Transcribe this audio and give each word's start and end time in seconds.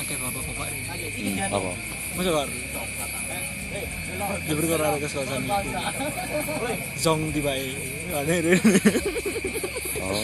Oke, 0.00 0.14
bapak-bapak 0.16 0.66
ini. 1.16 1.40
Apa? 1.48 1.70
Zong 6.98 7.30
tiba 7.30 7.52
e. 7.54 7.72
Ane 8.10 8.34
ini. 8.42 8.52
Oh. 10.00 10.16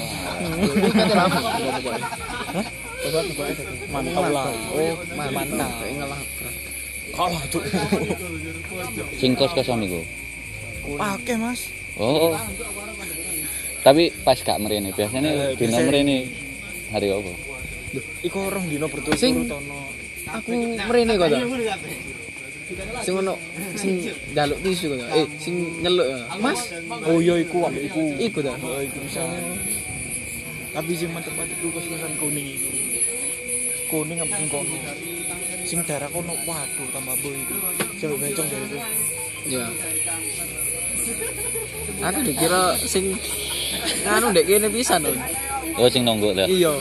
Aja. 3.06 3.62
Mantap 3.92 4.26
lah. 4.34 4.50
Oh, 4.74 4.98
mantap. 5.14 5.72
Kalah 7.14 7.44
tuh. 7.48 7.62
Sing 9.16 9.32
kos-kosan 9.38 9.86
iku. 9.86 10.02
Pakai 10.86 11.34
mas. 11.34 11.60
Oh. 11.98 12.36
Tapi 13.82 14.10
pas 14.20 14.34
gak 14.36 14.58
mrene, 14.58 14.90
biasanya 14.90 15.30
Eh, 15.30 15.50
dina 15.54 15.78
mrene 15.80 16.26
hari 16.90 17.06
apa? 17.08 17.32
Loh, 17.94 18.04
Iku 18.20 18.38
orang 18.42 18.66
dino 18.66 18.86
berturut-turut 18.86 19.18
Sing-. 19.18 19.46
Aku 20.26 20.50
mrene 20.86 21.12
kok 21.14 21.28
to. 21.28 21.38
Sing 22.98 23.14
ono 23.14 23.38
sing 23.78 24.02
jaluk 24.34 24.58
tisu 24.60 24.90
kok. 24.90 25.06
Eh, 25.14 25.26
sing 25.38 25.54
nyeluk. 25.80 26.06
Mas, 26.38 26.74
Oh 27.06 27.18
iya 27.18 27.38
iku 27.38 27.62
ambek 27.64 27.86
iku. 27.86 28.02
iku 28.18 28.38
to. 28.42 28.50
Oh 28.58 28.82
iku 28.82 28.98
bisa. 29.06 29.22
Tapi 30.74 30.92
sing 30.92 31.08
mantep-mantep 31.08 31.56
iku 31.56 31.68
kosan 31.72 32.12
kuning 32.18 32.46
iku. 32.52 32.68
Kuning 33.86 34.18
sing 34.18 34.46
kuning. 34.50 34.82
Sing 35.62 35.78
daerah 35.86 36.10
kono 36.10 36.34
waduh 36.42 36.88
tambah 36.90 37.14
boy 37.22 37.34
iku. 37.38 37.54
Sing 37.96 38.10
bencong 38.12 38.46
dari 38.50 38.66
iku. 38.66 38.78
Ya. 39.46 39.64
Aku 42.10 42.18
dikira 42.26 42.74
sing 42.82 43.14
anu 44.06 44.26
ndek 44.34 44.44
kene 44.46 44.68
pisan 44.70 45.06
lho. 45.06 45.14
Oh 45.78 45.88
sing 45.92 46.02
nonggok 46.02 46.34
ta. 46.34 46.44
Iya. 46.50 46.74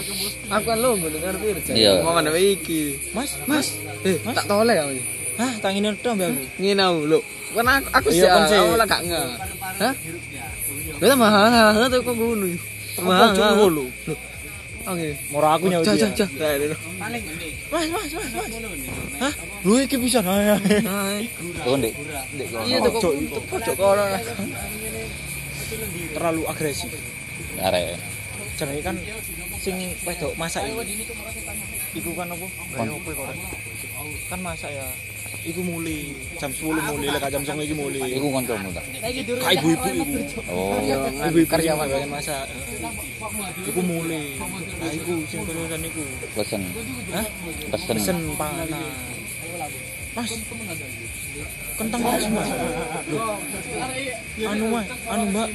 Aku 0.49 0.65
kan 0.65 0.77
lho 0.81 0.91
ngene 0.97 1.17
ngerti 1.21 1.47
aja. 1.53 1.73
Iya. 1.73 1.91
Ngomong 2.01 2.25
apa 2.25 2.39
iki? 2.39 2.97
Mas, 3.13 3.37
Mas, 3.45 3.77
eh 4.01 4.17
tak 4.21 4.45
toleh 4.49 4.77
aku. 4.81 4.97
hah 5.35 5.53
tangine 5.59 5.91
tok 5.99 6.13
mbak 6.17 6.27
aku. 6.31 6.43
Ngene 6.61 6.81
aku 6.83 7.01
lho. 7.11 7.19
Kan 7.55 7.67
aku, 7.71 7.87
aku 7.87 8.07
Iya, 8.11 8.29
sih 8.51 8.57
aku 8.59 8.75
lah 8.75 8.87
gak 8.87 9.01
nge. 9.07 9.21
Hah? 9.79 9.93
Wes 10.99 11.13
mahal 11.15 11.87
tuh 11.87 11.99
kok 12.03 12.13
ngono. 12.15 12.47
Mahal. 12.99 13.31
lho. 13.71 13.85
Oke. 14.85 15.17
Mora 15.33 15.57
aku 15.57 15.65
nyawa 15.65 15.81
jah 15.81 15.97
jah. 15.97 16.29
Mas, 17.73 17.87
mas, 17.89 18.09
mas, 18.13 18.29
mas. 18.37 18.49
Hah? 19.17 19.33
Lu 19.65 19.81
iki 19.81 19.97
bisa 19.97 20.21
nanya. 20.21 20.61
Hai. 20.61 21.25
Oh 21.65 21.73
ndek 21.73 21.93
ndek 22.37 22.47
kono. 22.53 22.63
Iya 22.69 22.77
tuh 22.85 22.91
kok 23.01 23.13
Pojok 23.49 23.75
kono. 23.75 24.03
Terlalu 26.13 26.41
agresif. 26.45 26.91
Arek. 27.57 27.97
Jenenge 28.55 28.81
kan 28.85 28.95
sing 29.57 29.75
wedok 30.05 30.37
masak 30.37 30.69
iku. 30.69 30.79
Iku 31.97 32.09
kan 32.13 32.29
apa? 32.29 32.47
Kan 34.29 34.39
masak 34.45 34.69
ya. 34.69 34.85
Iku 35.43 35.61
muli 35.65 36.15
jam 36.39 36.51
10 36.53 36.63
muli 36.71 37.05
lek 37.11 37.23
jam 37.27 37.43
09 37.43 37.67
iki 37.67 37.75
muli. 37.75 37.99
Iku 38.15 38.27
kancamu 38.31 38.69
ta? 38.71 38.81
Kayak 39.03 39.59
ibu-ibu 39.59 39.89
iku. 39.91 40.19
Oh. 40.47 40.79
Ibu-ibu 41.27 41.49
karyawan 41.51 41.87
yang 41.91 42.07
masak. 42.07 42.47
Iku 43.67 43.81
muli. 43.83 44.39
Nah 44.79 44.91
iku 44.95 45.13
sing 45.27 45.41
perusahaan 45.43 45.83
iku. 45.83 46.03
Pesen. 46.37 46.61
Hah? 47.11 47.25
Pesen. 47.75 47.95
Pesen 47.99 48.17
panas. 48.39 48.69
Mas. 50.15 50.31
Kentang 51.75 51.99
mas 51.99 52.23
mas. 52.31 52.49
Loh. 53.11 53.35
Anu 54.47 54.65
mas, 54.71 54.87
anu 55.11 55.23
mbak. 55.27 55.49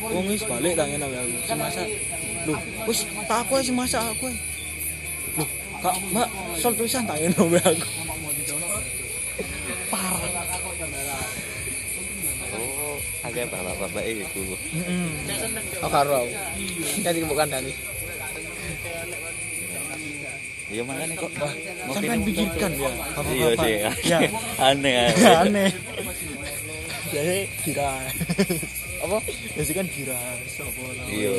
Wong 0.00 0.24
wis 0.32 0.42
balik 0.48 0.72
tak 0.72 0.88
ngene 0.88 1.04
aku. 1.04 1.36
Si 1.44 1.52
masak. 1.52 1.86
Loh, 2.48 2.58
wis 2.88 3.04
tak 3.28 3.44
aku 3.44 3.60
si 3.60 3.72
masak 3.76 4.00
aku. 4.00 4.32
Loh, 5.36 5.48
kak 5.84 5.96
mbak 6.08 6.28
sol 6.56 6.72
tulisan 6.72 7.04
tak 7.04 7.20
ngene 7.20 7.36
aku. 7.60 7.84
Agak 13.38 13.54
bapak-bapak 13.54 14.02
iku. 14.02 14.42
Heeh. 14.74 15.10
Oh 15.78 15.86
karo. 15.86 16.26
Iki 16.98 17.22
bukan 17.22 17.46
Dani. 17.46 17.70
Iya 20.74 20.82
makanya 20.82 21.14
kok. 21.14 21.30
Sampai 21.94 22.18
pikirkan 22.26 22.72
ya. 22.74 22.90
Iya 23.30 23.48
sih. 23.62 23.76
Ya. 24.10 24.18
Aneh. 24.74 25.14
Ya, 25.14 25.30
aneh. 25.46 25.70
Jadi 27.14 27.46
kira. 27.62 27.94
Apa? 29.06 29.22
Ya 29.54 29.62
sih 29.62 29.74
kan 29.78 29.86
kira. 29.86 30.18
Iya. 31.06 31.30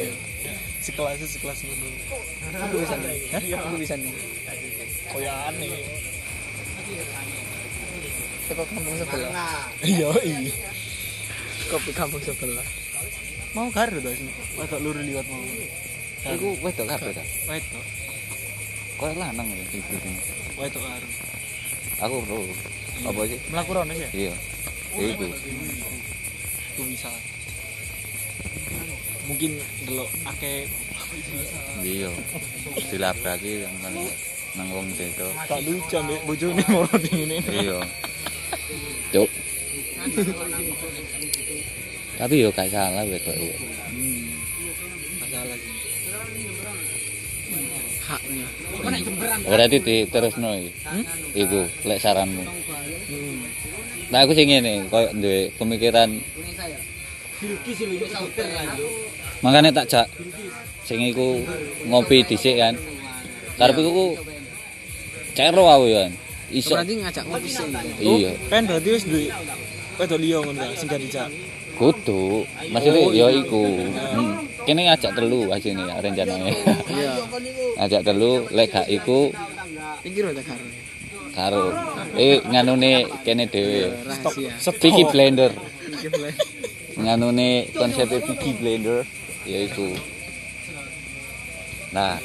Sekelas 0.80 1.20
sekelas 1.20 1.60
ngono. 1.68 1.88
Aku 2.64 2.76
bisa 2.80 2.96
nih. 2.96 3.20
Aku 3.60 3.76
bisa 3.76 3.96
nih. 4.00 4.16
Koyo 5.12 5.32
aneh. 5.52 5.84
Teko 8.48 8.64
kampung 8.66 8.96
sebelah. 8.98 9.68
Iya, 9.84 10.10
iya. 10.24 10.79
Kopi 11.70 11.92
kampung 11.94 12.18
sebelah. 12.20 12.66
Mau 13.54 13.70
karo 13.70 13.98
to 13.98 14.10
sing 14.10 14.30
wedok 14.58 14.82
luru 14.82 15.02
liwat 15.02 15.26
mau. 15.30 15.42
Iku 16.26 16.58
wedok 16.62 16.86
kabeh 16.88 17.14
ta? 17.14 17.24
wedok, 17.46 17.86
Kok 18.98 19.14
lanang 19.16 19.48
ya 19.48 19.64
ini. 19.70 20.14
wedok 20.58 20.82
karo. 20.82 21.08
Aku 22.00 22.16
bro. 22.26 22.40
Apa 23.06 23.22
sih? 23.26 23.40
Mlaku 23.50 23.72
rono 23.72 23.94
ya. 23.94 24.10
Iya. 24.12 24.34
Iku. 24.98 25.26
Itu 25.30 26.82
bisa. 26.90 27.10
Mungkin 29.26 29.52
delok 29.86 30.10
akeh 30.26 30.66
Iya. 31.82 32.10
Dilabraki 32.90 33.66
yang 33.66 33.76
nang 33.82 33.96
nang 34.58 34.68
wong 34.74 34.90
desa. 34.94 35.26
tak 35.46 35.62
lucu 35.62 35.94
ambek 35.96 36.22
bojone 36.26 36.64
moro 36.70 36.90
ngene. 36.98 37.38
Iya. 37.46 37.78
Cuk. 39.14 39.30
Tapi 42.20 42.36
yo 42.44 42.52
gak 42.52 42.68
salah 42.68 43.08
wedok 43.08 43.32
iya. 43.40 43.56
Masalah 45.24 45.56
sih. 45.56 45.74
Haknya. 48.04 48.48
Berarti 49.48 49.78
di 49.80 49.96
terusno 50.12 50.52
iki. 50.60 50.72
Iku 51.48 51.64
lek 51.88 52.04
saranmu. 52.04 52.44
Nah 54.12 54.20
aku 54.26 54.36
sing 54.36 54.52
ngene, 54.52 54.90
koyo 54.92 55.16
duwe 55.16 55.54
pemikiran 55.56 56.10
Makanya 59.40 59.72
tak 59.72 59.86
jak 59.88 60.08
sing 60.84 61.00
iku 61.08 61.40
ngopi 61.88 62.28
dhisik 62.28 62.60
kan. 62.60 62.76
Karep 63.56 63.80
iku 63.80 63.92
ku 63.96 64.08
cero 65.32 65.72
aku 65.72 65.88
kan. 65.96 66.12
Iso. 66.52 66.76
Berarti 66.76 66.94
ngajak 67.00 67.24
ngopi 67.32 67.48
sih. 67.48 67.64
Iya. 68.04 68.32
Pen 68.52 68.68
berarti 68.68 68.90
wis 68.92 69.08
duwe 69.08 69.32
wedok 69.96 70.20
liya 70.20 70.44
ngono 70.44 70.68
sing 70.76 70.92
gak 70.92 71.00
dicak. 71.00 71.32
Kudu. 71.80 72.44
Maksudnya 72.76 73.04
ya 73.16 73.28
iku. 73.32 73.64
Hmm. 73.88 74.36
Kene 74.68 74.92
ngajak 74.92 75.16
telu 75.16 75.48
asine 75.56 75.88
rencananya. 75.88 76.52
Iya. 76.92 77.12
ngajak 77.80 78.02
telu 78.04 78.32
lek 78.52 78.68
gak 78.70 78.88
iku 78.92 79.32
Iki 80.04 80.20
rada 80.24 80.44
karo. 81.34 81.72
eh 82.20 82.44
nganune 82.44 83.08
kene 83.24 83.48
dhewe. 83.48 83.96
Rahasia. 84.04 84.52
Picky 84.76 85.04
blender. 85.08 85.56
Nganune 87.00 87.72
konsep 87.72 88.12
Picky 88.12 88.52
blender 88.60 89.08
yaiku 89.48 89.90
nah 91.90 92.22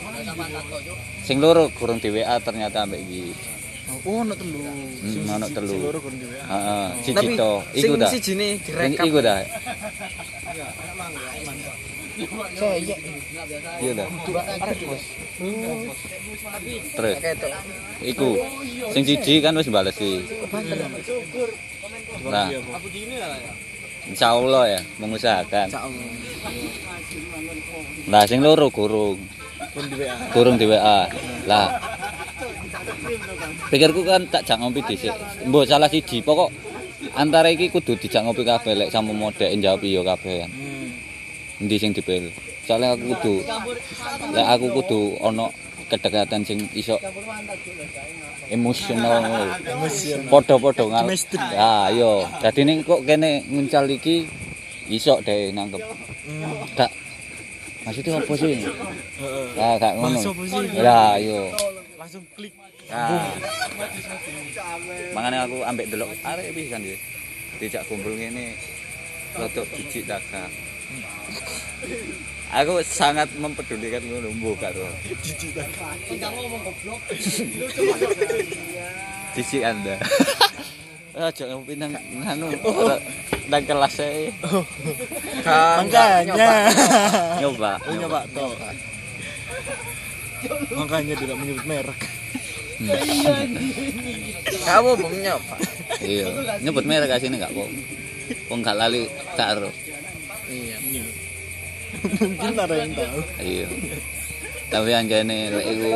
sing 1.25 1.41
loro 1.41 1.72
kurang 1.72 1.97
di 1.97 2.12
WA 2.12 2.37
ternyata 2.37 2.84
ambek 2.84 3.00
iki 3.00 3.32
Oh, 4.03 4.21
ono 4.27 4.34
telu. 4.34 4.59
hmm, 4.59 5.31
ono 5.31 5.47
telu. 5.55 5.78
heeh 6.50 6.87
siji 7.06 7.27
to 7.38 7.53
iku 7.78 7.94
sing 7.94 8.00
dah. 8.03 8.10
sijine 8.10 8.49
Sing 8.59 8.75
direkap. 8.75 9.06
iku 9.06 9.19
dah. 9.22 9.38
Saya 12.55 12.76
iya. 12.79 12.96
iya 13.82 13.93
dah. 13.94 14.08
Terus. 16.99 17.17
iku. 18.02 18.29
Sing 18.91 19.02
siji 19.06 19.35
kan 19.38 19.55
wis 19.55 19.70
bales 19.70 19.94
sih 19.94 20.19
nah 22.26 22.49
Insya 24.05 24.37
Allah 24.37 24.64
ya. 24.69 24.81
Mengusahakan. 25.00 25.67
Cak 25.73 25.81
Allah. 25.88 26.08
nah 28.05 28.23
sing 28.29 28.44
loro 28.44 28.69
kurung 28.69 29.17
Kon 29.75 29.87
di 29.90 29.97
kurung 30.35 30.56
di 30.61 30.67
WA 30.69 31.08
lah 31.49 31.69
pikirku 33.70 34.02
kan 34.04 34.22
tak 34.31 34.42
jak 34.46 34.56
ngopi 34.60 34.81
dhisik 34.84 35.14
mbok 35.48 35.64
salah 35.64 35.88
siji 35.88 36.20
pokok 36.20 36.50
antara 37.14 37.48
iki 37.50 37.69
kudu 37.69 37.96
dijak 37.96 38.25
ngopi 38.25 38.42
kabeh 38.42 38.72
lek 38.75 38.88
sama 38.90 39.12
modek 39.12 39.50
jawab 39.60 39.82
iya 39.84 40.00
kabeh 40.02 40.44
kan 40.44 40.50
Hmm. 40.54 41.62
endi 41.62 41.76
sing 41.78 41.90
dipilih 41.94 42.32
soalnya 42.66 42.96
aku 42.96 43.04
kudu 43.14 43.34
lek 44.34 44.46
aku 44.48 44.66
kudu 44.81 45.00
ono 45.20 45.46
kedekatan 45.84 46.40
sing 46.42 46.58
iso 46.72 46.96
emosional 48.48 49.52
podo-podo 50.28 50.88
ngal 50.92 51.04
Chemistry. 51.06 51.38
ah 51.56 51.88
iya 51.92 52.25
dadi 52.40 52.62
ning 52.64 52.80
kok 52.82 53.04
kene 53.04 53.44
nguncal 53.48 53.84
iki 53.88 54.25
iso 54.84 55.16
deh 55.25 55.48
nangkep. 55.48 55.80
Hmm, 55.80 56.52
Kak 56.76 56.92
maksudnya 57.84 58.16
apa 58.20 58.32
sih? 58.37 58.52
heeh. 58.64 59.60
Ah, 59.60 59.76
kak 59.80 59.92
ngono. 59.96 60.20
Lah, 60.80 61.16
yo. 61.20 61.52
Langsung 62.00 62.25
klik. 62.32 62.52
Ah. 62.92 63.32
Makanya 65.16 65.48
aku 65.48 65.64
ambek 65.64 65.88
delok 65.88 66.12
arek 66.25 66.52
pisan 66.52 66.84
dia. 66.84 66.98
Dijak 67.60 67.86
kumpul 67.86 68.19
ngene 68.19 68.56
jijik 69.75 70.06
tak 70.06 70.22
Kak. 70.31 70.50
Aku 72.54 72.78
sangat 72.86 73.26
mempedulikan 73.34 73.98
ngono 74.06 74.31
mbok 74.38 74.62
karo. 74.62 74.86
Jijik 79.34 79.62
Anda. 79.66 79.98
Aja 81.14 81.46
ngopi 81.46 81.78
nang 81.78 81.94
nganu 81.94 82.50
nang 83.46 83.62
kelas 83.62 84.02
e. 84.02 84.34
Makanya. 85.46 86.34
Nyoba. 87.38 87.78
Oh, 87.87 87.94
nyoba 87.94 88.20
toh. 88.34 88.50
Makanya 90.75 91.14
tidak 91.14 91.38
menyebut 91.38 91.66
merek. 91.70 92.00
Kamu 94.65 94.91
belum 94.99 95.15
nyoba. 95.23 95.56
Iya. 96.03 96.26
Nyebut 96.65 96.85
merek 96.87 97.15
asine 97.15 97.38
gak 97.38 97.53
kok. 97.55 97.69
Wong 98.50 98.61
gak 98.65 98.76
lali 98.79 99.06
tak 99.38 99.59
ero. 99.59 99.71
Iya. 100.50 100.76
Mungkin 102.21 102.53
ada 102.59 102.75
yang 102.75 102.93
tahu. 102.97 103.21
Iya. 103.41 103.69
Tapi 104.73 104.91
anjane 104.91 105.38
lek 105.55 105.67
iku 105.71 105.93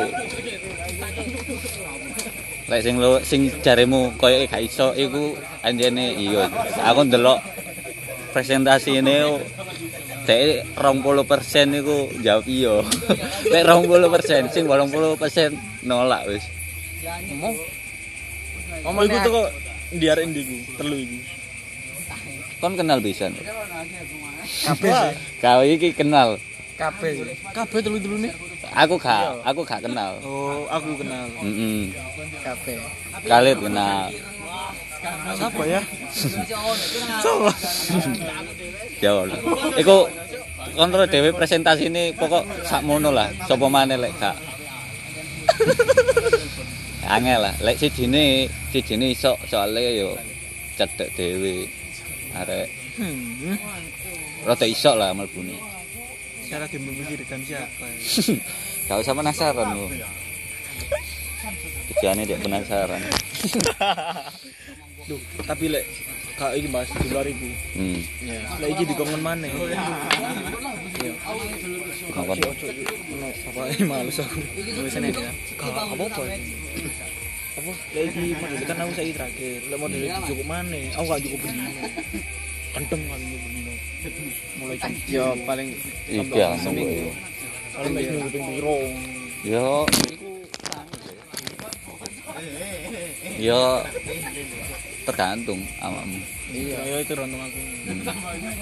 lek 2.68 2.80
sing 2.84 2.94
lo 3.00 3.18
sing 3.24 3.48
jaremu 3.64 4.12
koyo 4.20 4.44
gak 4.46 4.62
iso 4.62 4.94
iku 4.94 5.34
anjane 5.64 6.14
iya. 6.14 6.46
Aku 6.86 7.02
ndelok 7.08 7.42
presentasi 8.30 9.02
ini 9.02 9.18
Dek 10.28 10.76
20% 10.76 11.80
iku 11.80 12.12
jawab 12.20 12.44
iya. 12.44 12.84
Lek 13.52 13.64
20% 13.64 14.52
sing 14.52 14.68
80% 14.68 15.88
nolak 15.88 16.28
wis. 16.28 16.44
Ngomong. 17.04 17.54
Oh, 18.84 19.02
iku 19.06 19.16
tuh 19.24 19.30
kok 19.32 19.48
diarin 19.96 20.30
diku, 20.34 20.56
telu 20.76 20.96
iku. 20.98 21.18
Kon 22.58 22.74
kenal 22.74 22.98
pisan. 22.98 23.32
Kabeh. 24.66 24.92
Kau 25.38 25.62
iki 25.62 25.94
kenal. 25.94 26.42
Kabeh. 26.74 27.22
Kabeh 27.54 27.78
telu-telu 27.78 28.18
nih. 28.26 28.32
Aku 28.74 28.98
gak, 28.98 29.40
aku 29.46 29.62
gak 29.62 29.86
kenal. 29.86 30.18
Oh, 30.26 30.66
aku 30.66 30.98
kenal. 30.98 31.30
Heeh. 31.38 31.94
Kabeh. 32.42 32.78
Khalid 33.24 33.58
kenal. 33.62 34.10
Siapa 35.38 35.62
ya? 35.70 35.82
Coba. 37.22 37.52
Jauh 38.98 39.24
lah. 39.30 39.38
Iku 39.78 39.96
kontrol 40.74 41.06
dhewe 41.06 41.30
presentasi 41.30 41.86
ini 41.86 42.10
pokok 42.18 42.66
sakmono 42.66 43.14
lah. 43.14 43.30
Sopo 43.46 43.70
maneh 43.70 43.94
lek 43.94 44.12
gak. 44.18 44.36
Angel 47.08 47.40
lah. 47.40 47.54
Lek 47.64 47.80
sijine 47.80 48.46
sijine 48.68 49.10
iso 49.10 49.32
soalnya 49.48 49.90
yo 49.96 50.12
cedek 50.76 51.08
dhewe. 51.16 51.64
Arek 52.36 52.68
Hmm. 52.98 53.54
rada 54.42 54.66
iso 54.66 54.90
lah 54.98 55.14
mlebune. 55.14 55.54
Cara 56.50 56.66
dia 56.66 56.82
memikirkan 56.82 57.38
siapa? 57.46 57.86
Gak 58.90 58.98
usah 58.98 59.14
penasaran 59.14 59.78
lo. 59.78 59.86
Tujuannya 61.94 62.26
dia 62.26 62.42
penasaran. 62.42 62.98
Duh, 65.08 65.22
tapi 65.46 65.70
lek 65.70 65.86
kak 66.38 66.54
iki 66.54 66.68
Mas 66.70 66.86
di 66.94 67.08
luar. 67.10 67.26
Hmm. 67.74 67.98
Ya. 68.22 68.38
Lek 68.62 68.68
iki 68.78 68.84
dikongen 68.94 69.20
maneh. 69.20 69.50
Iya. 69.50 71.12
Ngakon. 72.14 72.38
Ono 72.38 73.28
apa 73.34 73.60
ini 73.74 73.84
males 73.84 74.18
aku. 74.22 74.38
Tulisannya 74.54 75.10
dia. 75.10 75.30
Kak 75.58 75.74
apa-apa. 75.74 76.22
Apa? 77.58 77.72
Lek 77.90 78.04
iki 78.14 78.24
model 78.38 78.62
kan 78.62 78.76
aku 78.86 78.92
saiki 78.94 79.12
terakhir. 79.18 79.58
Lek 79.66 79.78
model 79.82 80.00
iki 80.06 80.20
cukup 80.30 80.46
maneh. 80.46 80.84
Aku 80.94 81.04
gak 81.10 81.22
cukup 81.26 81.38
bendino. 81.42 81.82
Kenteng 82.70 83.02
kan 83.10 83.20
bendino. 83.20 83.72
Mulai 84.62 84.76
jam 84.78 84.92
Yo 85.10 85.26
paling 85.42 85.68
Iki 86.06 86.38
ya. 86.38 86.54
seminggu. 86.62 87.10
kalau 87.78 87.94
mes 87.94 88.10
minggu 88.10 88.30
ping 88.30 88.44
piro. 88.46 88.78
Yo. 89.42 89.86
Yo 93.38 93.82
tergantung 95.04 95.60
awakmu. 95.80 96.20
Iya, 96.52 96.78
ya 96.84 96.96
itu 97.00 97.12
rontok 97.16 97.40
aku. 97.40 97.60
Hmm. 97.88 98.00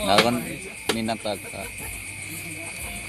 Nah, 0.07 0.17
kan 0.23 0.35
minat 0.95 1.19
tak 1.23 1.39
Kak? 1.51 1.67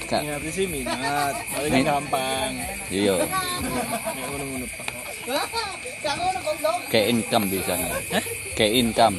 Kak, 0.08 0.22
Minat 0.24 0.42
sih 0.48 0.66
minat, 0.66 1.34
kan 1.36 1.62
Min- 1.68 1.84
gampang. 1.86 2.52
iya, 2.88 3.14
Ya 5.28 5.40
kayak 6.88 7.06
income 7.12 7.44
biasanya. 7.52 7.92
Kayak 8.56 8.72
income. 8.80 9.16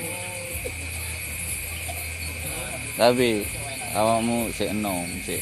Tapi 2.97 3.29
awakmu 3.93 4.49
sik 4.51 4.73
enom, 4.73 5.07
sik 5.23 5.39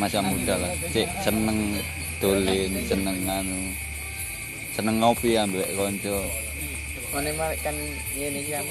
masa 0.00 0.24
muda 0.24 0.56
lah, 0.58 0.72
sik 0.90 1.06
seneng 1.22 1.78
dolen, 2.18 2.72
seneng 2.88 3.18
anu. 3.28 3.60
Seneng 4.78 5.02
ngopi 5.02 5.34
ambek 5.34 5.74
kanca. 5.74 6.22
Mana 7.10 7.34
mah 7.34 7.50
kan 7.66 7.74
ini 8.14 8.46
kan 8.46 8.62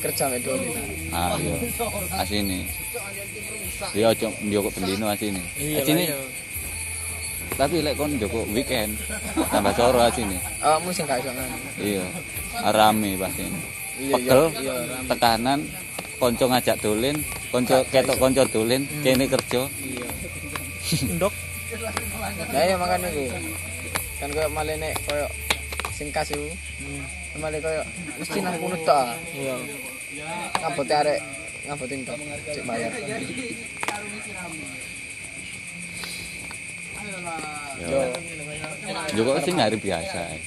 kerja 0.00 0.24
mek 0.32 0.40
dulu. 0.40 0.72
Ah, 1.12 1.36
iya. 1.36 1.52
Asine. 2.16 2.64
Dia 3.92 4.16
ojo 4.16 4.32
njoko 4.48 4.72
pendino 4.72 5.12
asine. 5.12 5.44
Iya, 5.60 5.84
Asine. 5.84 6.08
lah, 6.08 6.16
iya. 6.16 6.18
Tapi 7.60 7.84
lek 7.84 8.00
kon 8.00 8.16
njoko 8.16 8.48
weekend 8.56 8.96
tambah 9.52 9.76
soro 9.76 10.00
asine. 10.00 10.40
Awakmu 10.64 10.88
sing 10.88 11.04
gak 11.04 11.20
iso. 11.20 11.28
Iya. 11.84 12.04
Rame 12.72 13.20
pasti. 13.20 13.44
Iya, 14.00 14.14
Pegel, 14.16 14.42
iya, 14.56 14.72
iya, 14.72 14.96
tekanan, 15.04 15.60
konco 16.16 16.48
ngajak 16.48 16.80
dolen, 16.80 17.20
konco 17.52 17.76
ketok 17.92 18.16
konco 18.16 18.40
dolen, 18.48 18.88
kene 19.04 19.28
kerja. 19.28 19.68
Iya. 19.68 20.08
Ndok. 21.20 21.34
Lah 22.56 22.62
ya 22.64 22.80
makane 22.80 23.12
ku. 23.12 23.24
Kan 24.22 24.30
koyo 24.30 24.46
malah 24.54 24.78
nek 24.78 24.94
koyo 25.02 25.26
sing 25.90 26.14
kas 26.14 26.30
iku. 26.30 26.46
Malah 27.42 27.58
koyo 27.58 27.82
mesti 28.22 28.38
nang 28.38 28.54
kono 28.62 28.78
tok. 28.86 29.18
Iya. 29.34 29.58
Ngabote 30.62 30.94
arek 30.94 31.18
ngabotin 31.66 32.06
tok. 32.06 32.14
Cek 32.54 32.62
bayar. 32.62 32.94
Yo. 37.82 38.00
Njoko 39.10 39.42
sing 39.42 39.58
hari 39.58 39.74
biasa. 39.74 40.38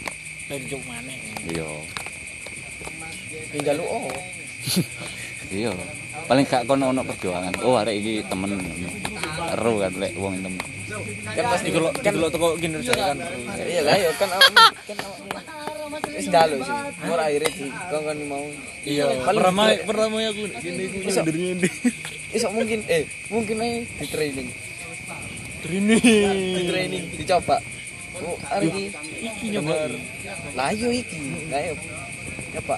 Lek 0.48 0.62
juk 0.72 0.80
maneh. 0.88 1.20
Iya. 1.44 1.68
Tinggal 3.52 3.76
lu 3.76 3.84
oh. 3.92 4.08
Iya. 5.52 5.76
Paling 6.26 6.46
gak 6.48 6.64
kono 6.66 6.90
ono 6.90 7.02
perjuangan. 7.04 7.54
Oh, 7.62 7.76
arek 7.78 7.96
iki 8.00 8.14
temen. 8.26 8.56
Ero 9.54 9.74
kan 9.78 9.94
lek 10.00 10.14
wong 10.18 10.40
temen. 10.42 10.62
Kan 11.36 11.46
pasti 11.52 11.70
lo 11.76 11.92
kan 11.92 12.14
lo 12.16 12.28
teko 12.32 12.56
kinerja 12.56 12.94
kan. 12.96 13.18
iya 13.68 13.82
lah 13.84 13.96
ya 14.00 14.10
kan 14.16 14.30
awakmu 14.32 14.58
kan 14.88 14.98
awakmu. 15.04 15.30
Wis 16.16 16.28
dalu 16.32 16.58
sih. 16.64 16.78
Ora 17.12 17.24
akhirnya 17.28 17.50
di 17.52 17.68
kon 17.92 18.20
mau. 18.30 18.46
Iya. 18.88 19.06
Pertama 19.28 19.64
pertama 19.84 20.18
aku 20.24 20.44
gini 20.64 20.84
aku 20.88 21.10
nyindirnya 21.12 21.48
ini. 21.60 21.70
Iso 22.36 22.48
mungkin 22.52 22.80
eh 22.88 23.04
mungkin 23.28 23.56
aja 23.60 23.80
di 23.84 24.08
training. 24.08 24.48
Trini. 25.66 25.98
Di 26.56 26.64
training 26.70 27.04
dicoba. 27.20 27.58
Oh, 28.16 28.40
hari 28.48 28.72
ini 28.72 28.84
Iki 29.20 29.46
nyoba. 29.60 29.76
Lah 30.56 30.72
yo 30.72 30.88
iki. 30.88 31.20
Lah 31.52 31.62
yo. 31.68 31.76
Nyoba. 32.56 32.76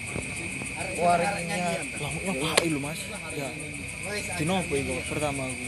waringnya 0.98 1.82
wah 2.02 2.56
ini 2.64 2.74
lo 2.74 2.80
mas. 2.82 3.00
Ya. 3.34 3.50
Di 4.38 4.46
nopo 4.48 4.74
itu 4.78 4.94
pertama 5.10 5.46
aku. 5.48 5.66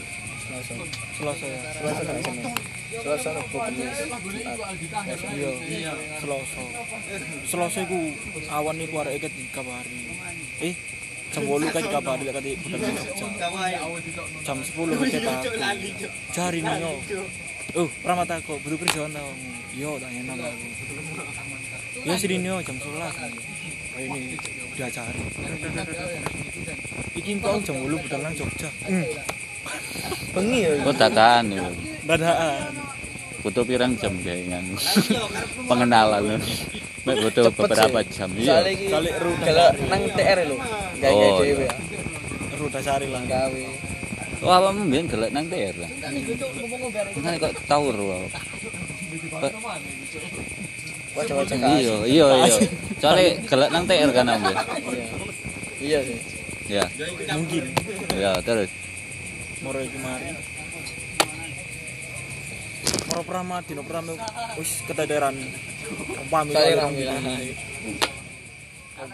Selasa. 0.50 0.74
Selasa 1.14 1.46
ya. 1.46 1.60
Selasa 1.78 2.02
kan 2.02 2.16
sini 2.26 2.42
selasa 2.90 3.28
aku 3.38 3.56
kemis 3.70 3.98
iya. 5.70 5.94
Selasa. 6.18 6.62
Selasa 7.46 7.78
aku 7.86 7.98
awan 8.50 8.74
nih 8.74 8.90
kuara 8.90 9.14
ikat 9.14 9.30
di 9.30 9.46
kabari 9.54 10.10
eh 10.58 10.74
jam 11.30 11.46
bolu 11.46 11.70
kan 11.70 11.86
kabari 11.86 12.26
lah 12.26 12.34
kati 12.34 12.58
putar 12.58 12.82
kerja 12.82 13.02
jam. 14.42 14.58
Sepuluh 14.66 14.98
kita 15.06 15.30
aku. 15.38 15.54
cari 16.34 16.58
oh 16.66 17.86
uh, 17.86 17.88
pramata 18.02 18.42
kok 18.42 18.58
butuh 18.66 18.78
kerjaan 18.82 19.14
tau 19.14 19.30
yo 19.78 19.94
tanya 20.02 20.34
nama 20.34 20.50
aku. 20.50 20.66
Ya 22.02 22.18
sini 22.18 22.42
jam 22.42 22.76
sebelas. 22.82 23.14
Ini. 23.94 24.34
Ini 24.70 24.78
diajari. 24.78 25.20
Iki 27.18 27.32
kok 27.42 27.58
jam 27.66 27.76
8 27.82 27.90
budal 27.90 28.20
nang 28.22 28.34
Jogja. 28.38 28.70
Hmm, 28.86 29.06
Bengi 30.30 30.58
ya. 30.62 30.70
Dadaan. 30.94 31.44
Butuh 33.40 33.64
pirang 33.64 33.92
jam 33.98 34.14
kayaknya. 34.22 34.60
Pengenalan. 35.66 36.38
Mek 37.08 37.16
butuh 37.24 37.48
beberapa 37.50 38.00
jam. 38.06 38.30
Iya. 38.36 38.62
kalau 39.42 39.68
nang 39.88 40.02
TR 40.12 40.38
lho. 40.46 40.56
Gak 41.00 41.10
gak 41.10 41.30
Oh, 41.32 41.40
dhewe 41.40 41.64
iya. 41.64 41.72
ya. 41.72 42.56
Ru 42.60 42.66
dasari 42.68 43.08
lah. 43.08 43.24
gawe. 43.24 43.62
Wah, 44.40 44.72
mbiyen 44.72 45.08
gelek 45.08 45.32
nang 45.32 45.48
TR 45.48 45.74
lah. 45.80 45.90
Kan 47.20 47.32
kok 47.40 47.52
tawur 47.66 47.96
wae. 47.96 48.28
Wajah-wajah 51.10 51.56
Iya, 51.58 51.96
iya, 52.06 52.26
iya. 52.46 52.56
Soale 53.02 53.24
gelek 53.42 53.70
nang 53.74 53.84
TR 53.86 54.10
kan 54.14 54.26
ambil. 54.30 54.54
Iya. 54.54 55.06
Iya 55.80 55.98
sih. 56.06 56.18
Ya, 56.70 56.84
Mungkin 57.34 57.64
ya 58.14 58.38
terus. 58.46 58.70
moro 59.60 59.82
iki 59.82 59.98
mari. 59.98 60.30
Moro 63.10 63.22
prama 63.26 63.58
dino 63.66 63.82
prama 63.82 64.14
wis 64.54 64.86
keteteran. 64.86 65.34
Pami 66.30 66.54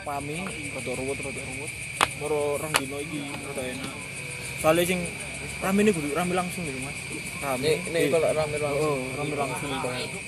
pami 0.05 0.37
rada 0.77 0.93
ruwet 1.01 1.19
rada 1.25 1.43
ruwet. 1.49 1.73
Moro 2.21 2.61
rong 2.61 2.73
dino 2.77 2.97
iki 3.01 3.25
rada 3.25 3.63
enak. 3.65 3.95
Soale 4.57 4.83
sing 4.89 5.01
rame 5.61 5.81
ini 5.85 5.91
kudu 5.93 6.17
rame 6.17 6.33
langsung 6.33 6.65
lho 6.65 6.81
Mas. 6.81 6.97
Rame. 7.45 7.71
Nek 7.93 8.03
kalau 8.09 8.31
rame 8.33 8.57
rame. 8.57 8.77
Oh, 8.81 9.01
rame 9.17 9.35
langsung. 9.37 9.71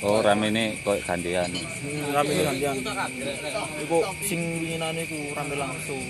Oh, 0.04 0.18
rame 0.20 0.46
ini 0.52 0.64
kok 0.84 1.00
gantian. 1.04 1.48
Hmm, 1.48 2.12
rame 2.12 2.30
ini 2.36 2.42
gantian. 2.44 2.76
Iku 3.82 3.98
sing 4.20 4.40
winginane 4.60 5.08
iku 5.08 5.32
rame 5.32 5.54
langsung. 5.56 6.04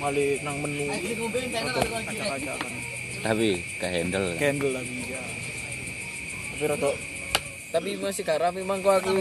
Mali 0.00 0.40
nang 0.44 0.60
menu 0.60 0.88
rada 0.88 1.80
acak-acakan. 2.04 2.72
Tapi 3.20 3.48
ke 3.76 3.86
handle. 3.88 4.28
Candle 4.40 4.72
lagi 4.76 4.96
ya. 5.08 5.22
Tapi 6.56 6.64
rada 6.68 6.90
Tapi 7.70 7.90
masih 8.02 8.26
gak 8.26 8.42
rame 8.42 8.66
mangko 8.66 8.90
aku 8.90 9.14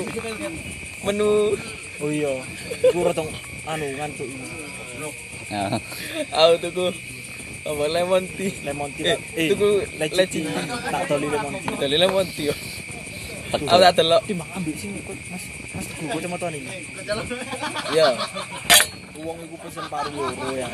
menu 1.05 1.53
oh 2.01 2.09
iya, 2.11 2.33
iku 2.81 3.05
rada 3.07 3.23
anu 3.69 3.87
ngantuk 3.93 4.25
ini. 4.25 4.47
Aku 6.33 6.55
tuku 6.59 6.87
apa 7.69 7.85
lemon 7.85 8.23
tea. 8.33 8.51
Lemon 8.65 8.89
tea. 8.97 9.13
Eh, 9.37 9.47
tuku 9.53 9.69
leci 10.01 10.15
leci. 10.17 10.39
Tak 10.89 11.01
doli 11.05 11.27
lemon 11.29 11.53
tea. 11.61 11.77
Dari 11.77 11.97
lemon 12.01 12.25
tea. 12.33 12.53
Aku 13.49 13.65
tak 13.65 13.93
delok. 13.97 14.21
Ih, 14.29 14.35
mak 14.37 14.49
ambil 14.57 14.75
sing 14.77 14.93
kok 15.05 15.17
Mas 15.29 15.43
Mas 15.73 15.85
tuku 15.89 16.05
kok 16.09 16.21
cuma 16.25 16.37
tuan 16.41 16.53
ini. 16.57 16.69
Iya. 17.93 18.07
Uang 19.19 19.37
iku 19.45 19.55
pesen 19.61 19.85
paru 19.89 20.09
loro 20.17 20.49
ya. 20.57 20.69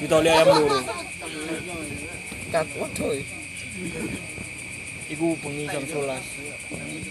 Ditoli 0.00 0.28
ayam 0.28 0.48
loro. 0.60 0.80
Kat 2.52 2.66
waduh. 2.76 3.12
Iku 5.08 5.26
bengi 5.40 5.64
jam 5.72 5.84
11. 5.88 6.20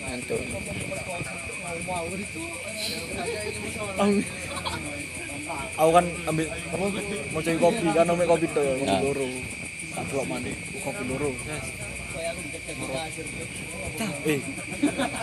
Antuk. 0.05 0.41
Aku 3.97 4.13
aku 5.75 5.91
kan 5.91 6.05
ambil 6.25 6.45
apa 6.49 6.85
mau 7.31 7.41
cari 7.41 7.57
kopi 7.57 7.87
kan 7.91 8.05
ambil 8.05 8.27
kopi 8.27 8.45
tuh 8.49 8.63
kopi 8.77 8.87
Nah. 8.87 9.01
loro 9.01 9.27
tak 9.93 10.03
delok 10.07 10.25
mana 10.27 10.51
kopi 10.81 11.03
loro 11.05 11.31
Cah, 13.97 14.11
eh 14.25 14.39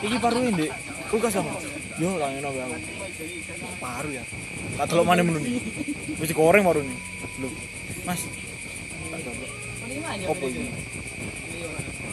iki 0.01 0.17
paru 0.19 0.41
ini 0.47 0.67
kulkas 1.11 1.35
sama 1.35 1.53
yo 1.99 2.17
lah 2.17 2.31
enak 2.33 2.53
ya 2.53 2.65
aku 2.67 2.79
paru 3.79 4.11
ya 4.11 4.25
tak 4.75 4.87
delok 4.91 5.05
mana 5.05 5.21
menu 5.23 5.39
nih 5.39 5.59
wis 6.19 6.31
goreng 6.33 6.65
paru 6.65 6.81
nih 6.81 6.99
lho 7.39 7.49
mas 8.03 8.21
tak 9.11 9.19
delok 9.21 9.51
apa 10.25 10.45
ini 10.49 10.69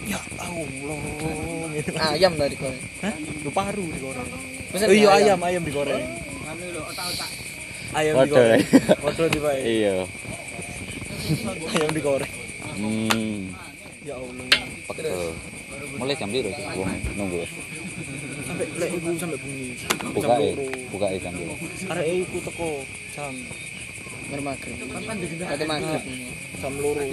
ya 0.09 0.19
Allah. 0.41 0.99
Ayam 2.11 2.33
tadi 2.35 2.55
kau. 2.59 2.67
Hah? 2.99 3.15
Lu 3.45 3.51
paru 3.53 3.85
digoreng. 3.87 4.27
Pesen 4.73 4.89
Oh 4.89 4.95
iya 4.97 5.07
ayam. 5.15 5.39
ayam, 5.39 5.39
ayam 5.47 5.63
digoreng. 5.63 6.03
Ayam 7.91 8.13
Waduh. 8.15 8.27
digoreng. 8.27 8.63
Waduh 9.05 9.27
di 9.27 9.39
bae. 9.39 9.59
iya. 9.61 9.95
Ayam 11.75 11.91
digoreng. 11.91 12.31
Hmm, 12.71 13.51
Ya 14.01 14.15
Allah. 14.15 14.45
pegel. 14.87 15.35
Mulai 15.99 16.15
jam 16.15 16.29
biru 16.31 16.49
sih, 16.51 16.65
wong 16.73 16.87
nunggu. 17.15 17.43
Sampai 18.47 18.65
lek 18.79 18.89
ibu 18.95 19.09
sampai 19.15 19.37
bunyi. 19.39 19.67
Buka 20.15 20.33
e, 20.39 20.49
buka 20.89 21.07
e 21.11 21.17
jam 21.19 21.33
biru. 21.35 21.53
Arek 21.91 22.07
iku 22.25 22.37
teko 22.41 22.69
jam 23.11 23.33
Bermagrib. 24.31 24.77
Kate 25.43 25.65
magrib. 25.67 26.03
jam 26.63 26.73
loro. 26.79 27.03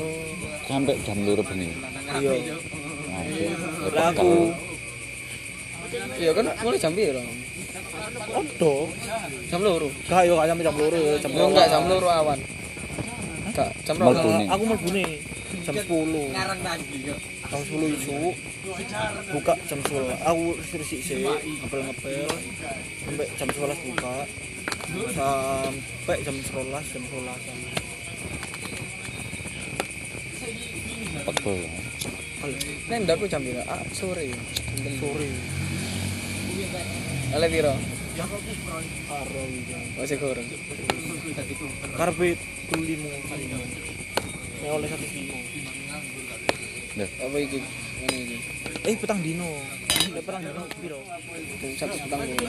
Oh. 0.00 0.24
Sampai 0.64 0.96
jam 1.04 1.18
loro 1.28 1.42
bengi. 1.44 1.68
Iya. 2.16 2.32
Nah, 3.12 3.22
iya. 3.28 3.50
Lah 3.92 4.08
aku 4.10 4.32
Iya 6.16 6.30
kan 6.34 6.46
mulai 6.64 6.78
jam 6.80 6.92
piro? 6.96 7.22
Odo. 8.34 8.74
Jam 9.50 9.60
loro. 9.62 9.88
Gak 10.08 10.22
yo 10.28 10.34
sampai 10.40 10.64
jam 10.66 10.76
loro 10.76 11.00
jam 11.18 11.30
Oh 11.36 11.48
enggak 11.50 11.66
jam 11.70 11.84
loro 11.88 12.08
awan. 12.10 12.38
Enggak, 13.50 13.70
jam 13.86 13.96
loro. 14.00 14.30
Aku 14.50 14.62
mlebune 14.66 15.04
jam 15.64 15.74
10. 15.74 15.86
Jam 17.46 17.60
10 17.62 17.96
isu 17.96 18.18
buka 19.32 19.54
jam 19.70 19.78
11. 19.80 20.18
Aku 20.26 20.42
resik 20.58 21.00
sih 21.02 21.22
ngepel-ngepel 21.22 22.26
sampai 23.06 23.26
jam 23.38 23.48
11 23.48 23.86
buka. 23.86 24.14
Sampai 25.14 26.16
jam 26.26 26.36
11 26.36 26.92
jam 26.92 27.04
11. 27.06 27.86
Pegel. 31.26 31.58
Nek 32.86 32.98
ndak 33.02 33.18
aku 33.18 33.26
jam 33.26 33.42
piro? 33.42 33.62
Ah, 33.66 33.82
sore. 33.90 34.30
Sore. 35.00 35.28
Ale 37.34 37.46
piro? 37.50 37.74
Karo 39.06 39.40
iki. 39.50 39.74
Masih 39.98 40.16
kurang. 40.20 40.46
Karepe 41.98 42.28
tulimo. 42.70 43.10
Ya 44.62 44.70
oleh 44.72 44.88
satu 44.88 45.06
limo. 45.10 45.36
Apa 46.96 47.36
iki? 47.42 47.58
Ngene 47.60 48.18
iki. 48.24 48.36
Eh 48.86 48.94
petang 48.94 49.20
dino. 49.20 49.50
Lek 50.14 50.22
petang 50.22 50.42
dino 50.46 50.62
piro? 50.80 50.98
Satu 51.76 51.96
petang 52.06 52.20
dulu. 52.24 52.46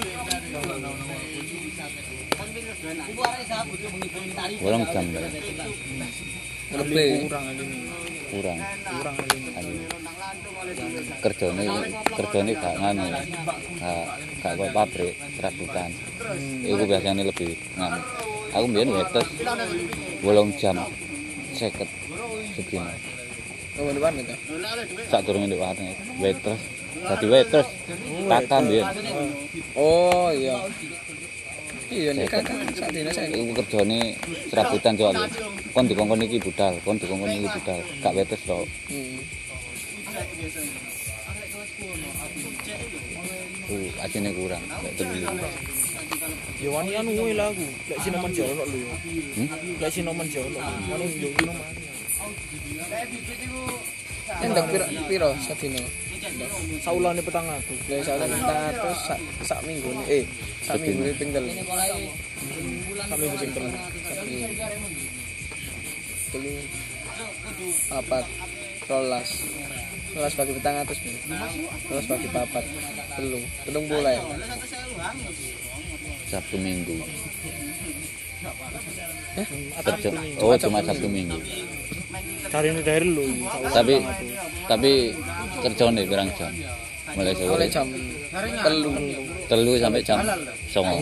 Bolong 4.62 4.84
jam 4.94 5.06
ya. 5.10 5.20
Lebih. 6.68 7.32
kurang 7.32 7.46
aja 7.48 7.64
nih. 7.64 7.80
kurang. 8.28 8.60
Kurang 8.60 9.16
aja. 9.16 9.38
Anu. 9.56 9.72
Kerjane 11.24 11.66
kerjane 12.12 12.52
gak 12.60 12.76
nganu. 12.76 13.06
Gak 13.80 14.06
gak 14.44 14.54
kok 14.60 14.70
pabrik, 14.76 15.16
serabutan. 15.40 15.92
Iku 16.68 16.84
biasanya 16.84 17.24
lebih 17.24 17.56
nganu. 17.80 18.02
Aku 18.52 18.66
mbiyen 18.68 18.92
wetes 18.92 19.28
bolong 20.24 20.50
jam 20.60 20.76
50 21.56 21.88
sedina. 22.56 22.92
Oh, 23.78 23.94
depan 23.94 24.18
itu. 24.18 24.34
Sak 25.06 25.22
durunge 25.24 25.54
ndek 25.54 25.62
warnet. 25.62 25.98
Wetes. 26.18 26.60
Dadi 26.98 27.26
wetes. 27.30 27.68
Kakak 28.26 28.60
mbiyen. 28.66 28.88
Oh, 29.78 30.34
iya. 30.34 30.58
Iya, 31.88 32.12
nek 32.12 32.28
kan 32.28 32.44
sak 32.76 32.90
dina 32.92 33.12
saya. 33.16 33.32
Iku 33.32 33.52
kerjane 33.64 34.20
serabutan 34.52 34.94
soalnya. 35.00 35.28
Kon 35.72 35.88
dikongkon 35.88 36.24
iki 36.28 36.38
budal, 36.44 36.76
kon 36.84 37.00
dikongkon 37.00 37.32
iki 37.32 37.48
budal. 37.48 37.80
Gak 38.04 38.14
wetes 38.16 38.42
tok. 38.44 38.68
Hmm. 38.92 39.20
Uh, 43.68 43.88
asine 44.04 44.32
kurang. 44.36 44.64
Gak 44.68 44.94
telu. 45.00 45.16
Ya 46.60 46.70
wani 46.74 46.92
anu 46.98 47.12
wae 47.24 47.32
lah 47.32 47.48
aku. 47.54 47.68
Lek 47.88 48.00
sinoman 48.04 48.32
jono 48.36 48.64
lho 48.68 48.78
ya. 48.78 48.96
Hmm? 49.38 49.48
Lek 49.80 49.92
sinoman 49.94 50.28
jono. 50.28 50.60
Wani 50.92 51.06
yo 51.22 51.30
sinoman. 51.40 51.68
Endak 54.44 54.66
piro 54.68 54.86
piro 55.08 55.30
Saulane 56.82 57.22
petang 57.22 57.48
aku. 57.48 57.74
Lah 57.90 58.02
salah 58.04 58.28
kita 58.28 58.58
terus 58.74 59.00
sak 59.06 59.20
sak 59.46 59.60
minggu 59.66 59.90
nih. 60.04 60.22
Eh, 60.22 60.24
sak 60.66 60.78
minggu 60.82 61.02
ini 61.06 61.14
ping 61.16 61.32
telu. 61.34 61.52
Kami 63.08 63.24
kuping 63.34 63.52
telu. 63.54 63.70
Iya. 64.26 64.48
Telu. 66.34 66.52
Papat. 67.92 68.26
Rolas. 68.88 69.30
Rolas 70.16 70.34
bagi 70.34 70.54
petang 70.56 70.76
atus 70.82 71.00
nih. 71.04 71.16
Rolas 71.92 72.06
bagi 72.08 72.28
papat. 72.32 72.66
Telu. 73.16 73.40
Telung 73.68 73.86
mulai. 73.88 74.18
Sabtu 76.28 76.60
Minggu. 76.60 76.96
Atau 79.80 79.92
Kerja. 79.96 80.10
Oh, 80.44 80.56
cuma 80.60 80.84
Sabtu 80.84 81.08
Minggu. 81.08 81.40
Cari 82.52 82.68
ini 82.72 82.82
dari 82.84 83.08
lu. 83.08 83.26
Tapi 83.72 83.96
tapi 84.68 84.92
kerjane 85.64 86.02
pirang 86.08 86.30
jam? 86.38 86.52
Mulai 87.16 87.34
sore. 87.34 87.66
jam 87.72 87.88
telu. 88.64 88.92
Telu 89.48 89.74
sampai 89.80 90.02
jam 90.04 90.20
songo. 90.68 91.00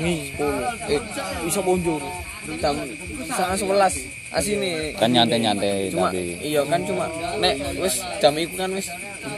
Eh, 0.88 1.02
Bisa 1.44 1.60
bonjol. 1.66 2.02
jam 2.62 2.76
setengah 3.26 3.58
sebelas. 3.58 3.94
Asini. 4.36 4.94
Kan 5.00 5.16
nyantai-nyantai 5.16 5.90
cuma 5.90 6.12
tapi 6.12 6.36
iya 6.44 6.62
kan 6.68 6.82
cuma 6.84 7.08
nek 7.40 7.56
wis 7.80 8.04
jam 8.20 8.36
iku 8.36 8.54
kan 8.60 8.70
wis 8.76 8.92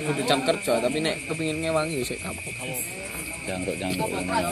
kudu 0.09 0.21
jam 0.25 0.41
kerja 0.41 0.81
tapi 0.81 0.97
nek 0.99 1.15
kepengin 1.29 1.61
ngewangi 1.61 2.01
wis 2.01 2.11
kapok. 2.17 2.51
jangkruk-jangkruk 3.47 4.11
ngono. 4.11 4.51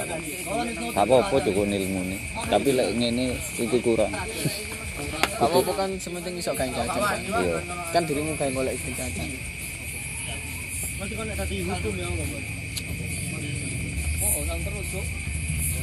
Gak 0.96 1.04
apa-apa 1.04 1.36
cukup 1.44 1.68
ilmu 1.68 2.00
nih. 2.08 2.20
Tapi 2.48 2.70
lek 2.72 2.90
ngene 2.96 3.36
iku 3.60 3.78
kurang. 3.84 4.14
Gak 4.96 5.52
apa-apa 5.52 5.72
kan 5.76 5.90
sementing 6.00 6.40
iso 6.40 6.56
gawe 6.56 6.70
jajan 6.72 6.88
kan. 7.04 7.20
Iya. 7.20 7.58
Kan 7.92 8.04
dirimu 8.08 8.32
gawe 8.40 8.52
golek 8.56 8.74
iku 8.80 8.90
jajan. 8.96 9.28
Masih 10.96 11.16
kan 11.20 11.28
tadi 11.36 11.56
hukum 11.68 11.94
ya. 12.00 12.08
Oh, 14.24 14.32
orang 14.42 14.60
terus, 14.64 14.86
Cuk. 14.96 15.06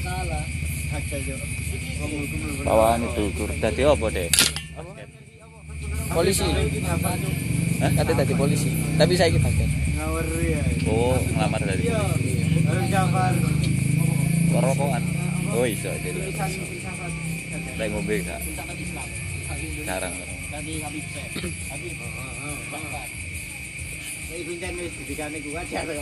Salah. 0.02 0.44
Bawaan 2.64 3.00
itu 3.00 3.24
tur 3.32 3.48
dadi 3.60 3.82
apa 3.84 4.06
deh? 4.12 4.28
Polisi. 6.12 6.44
Hah? 7.80 7.90
Kate 7.96 8.12
dadi 8.12 8.34
polisi. 8.36 8.68
Tapi 9.00 9.16
saiki 9.16 9.40
basket. 9.40 9.68
Ngawur 9.96 10.26
ya. 10.44 10.60
Oh, 10.84 11.16
ngelamar 11.32 11.60
dari 11.64 11.88
Harus 11.88 12.86
gambar. 12.92 13.32
rokokan. 14.52 15.02
Oh 15.56 15.64
iso 15.64 15.88
jadi. 16.04 16.20
Lek 17.80 17.88
ngombe 17.88 18.20
gak? 18.20 18.40
Tadi 19.62 20.72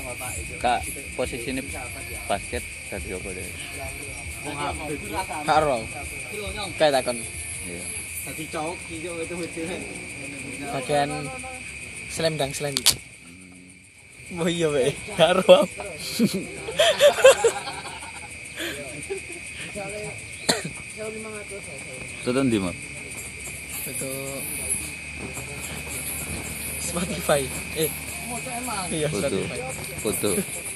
bapak 0.07 0.31
itu. 0.39 0.55
Kak 0.63 0.81
posisine 1.19 1.61
basket 2.31 2.63
dadi 2.87 3.11
apa 3.11 3.29
deh? 3.35 3.49
Karo. 5.43 5.83
Kayak 6.79 6.93
takon. 7.03 7.19
Iya. 7.67 7.85
Tadi 8.25 8.45
cowok 8.49 8.77
hijau 8.89 9.15
itu 9.19 9.35
itu. 9.35 9.63
Bagian 10.71 11.11
slam 12.09 12.39
dang 12.39 12.53
slam. 12.55 12.75
Oh 14.39 14.47
iya 14.47 14.71
weh, 14.71 14.95
karo. 15.19 15.67
Tuton 22.21 22.53
di 22.53 22.59
Mak? 22.63 23.00
Itu 23.89 24.13
Spotify. 26.85 27.43
Eh. 27.79 27.91
Iya, 28.91 29.09
Foto. 29.09 29.39
Spotify. 29.41 29.61
Foto. 30.03 30.31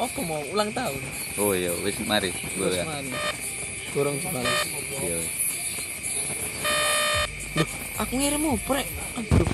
Apa 0.00 0.20
mau 0.24 0.40
ulang 0.48 0.72
tahun? 0.72 1.02
Oh 1.36 1.52
iya, 1.52 1.76
wis 1.84 2.00
mari. 2.08 2.32
Boleh. 2.56 2.80
mari. 2.88 3.12
Kurang 3.92 4.16
dibalas. 4.16 4.64
Iya. 4.96 5.20
Loh, 7.60 7.68
aku 8.00 8.12
ngirim 8.16 8.48
oprek. 8.48 8.88
Aduh. 9.20 9.44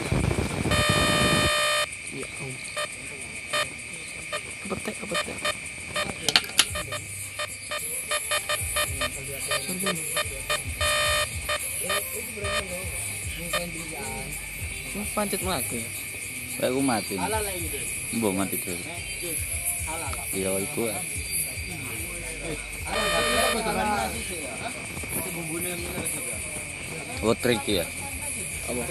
Ya 2.14 2.28
ampun. 2.38 2.54
Kepetek, 4.62 4.94
kepetek. 5.02 5.36
Sorry, 9.46 10.05
Wah, 14.96 15.06
pancet 15.12 15.40
melaku 15.44 15.76
ya. 15.76 15.88
Lek 16.56 16.72
aku 16.72 16.80
mati. 16.80 17.14
Mbok 18.16 18.32
mati 18.32 18.56
dulu. 18.56 18.80
Iya 20.32 20.50
iku. 20.56 20.88
Oh 27.20 27.36
tricky 27.36 27.84
ya. 27.84 27.86
Apa? 28.72 28.82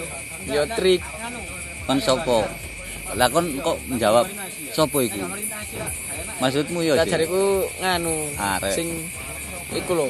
Yo 0.46 0.64
trik. 0.78 1.02
Kon 1.90 1.98
sopo? 2.06 2.46
Lah 3.18 3.28
kon 3.34 3.50
kok 3.66 3.78
menjawab 3.90 4.30
sopo 4.78 5.02
iku? 5.02 5.26
Maksudmu 6.38 6.86
ya? 6.86 7.02
Dik? 7.02 7.10
jariku 7.10 7.66
nganu. 7.82 8.30
Arek. 8.38 8.78
Sing 8.78 8.88
iku 9.74 9.92
lho. 9.98 10.08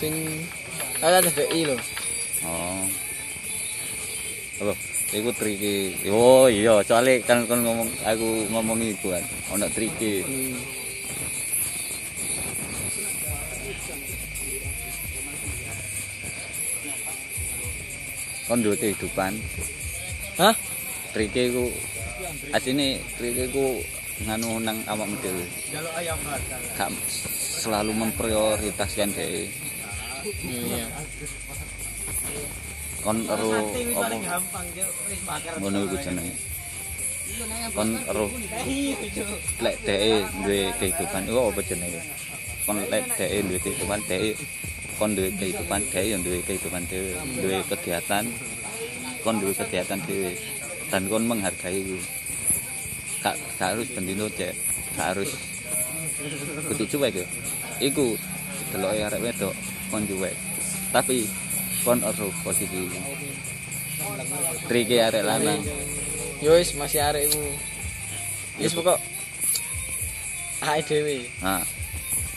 Sing 0.00 0.12
ada 1.02 1.28
DI 1.28 1.60
lho. 1.68 1.76
Oh. 2.46 2.84
Apa? 4.64 4.72
Iku 5.12 5.30
tricky. 5.36 5.94
Oh 6.08 6.48
iya, 6.48 6.80
soalnya 6.82 7.20
kan 7.22 7.44
kon 7.44 7.62
ngomong 7.62 7.88
aku 8.02 8.48
ngomong 8.50 8.80
iku 8.80 9.12
kan. 9.12 9.24
Ono 9.52 9.66
tricky. 9.70 10.24
Hmm. 10.24 10.56
Kon 18.46 18.62
duwe 18.62 18.78
kehidupan. 18.78 19.34
Hah? 20.38 20.54
Tricky 21.12 21.50
iku 21.52 21.70
asine 22.56 22.98
tricky 23.20 23.46
iku 23.52 23.78
nganu 24.24 24.64
nang 24.64 24.80
awakmu 24.88 25.18
dhewe. 25.20 25.44
Jaluk 25.70 25.92
ayam 25.98 26.18
bakar. 26.24 26.90
Selalu 27.60 27.92
memprioritaskan 27.92 29.12
dhewe. 29.12 29.65
Iya. 30.26 30.86
Kon 33.06 33.22
ero 33.22 33.48
apa 33.54 34.16
bakar. 35.22 35.54
ngono 35.62 35.78
iku 35.86 35.96
jenenge. 36.02 36.34
Kon 37.70 37.90
ero 37.94 38.26
lek 39.64 39.76
dhek 39.86 40.26
duwe 40.42 40.60
kehidupan 40.82 41.22
iku 41.30 41.40
apa 41.54 41.60
jenenge? 41.62 42.00
Kon 42.66 42.82
lek 42.90 43.04
dhek 43.14 43.30
duwe 43.46 43.58
kehidupan 43.62 44.00
dhek 44.10 44.34
kon 44.98 45.10
duwe 45.14 45.30
kehidupan 45.38 45.82
dhek 45.92 46.04
yo 46.10 46.16
duwe 46.24 46.38
kehidupan 46.42 46.82
dhewe, 46.90 47.12
duwe 47.38 47.58
kegiatan 47.70 48.24
kon 49.22 49.36
duwe 49.38 49.52
kegiatan 49.54 50.00
dhewe 50.02 50.34
dan 50.90 51.02
kon 51.06 51.22
menghargai 51.30 51.86
iku. 51.86 51.98
Gak 53.22 53.36
gak 53.58 53.74
harus 53.74 53.88
bendino 53.94 54.26
cek, 54.34 54.54
gak 54.98 55.06
harus 55.14 55.30
kudu 56.74 56.84
cuek. 56.90 57.22
Iku 57.78 58.18
deloke 58.74 58.98
arek 59.06 59.22
wedok 59.22 59.54
kon 59.90 60.04
cuek. 60.06 60.34
Tapi 60.92 61.26
kon 61.84 61.98
ero 62.02 62.28
posisi 62.42 62.86
trike 64.66 64.96
arek 65.02 65.24
lanang. 65.24 65.60
Yo 66.44 66.54
wis 66.58 66.74
masih 66.76 67.00
arek 67.02 67.30
iku. 67.30 67.42
Wis 68.60 68.72
pokok 68.72 68.98
Ae 70.64 70.80
dhewe. 70.82 71.20
Nah. 71.44 71.60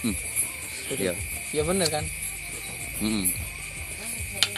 Hmm. 0.03 0.15
Iya. 0.91 1.15
Ya 1.55 1.63
bener 1.63 1.87
kan? 1.87 2.03
Heeh. 2.99 3.25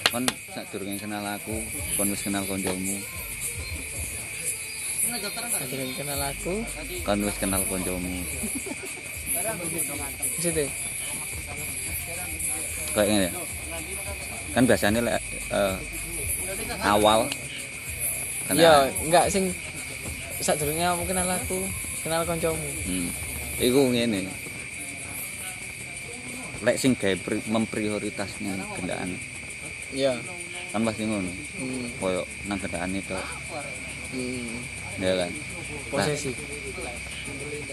Kon 0.10 0.26
sadurunge 0.52 0.98
kenal 1.00 1.24
aku, 1.24 1.56
kon 1.96 2.12
wis 2.12 2.20
kenal 2.26 2.44
koncomu, 2.44 3.00
Sadurunge 5.56 5.94
kenal 5.96 6.20
aku. 6.20 6.66
kon 7.06 7.20
wis 7.24 7.38
kenal. 7.40 7.62
Wis 10.36 10.46
itu. 10.52 10.66
Kayak 12.92 13.08
ngene. 13.08 13.24
ya. 13.24 13.32
Kan 14.52 14.64
biasanya 14.66 15.00
eh, 15.50 15.76
awal 16.84 17.24
kenal. 18.46 18.60
Iya, 18.60 18.74
enggak 19.02 19.26
sing 19.28 19.48
sadurunge 20.40 20.82
kamu 20.82 21.04
kenal 21.06 21.28
aku, 21.30 21.60
kenal 22.02 22.22
kancamu. 22.24 22.70
Hmm. 22.84 23.08
Iku 23.58 23.82
ngene. 23.90 24.28
Lek 26.62 26.78
sing 26.78 26.94
gawe 26.94 27.16
pri- 27.18 27.46
memprioritasnya 27.48 28.54
kendaraan 28.76 29.18
Iya. 29.92 30.14
kan 30.70 30.84
pasti 30.84 31.04
ngono. 31.04 31.32
Hmm. 31.58 31.88
Koyo 31.98 32.22
nang 32.46 32.60
kendaraan 32.60 32.94
itu, 32.94 33.18
Hmm. 34.12 34.56
ya 35.00 35.16
kan. 35.18 35.32
Posesif. 35.90 36.36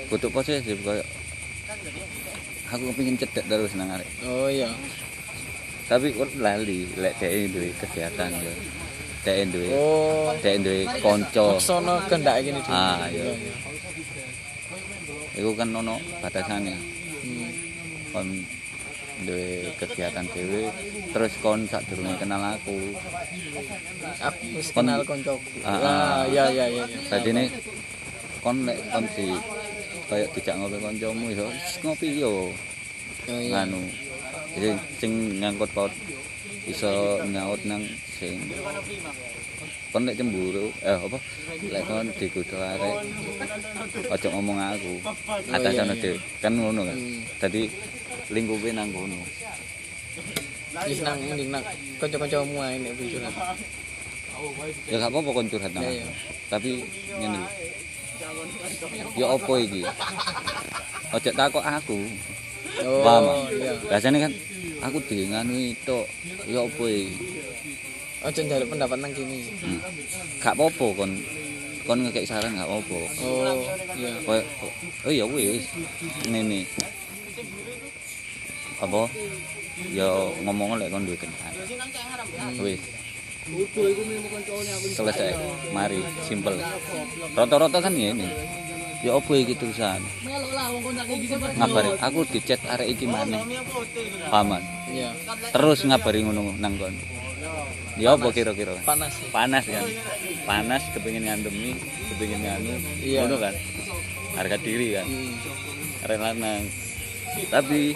Kudu 0.08 0.26
posesif 0.30 0.78
koyo 0.80 1.02
aku 2.68 2.92
pengen 2.92 3.16
cedek 3.16 3.44
terus 3.44 3.72
nang 3.74 3.90
arek. 3.90 4.08
Oh 4.24 4.48
iya. 4.48 4.68
Tapi 5.88 6.12
kok 6.12 6.28
lali 6.36 6.84
lek 7.00 7.16
dhek 7.16 7.48
duwe 7.48 7.68
kegiatan 7.80 8.28
ya. 8.30 8.52
Dhek 9.24 9.36
duwe 9.48 9.68
Oh, 9.72 10.28
dhek 10.36 10.56
duwe 10.60 10.84
kanca. 11.00 11.56
sono 11.58 11.96
kendak 12.06 12.44
dulu. 12.44 12.60
Ah, 12.68 13.08
iya. 13.08 13.32
Iku 15.34 15.50
kan 15.56 15.72
ono 15.72 15.96
batasane. 16.20 16.74
Hmm. 17.24 17.48
Kon 18.12 18.28
duwe 19.24 19.72
kegiatan 19.80 20.28
dhewe 20.28 20.68
terus 21.10 21.32
kon 21.40 21.64
sadurunge 21.64 22.14
kenal 22.20 22.42
aku. 22.52 22.76
Aku 24.20 24.44
wis 24.60 24.68
Kon- 24.70 24.84
kenal 24.86 25.00
kancaku. 25.08 25.40
Ah, 25.64 25.72
ah. 25.72 25.80
Ah, 25.88 26.22
iya 26.28 26.44
iya 26.52 26.66
iya. 26.68 26.84
Dadi 27.08 27.30
ne 27.32 27.44
kon 28.44 28.68
lek 28.68 28.76
kon 28.92 29.08
di 29.16 29.26
kayak 30.08 30.28
dijak 30.36 30.54
ngopi 30.56 30.76
kancamu 30.80 31.26
ya 31.32 31.44
wis 31.48 31.74
ngopi 31.80 32.08
yo 32.20 32.52
Oh 33.28 33.40
nganu. 33.52 33.80
Jadi 34.56 34.70
sing 35.00 35.12
nyangkut 35.40 35.70
paut 35.76 35.92
iso 36.68 37.20
nyaut 37.28 37.60
nang 37.64 37.82
sing 38.20 38.36
kon 39.88 40.04
lek 40.04 40.20
cemburu 40.20 40.68
eh 40.84 40.96
apa? 40.96 41.18
Lek 41.72 41.82
kon 41.88 42.06
digoda 42.16 42.56
arek 42.76 42.96
aja 44.12 44.28
ngomong 44.32 44.58
aku. 44.60 44.94
Atasan 45.48 45.88
iya, 45.88 45.94
iya. 45.96 46.02
dhewe. 46.02 46.18
Kan 46.44 46.52
ngono 46.60 46.80
kan? 46.84 46.98
Dadi 47.40 47.62
lingkupe 48.32 48.68
nang 48.72 48.92
kono. 48.92 49.16
Wis 50.84 51.00
nang 51.00 51.18
mending 51.24 51.50
nang. 51.52 51.64
Kanca-kancamu 51.96 52.56
ae 52.60 52.76
nek 52.76 52.92
bojoran. 52.96 53.32
ya 54.86 55.02
gak 55.02 55.10
apa-apa 55.10 55.30
kon 55.34 55.50
curhat 55.50 55.72
nang 55.74 55.82
tapi 56.46 56.84
ngene. 57.18 57.40
Ya 59.16 59.26
opo 59.26 59.58
iki? 59.58 59.82
Ojo 61.08 61.30
takok 61.32 61.64
aku 61.64 61.98
Oh, 62.86 63.02
paham 63.02 63.24
iya. 63.50 63.72
biasanya 63.90 64.18
kan 64.28 64.32
aku 64.86 64.98
di 65.10 65.26
nganu 65.26 65.54
itu 65.74 65.98
ya 66.46 66.60
opo 66.62 66.84
iki? 66.86 67.14
Ojo 68.18 68.40
njaluk 68.42 68.68
pendapat 68.74 68.98
nang 68.98 69.12
kene. 69.14 69.38
hmm. 69.62 69.78
gak 70.42 70.54
apa-apa 70.58 70.86
kon. 70.98 71.12
Kon 71.86 71.98
ngekek 72.02 72.26
saran 72.26 72.58
gak 72.58 72.66
apa-apa. 72.66 72.98
Oh, 73.22 73.54
iya. 73.94 74.10
Oh 75.06 75.12
ya 75.14 75.24
wis 75.30 75.70
ngene. 76.26 76.66
Apa? 78.82 79.06
Ya 79.94 80.10
ngomong 80.42 80.82
lek 80.82 80.90
kon 80.90 81.06
duwe 81.06 81.14
kendaraan 81.14 81.54
wis. 82.58 82.82
Selesai. 84.98 85.32
Mari 85.70 86.02
simpel 86.26 86.58
rata-rata 87.38 87.78
kan 87.78 87.94
ngene 87.94 88.26
ya 88.98 89.14
apa 89.14 89.30
iki 89.38 89.54
tulisan? 89.54 90.02
Ngabari 91.58 91.90
aku 92.02 92.20
dicet 92.34 92.60
arek 92.66 92.88
iki 92.98 93.06
maneh. 93.06 93.42
Paman 94.30 94.62
Iya. 94.88 95.12
terus 95.52 95.84
ngabari 95.84 96.24
ngono 96.24 96.56
nang 96.56 96.74
kon 96.80 96.94
ya 98.00 98.16
apa 98.16 98.32
kira-kira? 98.32 98.72
Panas. 98.82 99.12
panas 99.28 99.64
kan? 99.68 99.84
Panas 100.48 100.82
kepengin 100.96 101.28
ngandemi 101.28 101.76
kepengin 102.10 102.40
nganu. 102.42 102.72
Iya. 103.04 103.26
ngono 103.26 103.36
kan? 103.38 103.54
Harga 104.34 104.56
diri 104.58 104.96
kan? 104.96 105.06
Hmm. 105.06 106.04
arek 106.08 106.18
lanang. 106.18 106.62
Tapi 107.52 107.92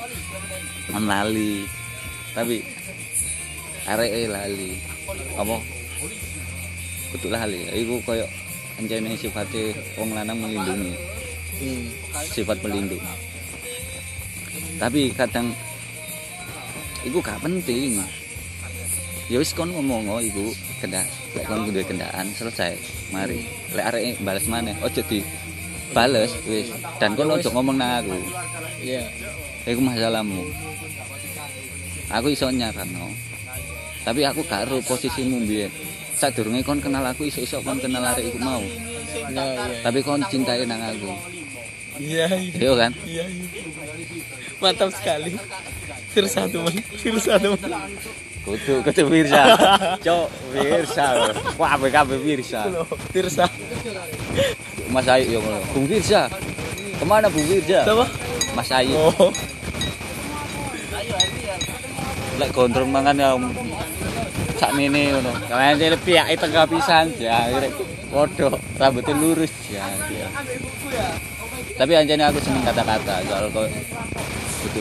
menali 0.92 1.64
tapi 2.36 2.56
arek 3.88 4.10
lali. 4.30 4.72
Apa? 5.34 5.56
Kudu 7.12 7.28
lali. 7.32 7.60
Iku 7.72 7.98
koyo 8.04 8.26
anjane 8.78 9.16
sifate 9.16 9.76
wong 9.98 10.14
lanang 10.16 10.38
melindungi. 10.40 10.94
Hmm. 11.62 11.84
sifat 12.26 12.58
pelindung. 12.58 13.02
Tapi 14.80 15.14
kadang 15.14 15.54
iku 17.06 17.22
gak 17.22 17.38
penting 17.44 18.02
ya 19.30 19.38
wis 19.38 19.54
kon 19.54 19.70
ngomong 19.70 20.10
oh 20.10 20.20
iku 20.20 20.50
kendak 20.82 21.06
lek 21.38 21.46
kon 21.46 21.68
duwe 21.68 21.84
kendaan 21.84 22.26
selesai. 22.34 22.74
Mari. 23.14 23.44
Lek 23.72 23.86
arek 23.92 24.02
bales 24.24 24.46
maneh 24.50 24.74
ojo 24.82 25.00
di 25.06 25.22
bales 25.94 26.32
wis. 26.48 26.72
Dan 26.98 27.14
kon 27.14 27.30
ojo 27.30 27.48
ngomong 27.52 27.76
nang 27.78 28.02
aku. 28.02 28.16
Iya. 28.82 29.06
iku 29.68 29.80
masalahmu. 29.80 30.42
Aku 32.12 32.28
iso 32.28 32.50
nyaranno 32.50 33.32
tapi 34.02 34.26
aku 34.26 34.42
gak 34.46 34.66
ero 34.66 34.82
posisimu 34.82 35.46
biyen 35.46 35.70
sadurunge 36.22 36.62
kon 36.62 36.78
kenal 36.78 37.02
aku 37.02 37.26
iso-iso 37.26 37.58
kon 37.60 37.82
kenal 37.82 38.06
arek 38.06 38.30
iku 38.30 38.38
mau 38.38 38.62
Iya, 39.12 39.44
iya. 39.44 39.82
tapi 39.82 39.98
kon 40.00 40.22
cintai 40.24 40.62
nang 40.62 40.78
aku 40.80 41.10
Iya, 41.98 42.26
iya. 42.30 42.54
iya 42.56 42.72
kan 42.78 42.92
Iya, 43.02 43.24
iya. 43.26 43.46
Mantap 44.62 44.94
sekali. 44.94 45.34
Fir 46.14 46.30
satu, 46.30 46.62
Man. 46.62 46.78
Fir 46.94 47.18
satu. 47.18 47.58
Man. 47.58 47.90
kudu 48.42 48.82
kudu 48.82 49.02
Wirsa 49.06 49.42
cok 50.02 50.26
Wirsa 50.50 51.06
wah 51.54 51.78
Wirsa 51.78 52.66
Loh, 52.70 52.86
Tirsa. 53.14 53.46
Mas 54.90 55.06
Ayu 55.06 55.34
yo 55.34 55.38
ngono 55.38 55.62
Bung 55.70 55.86
Wirsa 55.86 56.26
ke 56.98 57.04
mana 57.06 57.30
Bung 57.30 57.46
Wirsa 57.46 57.86
Siapa? 57.86 58.06
Mas 58.58 58.70
Ayu 58.74 58.98
Oh. 58.98 59.30
lek 62.42 62.50
gondrong 62.50 62.90
mangan 62.90 63.14
ya 63.14 63.30
sak 64.62 64.78
mene 64.78 65.10
ngono 65.10 65.34
kalian 65.50 65.98
pihak 66.06 66.26
itu 66.30 66.46
tengah 66.46 66.70
pisan 66.70 67.10
ya 67.18 67.50
waduh 68.14 68.54
rambutnya 68.78 69.18
lurus 69.18 69.50
ya 69.66 69.82
ya. 70.06 70.30
tapi 71.74 71.98
anjane 71.98 72.22
aku 72.22 72.38
seneng 72.38 72.62
kata-kata 72.62 73.26
soal 73.26 73.50
kok 73.50 73.66
gitu 74.62 74.80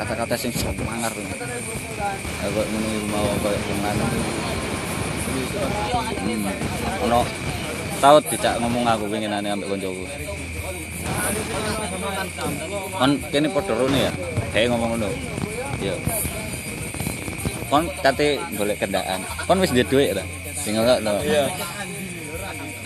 kata-kata 0.00 0.34
sing 0.40 0.48
semangar 0.56 1.12
aku 1.12 2.60
ngono 2.64 2.88
iku 2.96 3.06
mau 3.12 3.28
koyo 3.44 3.60
lanang 3.84 4.08
hmm. 6.24 7.04
ono 7.04 7.20
tau 8.00 8.16
dijak 8.24 8.56
ngomong 8.56 8.88
aku 8.88 9.04
pengen 9.12 9.36
ane 9.36 9.52
ambek 9.52 9.68
koncoku 9.68 10.08
kon 12.96 13.12
kene 13.28 13.52
padha 13.52 13.72
rone 13.76 13.98
ya 14.00 14.12
kayak 14.56 14.72
ngomong 14.72 14.96
ngono 14.96 15.12
Iya. 15.78 15.94
Kon 17.68 17.84
kate 18.00 18.40
golek 18.56 18.80
kendaan. 18.80 19.20
Kon 19.44 19.60
wis 19.60 19.72
duwe 19.72 19.84
dhuwit 19.84 20.10
ta? 20.16 20.24
Sing 20.56 20.72
ngono 20.72 20.96
to. 21.04 21.14
Iya. 21.28 21.44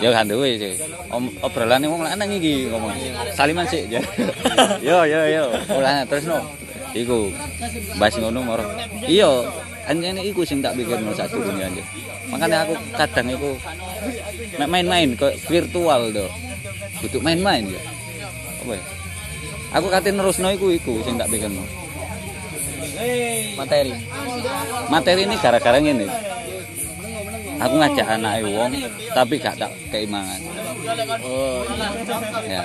Ya 0.03 0.09
kan 0.11 0.27
duwe 0.27 0.59
sih. 0.59 0.75
Om 1.07 1.31
obrolane 1.39 1.87
wong 1.87 2.03
lanang 2.03 2.27
iki 2.35 2.67
ngomong. 2.67 2.91
Saliman 3.31 3.63
sih. 3.71 3.87
ya. 3.87 4.03
yo 4.87 5.07
yo 5.07 5.21
yo. 5.31 5.43
Mulane 5.71 6.03
terus 6.03 6.27
no. 6.27 6.43
Iku 6.93 7.31
bahas 7.97 8.15
ngono 8.19 8.43
moro. 8.43 8.65
Iya, 9.07 9.47
anjene 9.87 10.21
iku 10.21 10.45
sing 10.45 10.61
tak 10.61 10.75
pikirno 10.77 11.15
sak 11.15 11.31
durunge 11.31 11.63
anjir. 11.63 11.85
Makanya 12.29 12.67
aku 12.67 12.73
kadang 12.93 13.27
iku 13.33 13.51
main-main 14.67 15.15
kok 15.15 15.33
virtual 15.47 16.11
to. 16.11 16.27
Kudu 17.01 17.17
main-main 17.23 17.65
ya. 17.65 17.81
Apa 18.61 18.77
ya? 18.77 18.83
Aku 19.73 19.87
kate 19.89 20.13
nerusno 20.13 20.53
iku 20.53 20.69
iku 20.69 21.01
sing 21.01 21.17
tak 21.17 21.31
pikirno. 21.31 21.82
Materi. 23.57 23.93
materi 24.89 25.21
ini 25.25 25.35
gara-gara 25.41 25.77
ngene. 25.81 26.07
Aku 27.63 27.75
ngajak 27.79 28.07
anak 28.19 28.43
wong 28.43 28.71
tapi 29.15 29.39
gak 29.39 29.55
tak 29.57 29.71
keimangan. 29.89 30.41
Oh, 31.23 31.63
ya. 32.45 32.61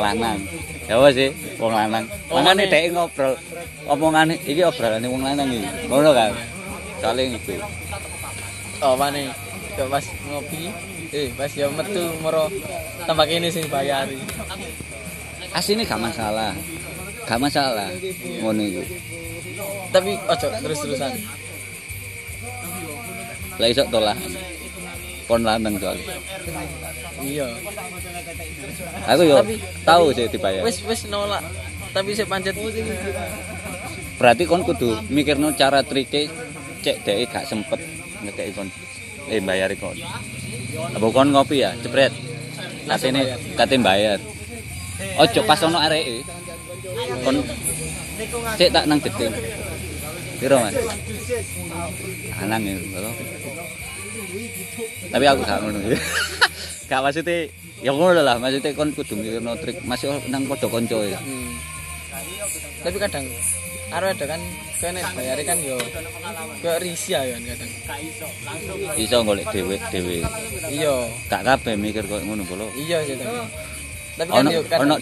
Lanang. 0.00 0.38
Ya 0.88 0.94
apa 0.98 1.08
sih 1.12 1.30
wong 1.60 1.72
lanang. 1.74 2.04
Makanya 2.32 2.64
dhek 2.66 2.90
ngobrol. 2.94 3.34
Omongane 3.84 4.34
iki 4.48 4.62
obrolane 4.64 5.06
wong 5.06 5.22
lanang 5.22 5.48
iki. 5.52 5.68
Ngono 5.86 6.10
kan 6.16 6.32
saling 6.98 7.36
itu 7.36 7.60
Oh, 8.82 8.98
mana? 8.98 9.30
Yo 9.74 9.90
pas 9.90 10.06
ngopi, 10.30 10.70
eh 11.10 11.34
pas 11.34 11.50
yo 11.50 11.66
metu 11.74 12.02
moro 12.22 12.46
tambah 13.06 13.26
kene 13.26 13.50
sing 13.50 13.66
bayari. 13.66 14.14
aslinya 15.54 15.86
gak 15.86 16.02
masalah 16.02 16.50
gak 17.24 17.40
masalah 17.40 17.88
ngono 18.40 18.62
iku 18.62 18.82
Tapi 19.90 20.18
ojo 20.26 20.46
terus-terusan. 20.60 21.12
lah 23.54 23.68
iso 23.70 23.86
tolak 23.86 24.18
kon 25.24 25.46
lanang 25.46 25.78
soalnya 25.78 26.18
Iya. 27.22 27.46
aku 29.08 29.22
yo 29.24 29.38
tahu 29.86 30.10
sih 30.12 30.26
dibayar 30.28 30.60
Wis 30.66 30.82
wis 30.84 31.06
nolak. 31.08 31.40
Tapi 31.94 32.10
saya 32.12 32.26
pancet. 32.26 32.58
berarti 34.18 34.42
kon 34.44 34.66
kudu 34.66 34.98
mikirno 35.08 35.54
cara 35.54 35.80
trike 35.86 36.26
cek 36.82 36.96
dhek 37.06 37.30
gak 37.30 37.46
sempet 37.46 37.78
ngekeki 38.26 38.52
kon 38.52 38.68
eh 39.30 39.40
bayari 39.40 39.74
kon 39.78 39.96
apa 40.94 41.06
kon 41.08 41.30
ngopi 41.32 41.62
ya 41.62 41.70
jebret 41.80 42.12
katene 42.84 43.24
bayar. 43.24 43.38
katene 43.56 43.82
bayar 43.82 44.18
ojo 45.18 45.40
pas 45.48 45.60
ono 45.64 45.78
areke 45.80 46.20
kon 47.24 47.36
cek 48.58 48.70
tak 48.70 48.84
nang 48.86 48.98
jeding 49.02 49.32
piro 50.38 50.56
mas? 50.60 50.74
Anang 52.42 52.62
ya 52.66 52.76
tapi 55.10 55.24
aku 55.30 55.42
gak 55.46 55.58
ngono. 55.62 55.78
Gak 56.90 57.00
maksudnya 57.00 57.48
ya 57.80 57.92
ngono 57.94 58.20
lah. 58.20 58.36
Maksudnya 58.36 58.76
kon 58.76 58.90
kudu 58.92 59.14
mikirno 59.16 59.54
trik. 59.62 59.78
Masih 59.86 60.10
nang 60.28 60.44
padha 60.50 60.66
kanca 60.68 60.98
ya. 61.06 61.18
Hmm. 61.22 61.54
Tapi 62.84 62.96
kadang 62.98 63.26
Aro 63.94 64.10
ada 64.10 64.26
kan 64.26 64.42
kene 64.82 65.06
bayari 65.14 65.44
kan 65.46 65.54
yo 65.62 65.78
kayak 66.64 66.82
risih 66.82 67.14
ya 67.14 67.36
kan 67.36 67.42
kadang. 67.46 67.70
iso 68.98 69.16
golek 69.22 69.46
dhewe 69.54 69.76
dhewe 69.92 70.18
Iya. 70.66 70.94
gak 71.30 71.46
kabeh 71.46 71.78
mikir 71.78 72.02
koyo 72.10 72.26
ngono 72.26 72.42
bolo. 72.42 72.66
Iya 72.74 73.06
sih 73.06 73.14
tapi. 74.16 74.30
Kan 74.30 74.46
Ono- 74.46 74.50
yo 74.50 74.60
ono- 74.74 75.00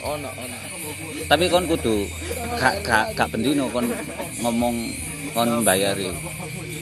tapi 1.28 1.44
kon 1.48 1.64
kudu 1.64 1.96
gak 2.56 2.74
gak 2.84 3.04
gak 3.14 3.28
bendino 3.32 3.64
kon 3.70 3.86
ngomong 4.42 4.76
kon 5.32 5.64
bayari 5.64 6.10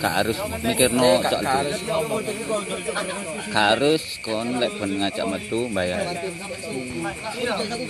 gak 0.00 0.24
harus 0.24 0.38
mikirno 0.60 1.06
Eh, 1.06 1.22
gak 1.22 1.30
soal 1.30 1.44
gak 1.44 1.54
harus 1.60 1.78
ngomong. 1.86 2.22
gak 3.52 3.66
harus 3.70 4.02
kon 4.24 4.46
lek 4.58 4.72
ben 4.80 4.90
ngajak 4.98 5.26
metu 5.28 5.60
bayar 5.70 6.02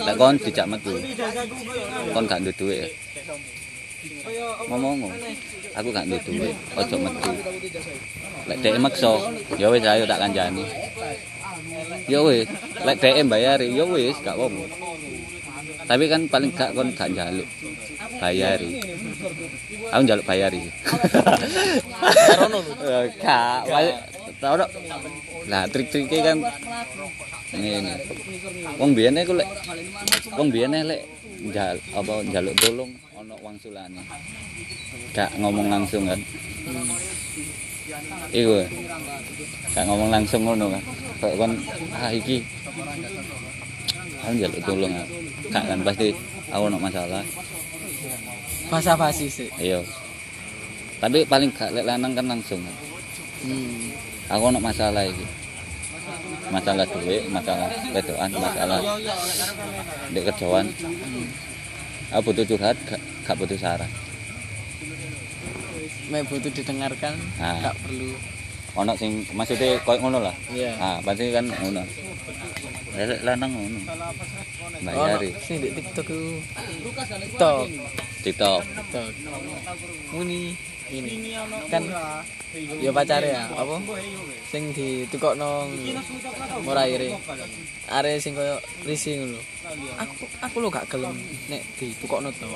lek 0.04 0.16
kon 0.18 0.34
dijak 0.36 0.66
metu 0.68 0.94
kon 2.12 2.24
gak 2.26 2.40
duwe 2.42 2.52
duit 2.58 2.78
ya 2.82 2.88
ngomong 4.68 4.98
aku 5.72 5.88
gak 5.92 6.04
duwe 6.08 6.18
duit 6.26 6.56
ojo 6.76 6.96
metu. 6.98 7.30
Lek 8.48 8.58
dhek 8.60 8.74
maksa 8.80 9.12
ya 9.56 9.66
wis 9.70 9.84
ayo 9.86 10.04
tak 10.04 10.18
kancani 10.18 10.64
ya 12.10 12.18
wis 12.24 12.48
lek 12.86 12.96
dhek 12.98 13.26
bayari 13.26 13.68
ya 13.74 13.84
wis 13.86 14.16
gak 14.22 14.36
apa-apa. 14.36 14.64
Tapi 15.90 16.06
kan 16.06 16.22
paling 16.30 16.54
gak 16.54 16.70
kon 16.78 16.94
gak 16.94 17.10
njaluk 17.10 17.48
bayari. 18.22 18.78
Aku 19.90 20.02
njaluk 20.06 20.22
bayari. 20.22 20.62
Rono 22.38 22.58
lho. 22.62 22.72
Gak 23.18 23.66
tau 24.38 24.54
lah 25.50 25.66
trik-triknya 25.66 26.32
kan 26.32 26.38
ngene. 27.52 27.94
Wong 28.78 28.94
biyen 28.94 29.18
iku 29.18 29.34
lek 29.34 29.50
wong 30.38 30.48
biyen 30.54 30.78
lek 30.86 31.02
njal 31.42 31.76
apa 31.96 32.12
njaluk 32.22 32.54
tolong 32.62 32.92
ana 33.18 33.34
wangsulane 33.42 34.02
gak 35.10 35.30
ngomong 35.42 35.66
langsung 35.66 36.06
kan. 36.06 36.20
Iku. 38.30 38.62
Gak 39.74 39.84
ngomong 39.90 40.08
langsung 40.14 40.46
ngono 40.46 40.70
kan 40.70 40.82
kok 41.20 41.32
kon 41.36 41.52
ah 41.92 42.10
iki 42.10 42.40
aku 44.20 44.32
njaluk 44.34 44.60
tolong 44.64 44.94
ah. 44.94 45.06
gak 45.48 45.64
kan 45.66 45.78
pasti 45.84 46.08
aku 46.48 46.62
ono 46.66 46.78
masalah 46.78 47.24
Bahasa 48.70 48.94
basi 48.94 49.26
sih. 49.26 49.48
iya 49.58 49.82
tapi 50.98 51.26
paling 51.26 51.50
gak 51.52 51.72
lek 51.72 51.84
lanang 51.84 52.12
kan 52.12 52.26
langsung 52.26 52.60
kan 52.60 52.76
Hmm. 53.40 53.88
aku 54.28 54.52
ono 54.52 54.60
masalah 54.60 55.00
iki 55.02 55.24
masalah 56.48 56.84
duit 56.84 57.24
masalah 57.26 57.68
wedoan 57.90 58.30
masalah 58.30 58.80
di 60.08 60.20
kerjaan 60.20 60.66
aku 62.10 62.20
butuh 62.26 62.44
curhat 62.44 62.76
gak, 62.84 63.00
gak 63.24 63.36
butuh 63.36 63.56
saran 63.56 63.88
Mek 66.10 66.26
butuh 66.26 66.50
didengarkan, 66.50 67.14
Ah. 67.38 67.70
gak 67.70 67.76
perlu. 67.86 68.10
Ono 68.78 68.92
sing 68.94 69.26
maksudnya 69.34 69.78
koyo 69.82 69.98
ngono 69.98 70.18
lah. 70.22 70.34
Iya. 70.54 70.72
ah 70.78 70.96
pasti 71.02 71.34
kan 71.34 71.46
ngono. 71.46 71.82
Lek 72.94 73.20
lanang 73.26 73.50
ngono. 73.50 73.80
Ono 73.86 74.78
bayari 74.86 75.30
sing 75.42 75.58
di 75.58 75.68
TikTok 75.74 76.06
ku. 76.06 76.38
TikTok. 77.26 77.66
TikTok. 78.22 78.60
TikTok. 78.62 79.10
Muni. 80.14 80.54
Ini. 80.90 81.38
Kan 81.70 81.86
ya 82.82 82.90
pacare 82.90 83.30
ya 83.30 83.46
apa? 83.54 83.78
Sing 84.50 84.74
ditukokno 84.74 85.70
ora 86.66 86.82
ire 86.86 87.14
are 87.90 88.12
sing 88.18 88.34
koyo 88.34 88.58
risi 88.86 89.18
ngono. 89.18 89.38
Aku 89.98 90.26
aku 90.42 90.56
lo 90.58 90.68
gak 90.70 90.86
gelem 90.90 91.14
nek 91.46 91.62
ditukokno 91.78 92.30
to 92.34 92.46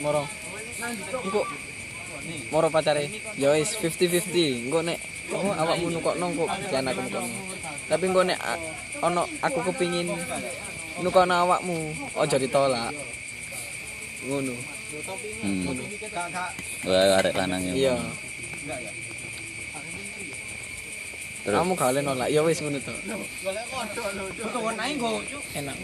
moro. 0.00 0.24
Engko 1.24 1.40
moro 2.50 2.68
pacare? 2.70 3.10
Ya 3.36 3.52
wis 3.54 3.74
50-50 3.78 4.66
engko 4.68 4.80
nek 4.82 4.98
oh, 5.34 5.52
awakmu 5.52 5.90
nukokno 5.92 6.24
engko 6.32 6.46
jan 6.70 6.86
aku 6.86 7.00
nukokno. 7.06 7.38
Tapi 7.86 8.04
engko 8.06 8.22
nek 8.26 8.38
ono 9.02 9.22
aku 9.42 9.58
kepingin 9.70 10.08
nukokno 11.02 11.34
awakmu 11.46 11.76
aja 12.18 12.36
ditolak. 12.38 12.92
Ngono. 14.26 14.54
Hmm. 15.42 15.66
Wah, 16.86 17.18
arek 17.20 17.34
lanang 17.34 17.62
ya. 17.70 17.74
Iya. 17.74 17.94
Terus? 21.46 21.62
Kamu 21.62 21.78
gak 21.78 21.94
boleh 21.94 22.02
nolak. 22.02 22.28
Ya 22.30 22.40
wis 22.42 22.58
ngono 22.58 22.78
to. 22.82 22.94
Enak. 25.54 25.76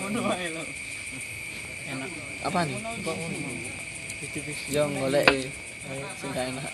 Enak. 1.92 2.10
Apa 2.42 2.66
nih 2.66 2.78
kok 3.06 3.14
ngono 3.14 3.38
yo 4.70 4.86
golek 4.86 5.26
sing 5.90 6.30
gak 6.30 6.46
enak 6.54 6.72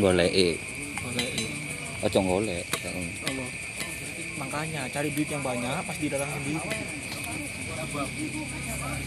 golek 0.00 0.30
e 0.32 0.48
ojo 2.04 2.18
golek. 2.24 2.64
Apa 2.64 3.44
Makanya 4.34 4.82
cari 4.90 5.08
duit 5.14 5.30
yang 5.30 5.44
banyak 5.46 5.78
pas 5.86 5.96
di 6.00 6.08
dalam 6.10 6.26
sendiri. 6.26 6.58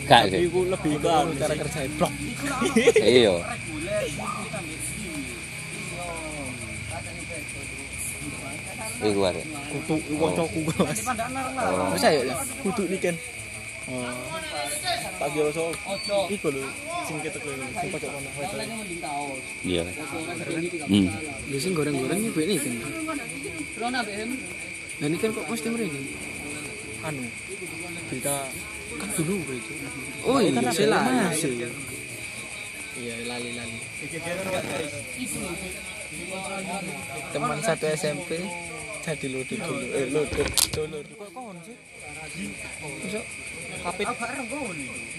gak 0.07 0.23
lebih 0.31 0.95
ke 1.01 1.09
Iku 1.09 1.33
cara 1.35 1.53
kerja 1.57 1.79
blok. 1.99 2.13
Iya 3.01 3.33
Iku 8.97 9.21
arek. 9.29 9.45
kutu 9.69 9.95
uang 10.17 10.31
cowok 10.33 10.73
mas. 10.81 10.99
Oh. 11.05 11.93
percaya 11.93 12.21
ya 12.25 12.35
Kutu 12.65 12.83
nih 12.89 12.99
kan. 13.01 13.15
oh 13.93 14.09
Tak 15.17 15.27
kira 15.33 15.49
so. 15.53 15.69
Iku 16.33 16.47
lho 16.49 16.65
sing 17.05 17.17
ketek 17.21 17.41
lho 17.45 17.53
sing 17.77 17.89
kocok 17.93 18.09
kono. 18.09 18.29
Iya. 19.61 19.81
Hmm. 20.89 21.07
lu 21.49 21.57
sing 21.61 21.73
goreng-goreng 21.77 22.19
ibu 22.25 22.39
ini 22.41 22.55
kan 22.57 22.73
dan 24.97 25.13
ini 25.13 25.17
kan 25.21 25.29
kok 25.29 25.45
mesti 25.45 25.69
mereka 25.69 25.99
Anu. 27.05 27.21
Kita 28.09 28.35
kan 28.97 29.09
dulu 29.13 29.37
itu. 29.53 29.73
oh 30.25 30.41
iya 30.41 30.49
kan 30.57 30.73
saya 30.73 30.89
ada 30.89 30.97
lali 31.05 31.21
masih. 31.29 31.51
iya 32.97 33.15
lali 33.29 33.51
lali 33.53 33.77
teman 37.29 37.57
satu 37.61 37.85
SMP 37.93 38.41
jadi 39.07 39.27
lutut 39.31 39.55
dulu 39.57 39.85
eh 39.89 40.05
lutut 40.11 40.47
dulu 40.69 40.97
Kok 40.99 41.29
kon 41.31 41.55
sih? 41.63 41.75
Masuk? 42.83 43.23
Kapit. 43.77 44.05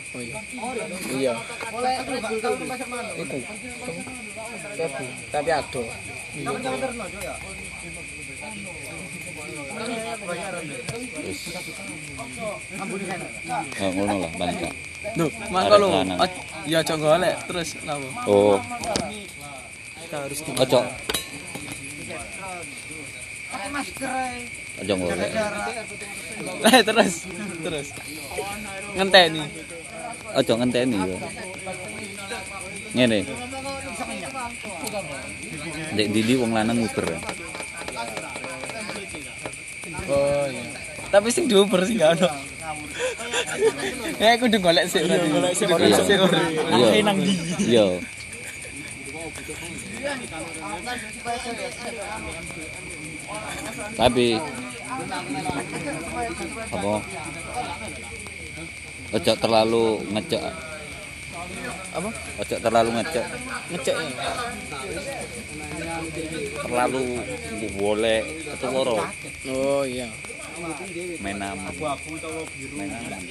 oh 0.08 0.20
iya 0.20 0.36
iya 1.14 1.32
itu 3.16 3.38
kebu 4.76 5.04
tapi 5.30 5.50
ado 5.50 5.82
Terus. 11.08 11.40
Oh, 13.78 13.90
ngono 13.94 14.14
lah 14.34 14.50
gak. 14.52 14.72
Duh, 15.14 15.30
mangko 15.48 15.76
lanang. 15.78 16.18
oj- 16.18 16.42
Ya 16.66 16.82
aja 16.82 16.94
golek 16.94 17.32
terus 17.48 17.80
napa? 17.82 18.04
Oh, 18.26 18.60
Kita 19.98 20.16
harus 20.20 20.38
di 20.40 20.50
ojo. 23.68 24.08
Ojo 24.78 24.92
golek. 24.96 25.30
Eh 26.64 26.80
terus, 26.82 27.14
terus. 27.62 27.86
Ngenteni. 28.96 29.42
Ojo 30.34 30.52
ngenteni 30.56 30.96
yo. 30.96 31.16
Ngene. 32.94 33.18
Dek 35.94 36.08
Didi 36.12 36.34
wong 36.36 36.52
lanang 36.52 36.78
nguber. 36.80 37.06
Oh 40.08 40.44
iya. 40.48 40.62
Tapi 41.08 41.28
sing 41.32 41.48
diuber 41.48 41.84
sih 41.84 41.96
gak 41.96 42.20
ono. 42.20 42.28
Ya 44.20 44.36
aku 44.36 44.44
udah 44.48 44.60
golek 44.60 44.84
sih 44.88 45.00
berarti. 45.00 45.28
golek 45.32 45.52
sih, 45.56 45.64
Golek 45.64 45.88
Iya. 45.88 45.98
sih. 46.04 46.16
Iya. 46.16 46.86
Akeh 46.88 47.00
nang 47.04 47.16
ndi? 47.16 47.34
Iya. 47.64 47.86
Tapi 53.96 54.26
apa? 56.68 56.94
Ojo 59.08 59.32
terlalu 59.40 59.84
ngecek, 60.12 60.42
Apa? 61.96 62.08
ojo 62.12 62.56
terlalu 62.60 62.90
ngecek, 63.00 63.24
Ngecek. 63.72 63.96
Terlalu 66.60 67.04
boleh 67.72 68.20
itu 68.28 68.66
loro. 68.68 69.00
Oh 69.48 69.82
iya. 69.88 70.12
main 71.24 71.40
aman. 71.40 71.72
Main 72.76 72.90
aman. 72.90 73.22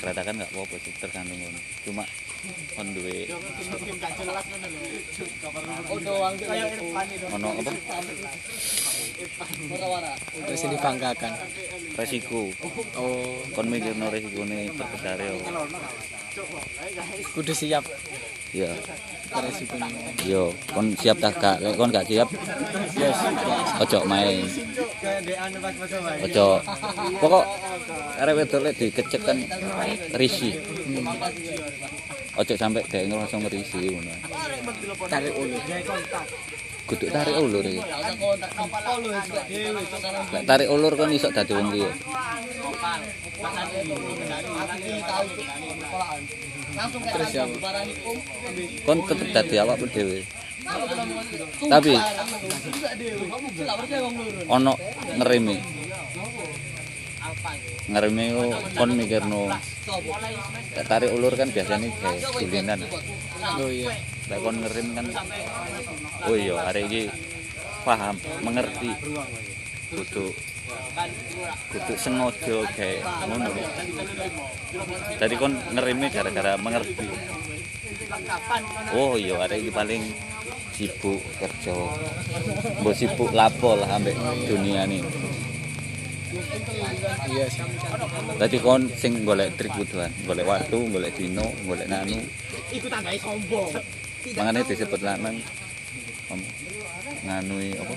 Kereta 0.00 0.20
kan 0.26 0.34
nggak 0.34 0.50
apa-apa 0.50 0.76
sih 0.82 0.92
tergantung. 0.98 1.38
Cuma 1.86 2.02
on 2.76 2.86
duwe. 2.92 3.30
Ono 7.32 7.48
apa? 7.56 7.72
Terus 10.46 10.62
dibanggakan. 10.68 11.32
resiko 11.96 12.52
Oh, 13.00 13.40
kon 13.56 13.66
mikir 13.72 13.96
no 13.96 14.12
resiko 14.12 14.44
terbesar 14.44 15.18
yo 15.24 15.36
kudu 17.32 17.52
siap. 17.56 17.84
Ya 18.52 18.70
resikonya. 19.32 19.88
yo 20.28 20.52
kon 20.70 20.92
siap 21.00 21.16
tak 21.18 21.40
gak 21.40 21.56
Lek 21.64 21.74
kon 21.80 21.88
gak 21.88 22.04
siap? 22.04 22.28
Yes. 23.00 23.16
ojo 23.80 23.98
main. 24.04 24.44
Ojo. 26.28 26.46
Pokok 27.20 27.44
arek 28.20 28.36
wedok 28.36 28.60
lek 28.64 28.76
dikecek 28.76 29.22
kan 29.24 29.38
risi 30.20 30.56
ojo 32.36 32.54
sampai 32.54 32.84
dhek 32.84 33.08
ngerasa 33.08 33.36
ngerisi 33.40 33.80
ngono. 33.90 34.12
Tarik 35.08 35.32
ulur. 35.36 35.60
kudu 36.86 37.06
tarik 37.10 37.34
ulur 37.34 37.64
iki. 37.66 37.82
Lek 40.30 40.44
tarik 40.46 40.68
ulur 40.70 40.92
kan 40.94 41.10
iso 41.10 41.28
dadi 41.34 41.52
wong 41.56 41.68
liya. 41.74 41.90
Terus 46.86 47.30
ya. 47.34 47.44
kon 48.86 48.98
tetep 49.08 49.28
dadi 49.34 49.54
awakmu 49.58 49.86
dhewe. 49.90 50.20
Tapi 51.66 51.94
ono 54.46 54.72
ngereme 55.18 55.56
ngereme 55.56 55.56
ku 57.86 58.46
kon 58.74 58.90
mikirno 58.98 59.46
tarik 60.90 61.10
ulur 61.14 61.34
kan 61.38 61.48
biasanya 61.54 61.88
kayak 62.02 62.20
dulinan 62.34 62.80
Oh 63.46 63.70
iya. 63.70 63.94
lek 64.26 64.38
kon 64.42 64.58
ngerim 64.58 64.88
kan 64.98 65.06
oh 66.26 66.34
iya 66.34 66.54
arek 66.66 66.84
iki 66.90 67.02
paham 67.86 68.18
mengerti. 68.42 68.90
Kudu 69.94 70.34
kudu 71.70 71.94
sengaja 71.94 72.58
kayak 72.74 73.06
ngono. 73.30 73.54
Jadi 75.22 75.34
kon 75.38 75.54
ngerime 75.54 76.06
gara-gara 76.10 76.58
mengerti. 76.58 77.06
Oh 78.98 79.14
iya 79.14 79.38
arek 79.46 79.62
iki 79.62 79.70
paling 79.70 80.02
sibuk 80.74 81.22
kerja. 81.38 81.76
Mbok 82.82 82.94
sibuk 82.98 83.30
lapo 83.30 83.78
lah 83.78 83.94
ambek 83.94 84.18
dunia 84.50 84.90
nih 84.90 85.06
iya 87.32 87.46
Tadi 88.36 88.56
kon 88.60 88.82
sing 88.92 89.24
golek 89.24 89.56
trik 89.56 89.72
kuduan, 89.72 90.12
golek 90.28 90.46
waktu, 90.46 90.78
golek 90.92 91.12
dino, 91.16 91.46
golek 91.64 91.88
nanu. 91.88 92.20
Iku 92.70 92.86
tandai 92.86 93.16
sombong. 93.16 93.72
Mangane 94.36 94.60
disebut 94.66 95.00
lanang. 95.00 95.36
Nganui 97.24 97.68
apa? 97.78 97.94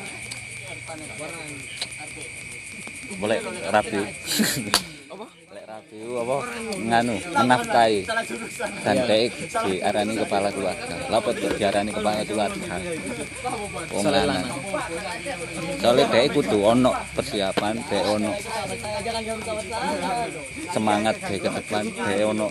Boleh 3.19 3.39
rapiu. 3.73 4.03
apa 5.09 5.25
Rapiu 5.69 6.17
apa? 6.17 6.37
Nganu, 6.81 7.15
menafkahi. 7.29 8.01
Dek 9.05 9.29
diarani 9.69 10.13
kepala 10.17 10.49
keluarga. 10.49 10.97
Tuh 11.29 11.51
diarani 11.61 11.91
kepala 11.93 12.25
keluarga. 12.25 12.75
Wong. 13.93 14.03
Soalnya 15.77 16.05
dek 16.09 16.33
kudu 16.33 16.57
ono 16.65 16.89
persiapan, 17.13 17.77
dek 17.85 18.01
ono 18.01 18.33
semangat 20.73 21.15
dek 21.29 21.37
ke 21.37 21.49
depan, 21.53 21.85
dek 21.85 22.25
ono 22.25 22.47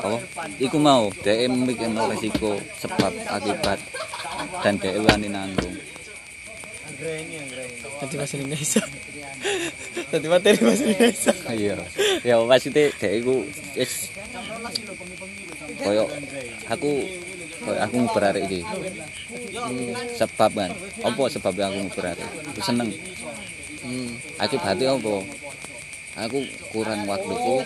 apa? 0.00 0.18
Iku 0.56 0.76
mau 0.80 1.12
dek 1.20 1.52
mikir 1.52 1.92
resiko 1.92 2.56
sebab 2.80 3.12
akibat 3.28 3.76
dan 4.64 4.80
dek 4.80 5.04
wani 5.04 5.28
nanggung. 5.28 5.95
Nanti 8.00 8.14
bahasa 8.16 8.34
Indonesia 8.40 8.82
nanti 10.12 10.26
materi 10.26 10.58
bahasa 10.64 10.84
Indonesia 10.84 11.34
Iya. 11.56 11.76
Ya 12.26 12.36
maksudnya 12.42 12.92
dek 12.98 13.12
iku 13.22 13.46
wis 13.78 14.10
koyo 15.80 16.04
aku 16.68 16.90
koyo 17.64 17.78
aku 17.82 17.94
ngubar 17.98 18.30
arek 18.30 18.46
iki. 18.46 18.60
Sebab 20.18 20.52
kan, 20.54 20.70
apa 21.02 21.22
sebab 21.32 21.52
aku 21.56 21.78
ngubar 21.86 22.04
arek? 22.14 22.28
Aku 22.52 22.60
seneng. 22.62 22.90
hmm. 23.82 24.10
Akibatnya 24.38 24.94
apa? 24.94 25.16
Aku 26.16 26.38
kurang 26.72 27.04
waktuku, 27.04 27.56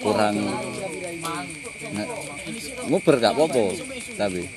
kurang 0.00 0.36
nguber 2.88 3.14
gak 3.20 3.36
apa-apa, 3.36 3.64
tapi 4.16 4.48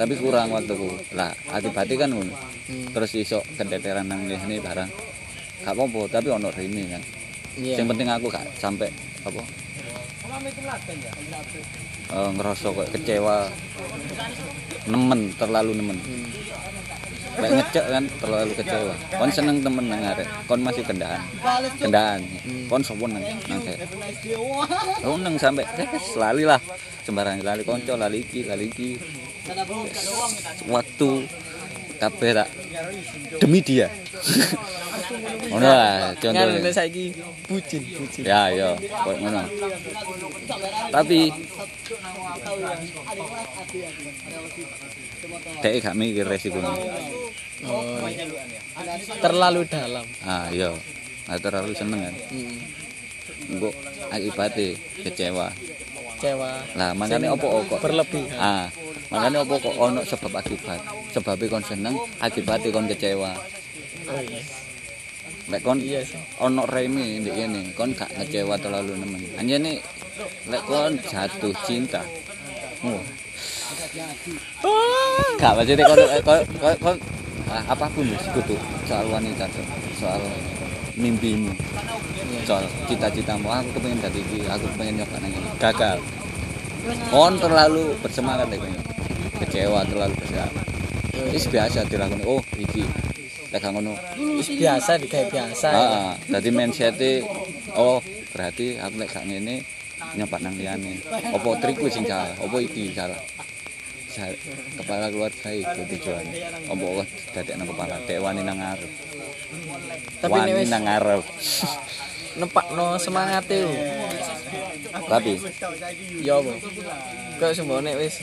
tapi 0.00 0.16
kurang 0.16 0.48
waktuku. 0.56 0.88
Lah, 1.12 1.28
akibatnya 1.52 2.08
kan 2.08 2.08
ngono. 2.16 2.32
Terus 2.96 3.12
iso 3.20 3.44
keteteran 3.60 4.08
nang 4.08 4.24
ngene 4.24 4.56
barang. 4.56 4.88
Gak 5.60 5.76
apa-apa, 5.76 6.08
tapi 6.08 6.32
ono 6.32 6.48
rene 6.48 6.88
kan. 6.88 7.02
iya 7.60 7.76
Yang 7.76 7.92
penting 7.92 8.08
aku 8.08 8.32
gak 8.32 8.48
sampai 8.56 8.88
apa? 9.28 9.44
Eh, 12.10 12.30
ngerasa 12.34 12.66
kok 12.72 12.88
kecewa 12.96 13.46
nemen 14.88 15.30
terlalu 15.36 15.76
nemen 15.76 15.98
kayak 17.40 17.52
ngecek 17.56 17.84
kan 17.88 18.04
terlalu 18.20 18.52
kecewa. 18.54 18.94
Kon 19.16 19.30
seneng 19.32 19.56
temen 19.64 19.84
nang 19.88 20.02
arek. 20.04 20.28
Kon 20.44 20.60
masih 20.60 20.84
kendaan 20.84 21.20
kendaan 21.80 22.20
kon 22.68 22.82
sopo 22.84 23.04
nang 23.08 23.24
nang 23.24 23.60
saya 23.64 23.78
kon 25.02 25.20
nang 25.24 25.36
sampai 25.40 25.64
yes, 25.80 26.14
lali 26.20 26.44
lah. 26.44 26.60
Sembarang 27.02 27.40
lali 27.40 27.64
konco 27.64 27.96
lali 27.96 28.22
iki 28.22 28.44
lali 28.44 28.68
iki. 28.68 28.90
Yes, 29.50 30.12
waktu 30.68 31.26
kabeh 32.00 32.30
tak 32.36 32.48
demi 33.40 33.60
dia. 33.64 33.88
Ngono 35.50 35.66
lah 35.66 36.14
contohnya. 36.22 36.70
Saiki 36.70 37.10
bucin 37.50 37.82
bucin. 37.98 38.22
Ya, 38.22 38.46
ya, 38.54 38.78
koyo 39.02 39.16
ngono. 39.18 39.42
Tapi 40.94 41.34
Dek 45.60 45.84
gak 45.84 45.96
mikir 45.98 46.24
resikonya. 46.24 46.72
Oh, 47.68 48.08
terlalu 49.20 49.60
dalam 49.68 50.06
Ah, 50.24 50.48
iya. 50.48 50.72
Gak 51.28 51.40
terlalu 51.46 51.72
seneng 51.76 52.00
kan. 52.10 52.14
hmm. 52.32 52.56
Engko 53.56 53.70
akibate 54.10 54.74
kecewa. 55.02 55.48
kecewa 56.16 56.50
Lah, 56.76 56.90
makanya 56.92 57.32
opo 57.32 57.64
kok. 57.66 57.80
berlebihan 57.80 58.36
Ah, 58.38 58.66
makanya 59.08 59.42
opo 59.42 59.56
kok 59.58 59.74
ono 59.76 60.00
sebab 60.04 60.32
akibat. 60.36 60.80
Sebabnya 61.14 61.50
kon 61.50 61.64
seneng, 61.64 61.94
akibatnya 62.20 62.68
kon 62.74 62.86
kecewa. 62.90 63.32
oh, 64.10 64.20
iya. 64.20 64.40
Lek 65.50 65.62
kon 65.66 65.78
iya 65.82 66.02
ono 66.38 66.62
reme 66.62 67.18
ndek 67.24 67.34
kene, 67.34 67.60
kon 67.74 67.90
gak 67.94 68.10
ngecewa 68.14 68.54
terlalu 68.60 68.94
nemen. 68.98 69.22
Anjene 69.34 69.82
lek 70.46 70.62
kon 70.66 70.94
jatuh 71.10 71.54
cinta. 71.66 72.02
Wah. 72.86 73.02
Gak 75.40 75.52
maksudnya 75.58 75.84
kon 75.90 75.98
kon 76.22 76.74
kon, 76.78 76.96
ah, 76.96 76.96
apa 77.48 77.86
pun 77.90 78.06
wis 78.06 78.24
kudu 78.34 78.56
soal 78.84 79.06
wanita 79.08 79.46
tuh, 79.50 79.66
soal 79.96 80.20
mimpimu. 80.98 81.50
Soal 82.44 82.64
cita-citamu, 82.86 83.48
aku 83.48 83.80
kepengen 83.80 83.98
dadi 84.02 84.20
iki, 84.20 84.38
aku 84.46 84.66
pengen 84.76 85.02
nyoba 85.02 85.16
nang 85.18 85.32
ini. 85.32 85.48
Gagal. 85.58 85.98
Kon 87.12 87.34
terlalu 87.36 87.92
bersemangat 88.00 88.48
kono. 88.52 88.80
Kecewa 89.40 89.80
terlalu 89.88 90.14
bersemangat. 90.16 90.54
Wis 91.32 91.44
biasa 91.48 91.84
dilakoni. 91.88 92.24
Oh, 92.24 92.40
iki. 92.56 92.84
Lek 93.50 93.66
ngono, 93.66 93.98
Wis 94.38 94.46
biasa 94.54 94.94
digawe 94.94 95.26
biasa 95.26 95.68
ya. 95.74 95.82
Ah, 95.82 96.12
dadi 96.30 96.54
mindset 96.54 96.94
oh, 97.74 97.98
berarti 98.30 98.78
aku 98.78 98.94
lek 99.02 99.10
sak 99.10 99.26
ngene 99.26 99.66
nyoba 100.14 100.38
nang 100.38 100.54
liyane. 100.54 101.02
Apa 101.10 101.58
triku 101.58 101.90
sing 101.90 102.06
salah? 102.06 102.30
Apa 102.38 102.56
iki 102.62 102.94
salah? 102.94 103.18
Kepala 104.76 105.06
keluarga 105.08 105.48
itu 105.52 105.80
tujuan. 105.96 106.24
Apa 106.68 106.84
kok 106.84 107.08
dadek 107.32 107.56
kepala, 107.64 107.96
dek 108.04 108.18
wani 108.20 108.40
nang 108.44 108.58
ngarep. 108.60 108.92
tapi 110.20 110.32
Wani 110.36 110.64
nang 110.68 110.84
ngarep. 110.86 111.22
nepakno 112.30 112.94
semangate 112.94 113.66
yo 113.66 113.72
Tapi? 115.10 115.34
Ya 116.22 116.38
apa 116.38 116.52
kok 117.40 117.52
sembo 117.56 117.80
nek 117.82 117.98
wis? 117.98 118.22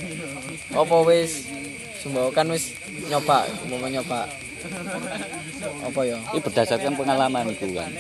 Apa 0.72 0.96
wis? 1.04 1.50
Sembo 2.00 2.30
kan 2.32 2.48
wis 2.54 2.78
nyoba 3.10 3.50
mau 3.68 3.90
nyoba 3.90 4.30
apa 5.78 6.02
ya 6.04 6.18
ini 6.34 6.40
berdasarkan 6.42 6.94
pengalamanku 6.94 7.68
kan. 7.72 7.92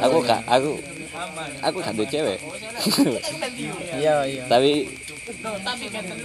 Aku 0.00 0.16
gak 0.22 0.40
aku 0.46 0.72
aku 1.60 1.76
gak 1.80 1.94
duwe 1.94 2.06
cewek. 2.08 2.38
iya 3.94 4.24
iya 4.24 4.44
Tapi 4.46 4.86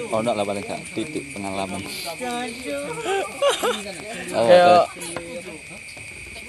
ono 0.10 0.32
lah 0.32 0.46
paling 0.46 0.66
gak 0.66 0.82
titik 0.94 1.24
pengalaman. 1.34 1.82
Oh, 4.36 4.46
kayak 4.46 4.86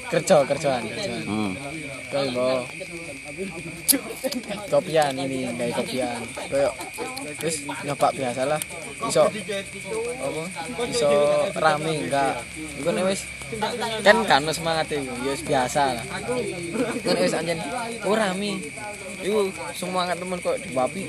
kerja 0.07 0.37
kerjaan 0.47 0.83
kerjaan 0.87 1.23
Hmm. 1.27 1.53
kayak 2.11 2.63
kopian 4.71 5.13
ini 5.19 5.51
kayak 5.51 5.75
kopian 5.75 6.21
kayak 6.47 6.73
terus 7.35 7.57
nyoba 7.83 8.09
biasa 8.15 8.43
lah. 8.47 8.61
Iso 9.07 9.23
apa? 9.27 10.43
Iso 10.87 11.11
rame 11.59 11.93
enggak. 12.07 12.35
Itu 12.55 12.91
nih 12.95 13.05
wis 13.07 13.21
kan 14.03 14.17
kan 14.27 14.43
semangat 14.51 14.87
itu 14.91 15.03
ya 15.27 15.35
biasa 15.35 15.83
lah. 15.99 16.05
Kan 17.03 17.17
wis 17.19 17.35
anjen 17.35 17.59
oh 18.07 18.15
rame. 18.15 18.63
Itu 19.23 19.51
semangat 19.75 20.17
temen 20.23 20.39
kok 20.39 20.57
dibapi 20.63 21.03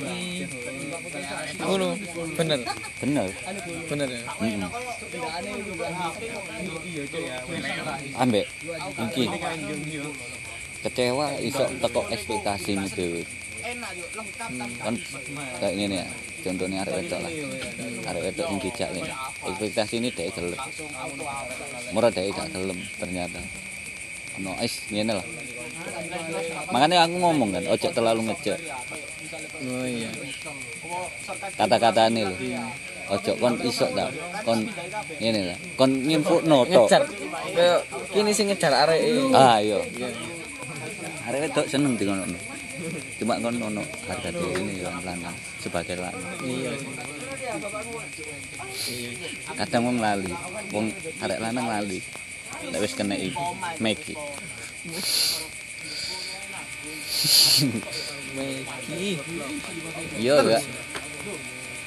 ngono 1.61 1.93
bener. 2.37 2.59
Bener. 3.01 3.29
bener 3.89 4.07
ya? 4.09 4.23
Mm 4.41 4.65
Ambek 8.17 8.45
iki 9.09 9.25
kecewa 10.81 11.27
iso 11.41 11.65
teko 11.81 12.01
ekspektasimu 12.13 12.87
dhewe. 12.93 13.21
Kan 14.83 14.95
kayak 15.59 15.73
ngene 15.75 15.95
ya. 16.03 16.07
Contohnya 16.45 16.77
arek 16.87 16.95
wedok 17.03 17.19
lah. 17.19 17.31
Arek 18.07 18.21
wedok 18.31 18.45
sing 18.47 18.59
dijak 18.63 18.89
ngene. 18.95 19.11
Ekspektasi 19.47 19.95
ini 19.99 20.09
dhek 20.13 20.27
gelem. 20.35 20.59
Murah 21.91 22.11
dhek 22.13 22.31
gak 22.31 22.47
gelem 22.55 22.79
ternyata. 22.97 23.41
Ono 24.39 24.51
es 24.63 24.87
ngene 24.93 25.13
lah. 25.17 25.25
Makanya 26.71 27.05
aku 27.05 27.15
ngomong 27.21 27.49
kan, 27.53 27.63
ojo 27.69 27.87
terlalu 27.93 28.33
ngejek 28.33 28.57
oh 29.67 29.85
iya 29.85 30.09
kata-kata 31.59 32.07
ini 32.11 32.23
loh. 32.23 32.39
Ojo 33.07 33.31
kon 33.39 33.55
iso 33.63 33.87
ta, 33.95 34.11
kon 34.43 34.67
ngene 35.19 35.53
lah. 35.53 35.57
Kon 35.79 35.91
nyimfukno 36.03 36.67
to. 36.67 36.87
ngejar 36.87 37.03
kayak 37.55 37.79
kini 38.11 38.31
sih 38.35 38.45
ngejar 38.47 38.73
arek 38.87 38.99
Ah, 39.31 39.59
iya. 39.63 39.79
Arek 41.27 41.51
wedok 41.51 41.65
seneng 41.67 41.95
di 41.95 42.03
ngono. 42.07 42.56
Cuma 43.21 43.39
kon 43.41 43.57
ono 43.57 43.83
harga 44.07 44.29
diri 44.31 44.53
ini 44.61 44.73
kan 44.83 45.03
lanang 45.03 45.37
sebagai 45.61 45.95
lanang. 45.99 46.23
Iya. 46.43 46.71
Kadang 49.57 49.83
wong 49.87 49.97
lali 50.03 50.33
wong 50.71 50.91
arek 51.23 51.39
lanang 51.41 51.67
lali 51.67 51.99
nek 52.71 52.81
wis 52.81 52.93
kena 52.97 53.15
Meki 53.79 54.15
Meki 58.35 59.11
iya 60.17 60.33
gak 60.41 60.63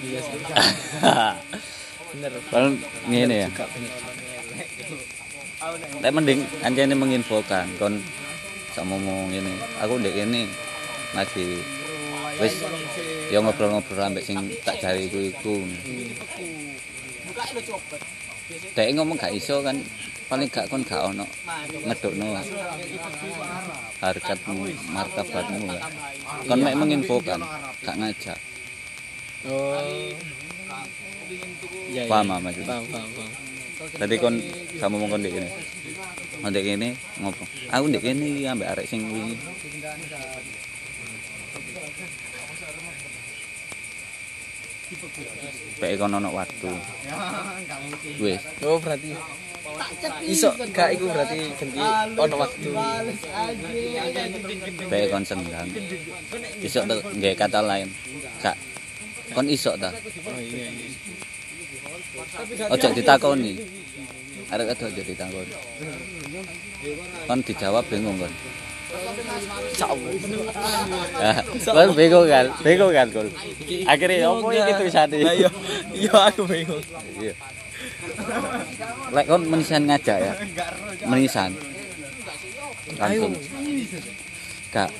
iya 0.01 0.18
sih. 0.24 0.40
Bener 2.11 2.32
Kalau 2.51 2.74
ngene 3.07 3.36
ya. 3.46 3.48
Nek 6.03 6.11
mending 6.11 6.40
anjene 6.66 6.94
menginfokan 6.98 7.68
kon 7.78 8.03
sama 8.74 8.98
ngomong 8.98 9.30
ngene. 9.30 9.53
Aku 9.84 10.01
ndek 10.03 10.18
kene 10.18 10.51
lagi 11.16 11.46
wis 12.40 12.54
ya 13.28 13.38
ngobrol-ngobrol 13.42 14.06
ambek 14.06 14.24
sing 14.24 14.38
tak 14.64 14.78
cari 14.80 15.11
iku 15.11 15.18
iku 15.20 15.54
Dek 18.74 18.98
ngomong 18.98 19.14
gak 19.14 19.30
iso 19.30 19.62
kan 19.62 19.78
paling 20.26 20.50
gak 20.50 20.66
kon 20.66 20.82
gak 20.82 21.06
ono 21.11 21.26
ngedokno 21.86 22.34
harkatmu 24.02 24.66
martabatmu 24.90 25.70
lah. 25.70 25.82
kon 26.50 26.61
mek 26.62 26.74
menginfokan 26.74 27.40
gak 27.86 27.96
ngajak 27.98 28.38
oh 29.46 29.78
paham 32.11 32.34
ah, 32.34 32.38
maksudnya 32.42 32.66
paham 32.74 32.84
paham 32.90 33.11
paham 33.14 33.32
Tadi 33.80 34.20
kon 34.20 34.36
sama 34.76 35.00
ngomong 35.00 35.24
kon. 35.24 35.24
Kon 36.44 36.52
ndek 36.52 36.64
kene 36.68 36.88
ngopo? 37.16 37.44
Aku 37.72 37.88
ndek 37.88 38.04
kene 38.04 38.24
iki 38.28 38.44
ambek 38.44 38.68
arek 38.76 38.84
sing 38.84 39.08
wingi. 39.08 39.36
Pek 45.79 45.93
kon 45.99 46.18
ono 46.18 46.29
waktu. 46.35 46.71
Wis, 48.18 48.43
oh 48.66 48.79
berarti 48.83 49.14
iso 50.27 50.51
gak 50.75 50.99
iku 50.99 51.07
berarti 51.14 51.47
ganti 51.55 51.79
ono 52.18 52.37
waktu 52.43 52.71
pek 54.91 55.03
kon 55.14 55.23
senggang. 55.23 55.71
Iso 56.59 56.83
tuh 56.91 57.01
nggae 57.14 57.39
kata 57.39 57.62
lain. 57.62 57.87
Kak, 58.43 58.59
kon 59.31 59.47
iso 59.47 59.79
ta? 59.79 59.95
oh 59.95 60.39
iya 60.43 60.68
Ojo 62.71 62.89
ditakoni. 62.93 63.53
Arek 64.51 64.75
aja 64.75 65.03
ditakoni. 65.07 65.55
Kon 67.31 67.41
dijawab 67.47 67.85
bingung 67.87 68.18
kon. 68.18 68.33
Ya, 71.20 71.32
Kon 71.64 71.91
bingung 71.95 72.26
kan? 72.26 72.47
Bingung 72.61 72.93
kan 72.93 73.07
kon. 73.14 73.28
Akhirnya 73.86 74.26
opo 74.28 74.51
iki 74.51 74.72
tulisane? 74.76 75.18
Lah, 75.22 75.34
iya 75.34 75.51
iya 75.95 76.14
aku 76.30 76.43
bingung 76.45 76.82
Iya. 77.16 77.34
Lek 79.14 79.26
kon 79.30 79.43
menisan 79.47 79.86
ngajak 79.86 80.18
ya. 80.20 80.32
Menisan. 81.07 81.51
Langsung. 82.99 83.32
Kak. 84.74 84.91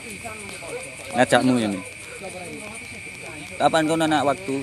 Ngajakmu 1.19 1.55
ini. 1.59 1.81
Kapan 3.59 3.85
kon 3.91 4.05
anak 4.07 4.23
waktu? 4.25 4.57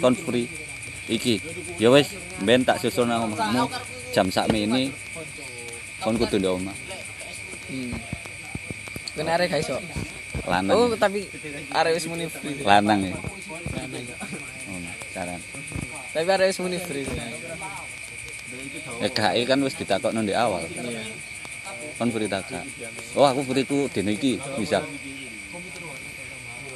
Kon 0.00 0.14
free. 0.16 0.48
Iki. 1.10 1.36
Ya 1.76 1.90
wis, 1.90 2.14
ben 2.42 2.64
tak 2.64 2.80
susul 2.80 3.04
nang 3.06 3.26
omahmu 3.26 3.66
jam 4.14 4.30
sakme 4.30 4.64
ini 4.64 4.92
kon 6.02 6.18
kudu 6.18 6.38
ndek 6.38 6.52
omah. 6.52 6.76
Hmm. 7.72 7.92
kan 9.16 9.26
arek 9.32 9.48
gak 9.48 9.64
iso 9.64 9.76
Lanang. 10.44 10.74
oh 10.76 10.92
tapi 11.00 11.24
arek 11.72 11.92
wis 11.96 12.06
muni 12.08 12.26
free 12.28 12.60
Lanang 12.64 13.00
ya. 13.04 13.14
Ngono, 14.68 14.90
Saran. 15.16 15.40
tapi 16.12 16.28
arek 16.28 16.48
wis 16.52 16.60
muni 16.60 16.78
free 16.78 17.08
Ya 19.00 19.08
gak 19.08 19.32
kan 19.48 19.58
wis 19.64 19.74
ditakokno 19.74 20.20
ndek 20.20 20.36
awal. 20.36 20.62
iya 20.68 21.02
kon 21.98 22.10
free 22.10 22.26
tak 22.26 22.50
Kak? 22.50 22.64
oh 23.14 23.26
aku 23.26 23.40
free 23.46 23.62
ku 23.62 23.86
dino 23.86 24.10
iki 24.10 24.34
bisa 24.58 24.82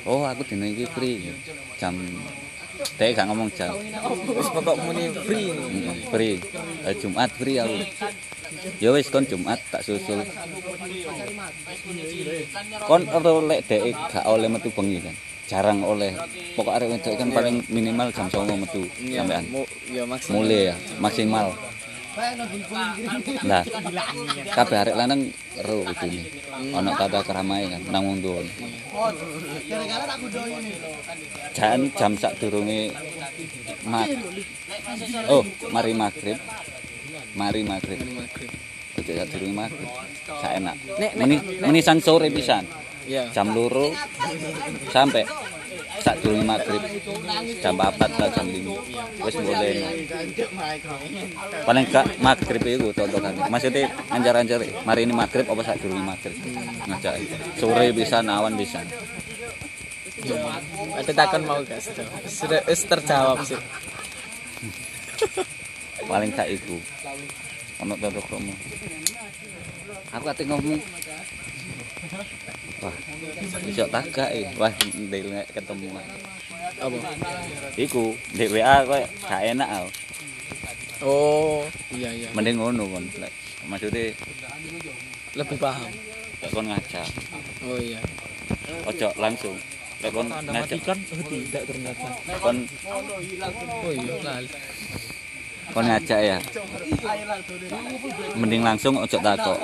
oh 0.06 0.22
aku 0.22 0.46
dino 0.46 0.66
iki 0.68 0.86
free 0.86 1.34
jam 1.80 1.98
Dek 2.96 3.16
gak 3.16 3.26
ngomong 3.28 3.48
jam. 3.52 3.72
Wis 4.32 4.48
pokok 4.52 4.76
muni 4.84 5.08
free 5.24 5.48
Mm, 5.52 5.96
free. 6.12 6.36
Jumat 7.00 7.30
free 7.36 7.56
aku. 7.60 7.76
Ya 8.80 8.92
wis 8.92 9.08
kon 9.08 9.24
Jumat 9.24 9.60
tak 9.72 9.84
susul. 9.84 10.22
Kon 12.84 13.02
ora 13.10 13.30
lek 13.48 13.60
gak 13.68 14.26
oleh 14.28 14.48
metu 14.48 14.68
bengi 14.72 15.00
kan. 15.00 15.16
Jarang 15.46 15.80
oleh. 15.86 16.12
Pokok 16.58 16.74
arek 16.74 16.88
wedok 16.90 17.14
kan 17.16 17.28
paling 17.30 17.62
minimal 17.70 18.10
jam 18.10 18.26
09.00 18.28 18.62
metu 18.62 18.82
sampean. 19.14 19.44
ya 19.92 20.02
maksimal. 20.04 20.34
Mulai 20.42 20.60
ya 20.72 20.74
maksimal 20.98 21.48
nah 23.44 23.62
kabeh 24.56 24.76
arek 24.80 24.96
lanang 24.96 25.28
ero 25.60 25.84
kudune 25.84 26.24
ana 26.72 26.96
tata 26.96 27.20
keramae 27.20 27.68
kan 27.68 27.82
nang 27.92 28.02
wong 28.08 28.18
tuwa. 28.24 28.40
Jan 31.52 31.92
jam 31.92 32.12
sak 32.16 32.40
durunge 32.40 32.88
mat 33.84 34.08
oh 35.28 35.44
mari 35.72 35.92
maghrib. 35.92 36.40
Mari 37.36 37.60
maghrib. 37.68 38.00
Ojo 38.96 39.12
sak 39.12 39.28
durunge 39.36 39.52
maghrib. 39.52 39.90
Gak 40.24 40.52
enak. 40.56 40.76
Meni 41.20 41.36
menisan 41.60 42.00
sore 42.00 42.32
pisan. 42.32 42.64
Jam 43.06 43.52
loro 43.52 43.92
sampai 44.88 45.24
sak 46.06 46.22
durunge 46.22 46.46
maghrib 46.46 46.78
jam 47.58 47.74
4 47.74 47.98
lah 47.98 48.28
jam 48.30 48.46
5 48.46 49.26
wis 49.26 49.34
boleh. 49.42 49.74
Paling 51.66 51.84
gak 51.90 52.06
maghrib 52.22 52.62
itu 52.62 52.86
tontonan 52.94 53.34
maksudnya 53.50 53.90
anjar-anjar 54.14 54.62
mari 54.86 55.02
ini 55.02 55.10
maghrib 55.10 55.50
apa 55.50 55.66
sak 55.66 55.82
durunge 55.82 56.06
maghrib 56.06 56.38
ngajak 56.86 57.14
sore 57.58 57.90
bisa 57.90 58.22
awan 58.22 58.54
bisa. 58.54 58.78
Ada 60.94 61.10
takon 61.10 61.42
mau 61.42 61.58
gak? 61.66 61.82
Sudah 62.30 62.62
terjawab 62.70 63.42
sih. 63.42 63.58
Paling 66.06 66.30
gak 66.38 66.54
iku 66.54 66.78
ono 67.82 67.94
tonton 68.00 68.24
kamu 68.30 68.54
aku 70.16 70.26
ati 70.32 70.42
ngomong 70.48 70.80
wah 72.86 72.96
iso 73.66 73.84
tagak 73.90 74.30
eh 74.30 74.46
wah 74.54 74.70
ndek 74.94 75.22
nek 75.26 75.46
ketemu. 75.50 75.98
Apa? 76.78 76.98
Iku 77.74 78.14
ndek 78.38 78.52
WA 78.54 78.86
kowe 78.86 79.02
gak 79.26 79.42
enak 79.42 79.68
aku. 79.68 79.90
Oh 81.04 81.60
iya 81.92 82.10
iya. 82.14 82.28
Mending 82.32 82.56
ngono 82.56 82.86
kon 82.88 83.04
Lek, 83.20 83.32
maksudnya 83.68 84.14
lebih 85.36 85.58
paham. 85.60 85.90
lek 86.40 86.50
kon 86.54 86.66
ngajak. 86.70 87.08
Oh 87.66 87.76
iya. 87.76 88.00
Ojo 88.86 89.08
langsung. 89.18 89.56
Lek 90.00 90.10
kon 90.14 90.30
ngajak 90.30 90.54
matikan 90.54 90.98
oh 91.12 91.20
tidak 91.26 91.62
ternyata. 91.66 92.08
Kon 92.40 92.56
oh 93.82 93.92
iya 93.92 94.14
lali 94.22 94.48
kon 95.76 95.84
ngajak 95.84 96.20
ya. 96.24 96.38
Mending 98.32 98.64
langsung 98.64 98.96
ojo 98.96 99.18
takok. 99.20 99.60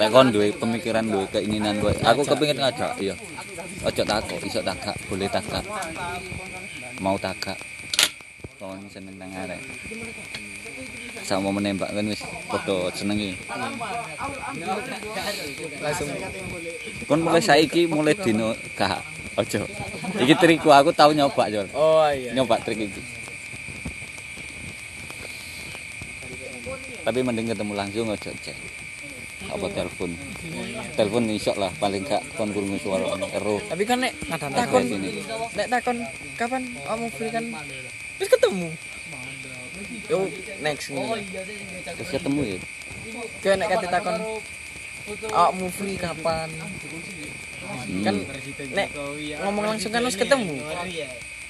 Lek 0.00 0.08
kon 0.08 0.32
duwe 0.32 0.48
pemikiran 0.56 1.04
duwe 1.04 1.28
keinginan 1.28 1.76
kowe 1.76 1.92
aku 1.92 2.24
kepengin 2.24 2.56
ngajak 2.56 2.96
iya. 3.04 3.12
Ojo 3.84 4.00
takok 4.00 4.40
iso 4.48 4.64
tagak 4.64 4.96
boleh 5.12 5.28
tagak 5.28 5.60
mau 7.04 7.20
tagak 7.20 7.60
kon 8.56 8.80
seneng 8.88 9.16
nang 9.20 9.28
arek 9.44 9.60
sama 11.20 11.52
menembak 11.52 11.92
kan 11.92 12.04
wis 12.08 12.24
padha 12.48 12.88
senengi. 12.96 13.36
Langsung. 15.84 16.08
Kon 17.04 17.20
mulai 17.20 17.44
saiki 17.44 17.84
mulai 17.84 18.16
dino 18.16 18.56
gak 18.72 19.04
ojo. 19.36 19.68
Iki 20.16 20.34
trikku 20.40 20.72
aku 20.72 20.96
tau 20.96 21.12
nyoba 21.12 21.52
jol 21.52 21.68
oh 21.76 22.08
iya. 22.08 22.32
Nyoba 22.32 22.56
trik 22.64 22.88
iki 22.88 23.19
tapi 27.04 27.18
mending 27.24 27.48
ketemu 27.50 27.72
langsung 27.76 28.08
aja 28.12 28.30
cek. 28.30 28.56
Apa 29.48 29.66
telepon? 29.72 30.12
Telepon 30.94 31.24
isok 31.32 31.56
lah 31.56 31.72
paling 31.80 32.04
gak 32.04 32.20
kon 32.36 32.52
krungu 32.52 32.76
suara 32.76 33.16
ero. 33.32 33.56
Tapi 33.66 33.82
kan 33.88 34.04
nek 34.04 34.12
takon 34.28 34.84
sini. 34.84 35.24
nek 35.56 35.66
takon 35.72 35.96
kapan 36.36 36.62
kamu 36.76 37.06
free 37.16 37.32
kan 37.32 37.44
terus 38.20 38.30
ketemu. 38.30 38.68
Yo 40.12 40.28
next 40.60 40.92
nih 40.92 41.04
terus 41.96 42.10
ketemu 42.12 42.40
ya? 42.44 42.58
Ke 43.40 43.50
nek 43.56 43.68
kate 43.72 43.86
takon 43.88 44.16
kamu 45.08 45.66
free 45.72 45.96
kapan? 45.96 46.48
Hmm. 47.70 48.02
kan 48.02 48.16
nek 48.74 48.88
ngomong 49.46 49.64
langsung 49.74 49.94
kan 49.94 50.02
harus 50.02 50.18
ketemu 50.18 50.58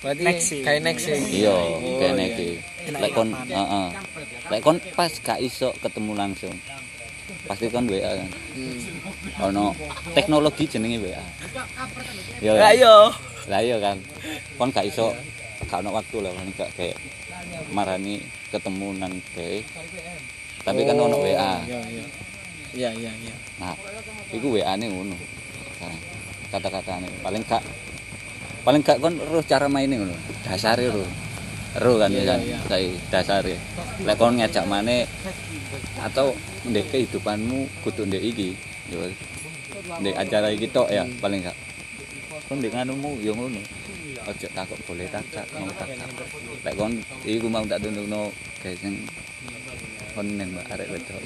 berarti 0.01 0.25
kayak 0.65 0.81
next 0.81 1.05
sih. 1.05 1.45
Iya 1.45 1.57
kene 2.01 2.25
iki 2.33 2.49
lek 2.97 3.13
kon 3.13 3.29
heeh. 3.33 3.87
Lek 4.49 4.61
kon 4.65 4.77
pas 4.97 5.13
gak 5.13 5.39
iso 5.39 5.77
ketemu 5.79 6.13
langsung 6.17 6.57
pasti 7.47 7.71
kan 7.71 7.87
WA 7.87 8.11
kan. 8.21 8.31
Hmm. 8.57 9.45
ono 9.49 9.73
teknologi 10.13 10.67
jenenge 10.67 10.99
WA 10.99 11.23
ya 12.43 12.53
Ya 12.59 12.71
yo. 12.75 13.11
lah 13.49 13.61
iya. 13.63 13.77
Kan. 13.79 14.01
Kon 14.59 14.73
gak 14.73 14.89
iso 14.89 15.13
gak 15.69 15.85
ono 15.85 15.93
waktu 15.95 16.17
lah 16.25 16.33
kan 16.33 16.47
gak 16.57 16.71
kayak 16.75 16.97
marani 17.71 18.19
ketemu 18.51 18.97
nang 18.99 19.15
kayak 19.37 19.63
tapi 20.61 20.83
kan 20.85 20.97
ono 20.97 21.17
WA 21.21 21.53
Iya 21.65 21.81
iya. 21.87 22.05
Iya 22.71 22.91
iya 22.95 23.13
iya. 23.21 23.35
nah 23.59 23.75
iku 24.33 24.55
WA 24.57 24.73
ne 24.81 24.87
ngono. 24.89 25.17
Kata-katane. 26.51 27.07
Paling 27.23 27.43
gak 27.47 27.63
paling 28.61 28.83
gak 28.85 29.01
kon 29.01 29.17
roh 29.17 29.45
cara 29.45 29.67
maine 29.67 29.97
ngono 29.97 30.17
dasare 30.45 30.87
roh. 30.93 31.09
Roh 31.81 31.97
kan 32.03 32.11
ya 32.13 32.23
kan 32.27 32.41
saya 32.69 32.91
dasare. 33.09 33.55
Lek 34.05 34.17
kon 34.21 34.37
ngejak 34.37 34.67
maneh 34.69 35.07
atau 36.03 36.35
ndek 36.69 36.91
kehidupanmu 36.93 37.69
kudu 37.81 38.05
ndek 38.05 38.21
iki 38.21 38.53
yo 38.93 39.07
ndek 40.03 40.15
acara 40.19 40.53
iki 40.53 40.67
tok 40.69 40.93
ya 40.93 41.07
paling 41.23 41.41
gak. 41.41 41.57
Kon 42.49 42.61
ndek 42.61 42.75
nganumu 42.75 43.17
yo 43.25 43.33
ngono. 43.33 43.63
Ojo 44.21 44.47
takut 44.53 44.77
boleh 44.85 45.09
tak 45.09 45.25
tak 45.33 45.49
mau 45.57 45.65
tak 45.81 45.89
tak 45.97 46.11
lek 46.67 46.75
kon 46.77 46.93
iku 47.25 47.49
mau 47.49 47.65
tak 47.65 47.81
tundukno 47.81 48.29
guys 48.61 48.77
sing 48.77 49.01
kon 50.13 50.27
neng 50.37 50.53
mbak 50.53 50.69
arek 50.77 50.93
wedok. 50.93 51.23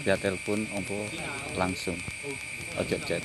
Via 0.00 0.16
telepon 0.16 0.64
opo 0.72 1.04
langsung. 1.60 1.98
Ojo 2.80 2.96
chat 3.04 3.20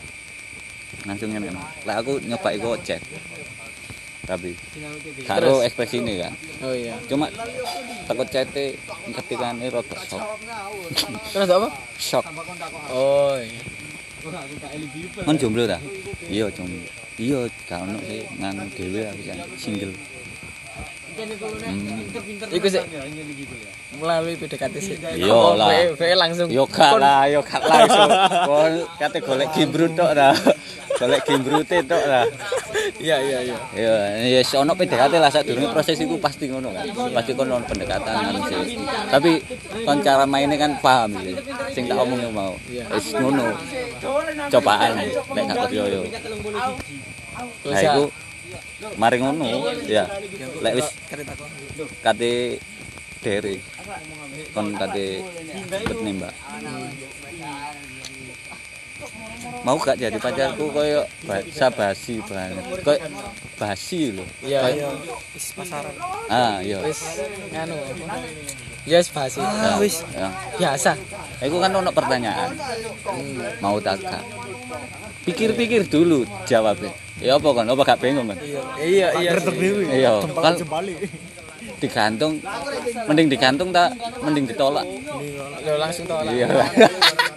langsung 1.03 1.29
ngene 1.35 1.51
lek 1.83 1.95
aku 1.99 2.23
nyoba 2.23 2.49
iku 2.55 2.79
chat 2.79 3.03
tapi 4.25 4.57
karo 5.29 5.61
ekspresi 5.61 6.01
ini 6.01 6.17
kan 6.17 6.33
Oh 6.65 6.73
iya. 6.73 6.97
cuma 7.05 7.29
takut 8.09 8.25
cete 8.25 8.73
ketika 9.21 9.53
ini 9.53 9.69
rada 9.69 9.97
shock. 10.01 10.23
Terus 11.35 11.49
apa? 11.53 11.69
shock. 12.01 12.25
Oh 12.89 13.37
iya. 13.37 13.61
kan 15.21 15.37
jomblo 15.37 15.69
ta? 15.69 15.77
Iya 16.25 16.49
jomblo. 16.49 16.81
Iya 17.21 17.45
gak 17.69 17.85
ono 17.85 18.01
sih. 18.01 18.25
Nganu 18.41 18.65
dhewe 18.73 19.01
aku 19.05 19.21
kan 19.29 19.37
single. 19.61 19.93
Iku 22.51 22.67
sih 22.67 22.81
melalui 23.95 24.35
PDKT 24.35 24.75
sih. 24.83 24.95
Apa 24.99 25.55
lah. 25.55 25.67
VE 25.95 26.15
langsung. 26.19 26.47
yo 26.51 26.67
gak 26.67 26.99
lah 26.99 27.31
yo 27.31 27.39
gak 27.39 27.63
langsung 27.63 28.09
kon 28.43 28.73
kate 28.99 29.19
golek 29.23 29.49
gimbru 29.55 29.87
tok 29.95 30.11
ta 30.11 30.35
golek 30.99 31.21
gimbrute 31.23 31.77
tok 31.87 32.03
ta 32.03 32.21
Iya 33.01 33.17
iya 33.17 33.39
iya. 33.41 33.57
Ya, 33.73 33.93
ya 34.21 34.39
yes, 34.39 34.53
ono 34.53 34.77
PDKT 34.77 35.17
lah 35.17 35.33
saat 35.33 35.49
proses 35.73 35.97
itu 35.97 36.15
pasti 36.21 36.45
ngono 36.45 36.69
kan. 36.69 36.85
Pasti 37.17 37.31
kon 37.33 37.49
ono 37.49 37.65
pendekatan 37.65 38.13
kan 38.13 38.35
sih. 38.45 38.77
Tapi 39.09 39.31
kon 39.83 39.99
cara 40.05 40.29
mainnya 40.29 40.59
kan 40.59 40.77
paham 40.79 41.17
sih. 41.25 41.33
Sing 41.73 41.89
tak 41.89 41.97
omongin 41.97 42.29
mau. 42.29 42.53
Wis 42.69 43.09
ngono. 43.17 43.57
Cobaan 44.53 45.01
nek 45.33 45.43
gak 45.49 45.57
percaya. 45.65 45.99
Nah 47.65 47.81
iku 47.81 48.03
mari 48.99 49.17
ngono 49.21 49.45
ya. 49.87 50.05
Lek 50.63 50.73
wis 50.77 50.89
kate 52.05 52.59
dere 53.23 53.55
kon 54.53 54.67
kate 54.77 55.05
nembak. 56.05 56.33
Mau 59.65 59.81
gak 59.81 59.97
jadi 59.97 60.13
pacarku 60.15 60.69
koyo 60.69 61.01
bahasa 61.25 61.73
basi 61.73 62.21
banget. 62.21 62.61
Koyo 62.85 62.99
basi 63.57 64.13
lho. 64.13 64.21
Iya 64.39 64.59
Koyo- 64.61 64.77
iya. 64.77 64.89
Wis 65.33 65.47
pasaran. 65.57 65.93
Ah, 66.29 66.55
iya. 66.61 66.77
Wis 66.85 67.01
nganu. 67.49 67.75
Ya 68.85 68.97
wis 69.01 69.09
basi. 69.09 69.41
Ya, 69.41 69.73
wis 69.81 69.95
ya. 70.13 70.29
biasa. 70.61 70.93
Iku 71.41 71.57
kan 71.57 71.73
ono 71.73 71.89
pertanyaan. 71.89 72.53
Mau 73.57 73.81
tak 73.81 74.05
gak? 74.05 74.21
Pikir-pikir 75.25 75.89
dulu 75.89 76.29
jawabnya. 76.45 76.93
Ya 77.17 77.41
apa 77.41 77.49
kan? 77.49 77.65
Apa 77.65 77.81
gak 77.83 77.99
bingung 78.05 78.29
kan? 78.29 78.37
Iya 78.77 79.17
iya. 79.17 79.31
Iya, 79.89 80.11
kan 80.29 80.53
digantung 81.75 82.39
mending 83.03 83.27
digantung 83.27 83.69
tak 83.73 83.97
mending 84.21 84.45
ditolak. 84.45 84.85
Lo 85.65 85.73
langsung 85.81 86.05
tolak. 86.05 86.29
Iya. 86.29 86.45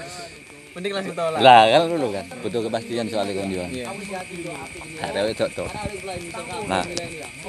Mending 0.79 0.95
langsung 0.95 1.16
tolak. 1.18 1.43
Lah 1.43 1.66
kan 1.66 1.91
dulu 1.91 2.14
kan 2.14 2.22
butuh 2.39 2.62
kepastian 2.70 3.11
soal 3.11 3.26
kon 3.35 3.51
yo. 3.51 3.66
Iya. 3.66 3.91
Ada 5.03 5.26
wedok 5.26 5.51
to. 5.51 5.66
Nah, 6.70 6.87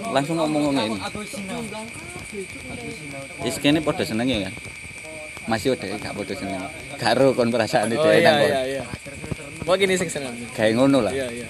langsung 0.09 0.41
ngomong 0.41 0.73
ngene. 0.73 0.97
Wis 3.45 3.61
kene 3.61 3.85
padha 3.85 4.01
senenge 4.01 4.49
kan. 4.49 4.53
Masih 5.45 5.77
udah 5.77 5.93
gak 6.01 6.17
padha 6.17 6.33
seneng. 6.33 6.57
Karo 6.97 7.37
kon 7.37 7.53
perasaan 7.53 7.93
Oh 7.93 8.01
dhewe 8.01 8.17
iya 8.17 8.33
kon. 8.33 8.49
iya 8.49 8.61
iya. 8.65 8.83
Mau 9.61 9.77
gini 9.77 9.93
sing 9.93 10.09
seneng. 10.09 10.33
Kayak 10.57 10.81
ngono 10.81 11.05
lah. 11.05 11.13
Iya 11.13 11.29
iya. 11.29 11.45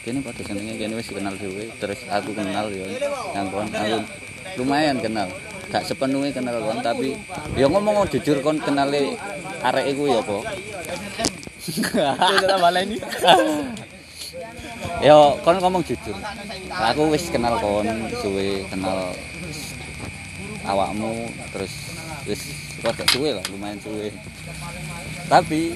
Kene 0.00 0.24
padha 0.24 0.40
senenge 0.48 0.80
kene 0.80 0.96
wis 0.96 1.12
kenal 1.12 1.36
dhewe, 1.36 1.68
terus 1.76 2.08
aku 2.08 2.32
kenal 2.32 2.72
yo. 2.72 2.88
Nang 3.36 3.52
kon 3.52 3.68
aku 3.68 4.00
lumayan 4.56 4.96
kenal. 4.96 5.28
Gak 5.72 5.88
sepenuhnya 5.88 6.36
kenal 6.36 6.60
kon 6.60 6.84
tapi 6.84 7.16
ya 7.56 7.64
ngomong 7.64 8.04
jujur 8.12 8.44
kon 8.44 8.60
kenale 8.60 9.16
arek 9.64 9.96
iku 9.96 10.04
ya 10.04 10.20
apa? 10.20 10.36
Tak 12.44 12.58
baleni. 12.60 13.00
Yo 15.00 15.40
kon 15.40 15.56
ngomong 15.56 15.80
jujur. 15.80 16.12
Aku 16.68 17.08
wis 17.08 17.32
kenal 17.32 17.56
kon, 17.56 17.88
suwe 18.20 18.68
kenal 18.68 19.16
awakmu 20.68 21.32
terus 21.56 21.72
wis 22.28 22.52
rada 22.84 23.08
suwe 23.08 23.32
lah, 23.32 23.44
lumayan 23.48 23.80
suwe. 23.80 24.12
Tapi 25.32 25.72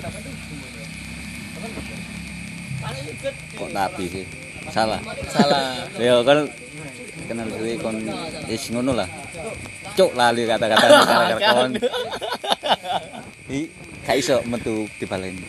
kok 3.56 3.70
tapi 3.72 4.04
sih? 4.12 4.28
Salah. 4.68 5.00
Salah. 5.32 5.88
Yo 5.96 6.20
kon 6.20 6.52
kenal 7.26 7.48
suwe 7.50 7.74
kon 7.82 7.96
wis 8.46 8.70
ngono 8.70 8.92
lah. 8.94 9.08
Cuk 9.98 10.14
lali 10.14 10.46
kata-kata 10.46 10.86
gara-gara 11.10 11.36
kon. 11.52 11.72
I 13.50 13.66
gak 14.06 14.16
iso 14.18 14.36
metu 14.46 14.86
dibaleni. 15.02 15.42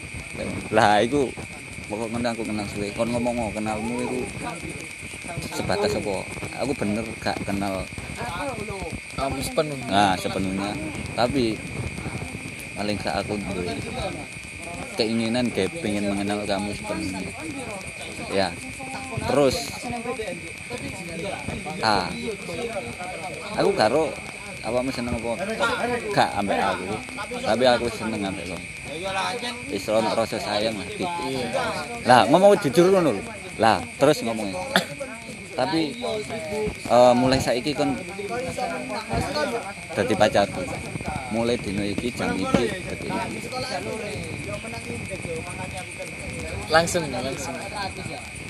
Lah 0.73 1.01
iku 1.01 1.30
pokok 1.88 2.07
ngono 2.11 2.28
aku 2.34 2.43
kenal 2.45 2.65
suwe. 2.73 2.88
Kon 2.97 3.09
ngomong 3.13 3.53
kenalmu 3.53 3.95
iku 4.03 4.19
sebatas 5.53 5.93
apa? 5.97 6.15
Aku 6.65 6.71
bener 6.73 7.05
gak 7.21 7.38
kenal 7.45 7.86
Kamu 9.17 9.41
sepenuh. 9.41 9.78
nah 9.89 10.13
sepenuhnya. 10.17 10.73
Tapi 11.17 11.57
paling 12.78 12.97
gak 13.01 13.25
aku 13.25 13.34
duwe 13.53 13.73
keinginan 14.97 15.45
kayak 15.53 15.73
pengen 15.82 16.09
mengenal 16.09 16.41
kamu 16.45 16.73
sepenuhnya. 16.73 17.21
Ya. 18.34 18.49
Terus. 19.28 19.55
Ah 21.84 22.08
aku 23.58 23.72
karo 23.74 24.03
apa 24.66 24.78
seneng 24.91 25.16
apa? 25.16 25.32
Gak 26.12 26.30
ambek 26.39 26.60
aku. 26.60 26.86
Tapi 27.43 27.64
aku 27.68 27.86
seneng 27.93 28.22
ambek 28.28 28.47
lo 28.51 28.58
wis 29.70 29.86
ono 29.89 30.10
rasa 30.16 30.38
sayang 30.41 30.74
lah 30.74 30.88
lah 32.08 32.22
ngomong 32.28 32.58
jujur 32.64 32.89
ngono 32.89 33.14
lho. 33.14 33.24
Lah 33.62 33.78
terus 34.01 34.22
ngomongnya. 34.26 34.58
Tapi 35.58 35.97
eh, 36.86 37.14
mulai 37.18 37.41
saiki 37.41 37.74
kon 37.74 37.97
dadi 39.97 40.14
pacarku 40.14 40.62
mulai 41.34 41.58
dino 41.58 41.82
iki 41.82 42.14
jam 42.14 42.32
iki 42.38 42.66
dadi 42.86 43.08
Langsung 46.68 47.03
langsung. 47.10 47.55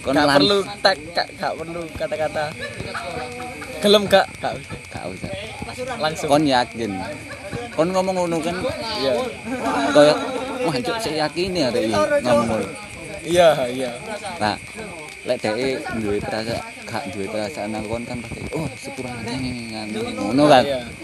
Kon 0.08 0.16
Gak 0.16 0.24
lan- 0.24 0.39
perlu 0.39 0.58
tak 0.80 0.95
gak, 1.12 1.28
gak 1.36 1.51
perlu 1.53 1.82
kata-kata. 1.93 2.45
Gelem 3.84 4.03
gak? 4.08 4.26
Gak 4.39 4.53
usah. 4.55 4.80
gak 4.88 5.03
usah 5.12 5.30
Langsung. 5.99 6.30
kon 6.32 6.43
yakin 6.47 6.91
kon 7.76 7.89
ngomong 7.91 8.16
ngono 8.18 8.38
kan 8.39 8.55
Iya. 8.97 9.14
kaya 9.91 10.14
wah 10.64 10.74
cuk 10.74 10.97
saya 10.97 11.28
yakin 11.28 11.53
ya 11.53 11.68
iki 11.70 11.91
ngomong 12.24 12.47
ngono 12.47 12.68
Iya 13.28 13.49
iya. 13.68 13.91
Nah, 14.39 14.55
lek 15.28 15.38
dhek 15.43 15.84
duwe 15.99 16.16
perasaan 16.18 16.64
gak 16.88 17.03
duwe 17.12 17.28
perasaan 17.28 17.76
nang 17.76 17.84
kon 17.84 17.99
kan 18.01 18.18
pasti 18.24 18.39
oh 18.55 18.64
sepurane 18.74 19.36
ngene 19.36 19.99
ngono 20.16 20.43
kan. 20.47 20.64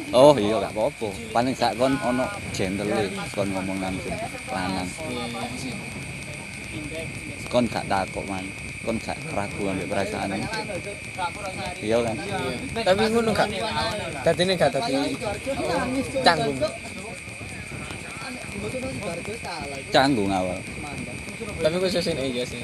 Oh 0.10 0.32
iya 0.34 0.56
gak 0.58 0.72
apa-apa. 0.72 1.10
Paling 1.30 1.54
gak 1.54 1.76
kon 1.76 1.94
ono 2.00 2.24
gentle 2.56 2.88
kon 3.30 3.52
ngomong 3.52 3.78
langsung 3.78 4.16
lanang. 4.50 4.88
Kon 7.52 7.66
gak 7.68 7.86
takut 7.86 8.24
man. 8.26 8.48
Kon 8.84 9.00
gak 9.00 9.16
ragu 9.32 9.64
ambek 9.72 9.88
perasaan. 9.88 10.36
Iya 11.80 12.04
kan. 12.04 12.16
Tapi 12.84 13.04
ngono 13.16 13.32
gak. 13.32 13.48
Dadi 14.28 14.42
ini 14.44 14.54
gak 14.60 14.76
dadi 14.76 15.16
canggung. 16.20 16.60
Canggung 19.88 20.32
awal. 20.36 20.60
Tapi 21.64 21.76
kok 21.80 21.92
sesin 21.92 22.20
iya 22.20 22.44
sih. 22.44 22.60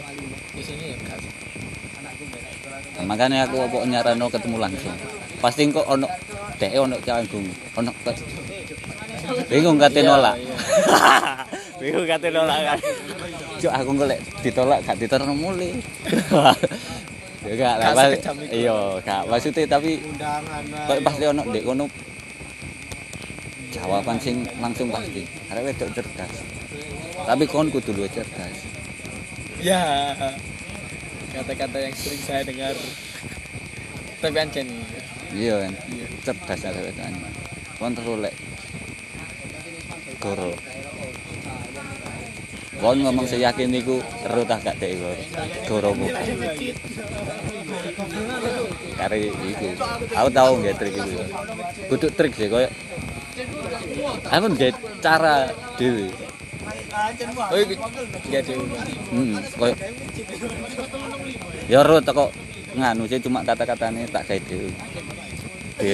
Di 0.52 0.64
sini 0.64 0.92
ya 0.92 0.98
gak. 1.08 1.20
Nah, 3.00 3.06
makanya 3.08 3.48
aku 3.48 3.64
apa 3.64 3.88
nyarano 3.88 4.28
ketemu 4.28 4.58
langsung. 4.60 4.96
Pasti 5.40 5.72
kok 5.72 5.88
ono 5.88 6.04
dhek 6.60 6.76
ono 6.76 7.00
canggung, 7.00 7.48
ono 7.80 7.92
Bingung 9.50 9.78
kate 9.78 10.02
nolak. 10.02 10.36
Bingung 11.82 12.06
kate 12.06 12.30
nolak 12.34 12.60
kan. 12.66 12.80
Cuk 13.60 13.74
aku 13.76 13.92
golek 14.00 14.20
ditolak 14.42 14.80
gak 14.88 14.98
diterima 14.98 15.34
mulai. 15.36 15.72
Ya 17.40 17.56
gak 17.56 17.76
lah. 17.80 18.12
Iya, 18.52 19.00
gak 19.00 19.24
maksudnya 19.32 19.64
tapi 19.64 20.04
kok 20.92 21.00
pasti 21.08 21.24
ono 21.24 21.48
ndek 21.48 21.64
kono 21.64 21.88
jawaban 23.72 24.20
sing 24.20 24.44
langsung 24.60 24.92
pasti. 24.92 25.24
Arek 25.48 25.72
wedok 25.72 25.90
cerdas. 25.96 26.34
Tapi 27.24 27.44
kon 27.48 27.72
kudu 27.72 27.96
luwih 27.96 28.12
cerdas. 28.12 28.58
Ya. 29.64 30.12
Kata-kata 31.32 31.78
yang 31.80 31.96
sering 31.96 32.22
saya 32.28 32.42
dengar. 32.44 32.76
Tapi 34.20 34.36
anjen 34.36 34.68
Iya 35.32 35.64
kan. 35.64 35.74
Cerdas 36.28 36.60
arek 36.68 36.92
wedok. 36.92 37.08
Kon 37.80 37.96
terus 37.96 38.20
lek 38.20 38.36
goro. 40.20 40.52
Kon 42.80 42.96
ngomong 43.04 43.28
seyakin 43.28 43.76
iku 43.76 44.00
ero 44.24 44.48
tak 44.48 44.64
gak 44.64 44.76
dek 44.80 44.96
goro. 45.00 45.16
Goromu. 45.68 46.08
Kare 48.96 49.18
iku. 49.32 49.68
Aku 50.16 50.30
tahu 50.32 50.52
nggak 50.64 50.76
trik 50.80 50.96
iku. 50.96 51.24
Kudu 51.92 52.08
trik 52.16 52.34
sih 52.36 52.48
koyo 52.48 52.70
Aku 54.32 54.46
nggak 54.56 54.76
cara 55.04 55.52
dhewe. 55.76 56.08
Oh, 57.52 57.60
iku 57.60 57.74
enggak 58.28 58.42
ada. 58.48 58.54
Hmm, 59.12 59.36
koyo 59.60 59.74
Ya 61.68 61.80
ro 61.84 62.00
teko 62.00 62.32
nganu 62.80 63.04
sih 63.12 63.20
cuma 63.20 63.44
kata-katane 63.44 64.08
tak 64.08 64.24
gawe 64.24 64.40
dhewe. 64.48 64.72
Be 65.80 65.92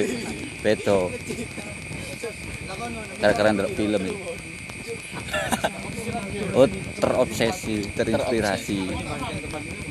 beto. 0.61 1.09
Gara-gara 3.25 3.49
ndelok 3.57 3.73
film 3.73 4.01
iki. 4.05 4.17
Oh, 6.55 6.69
terobsesi, 7.01 7.83
terinspirasi. 7.97 8.87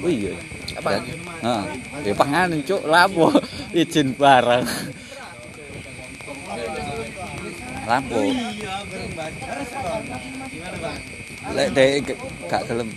Oh 0.01 0.09
iya. 0.09 0.33
Apa? 0.79 1.03
Heeh. 1.45 1.65
Ya 2.09 2.15
panganan 2.17 2.63
cuk, 2.65 2.87
lapo 2.89 3.29
izin 3.77 4.15
barang. 4.17 4.65
Lapo. 7.85 8.21
Lek 11.53 11.69
dek 11.75 12.17
gak 12.49 12.63
gelem. 12.71 12.89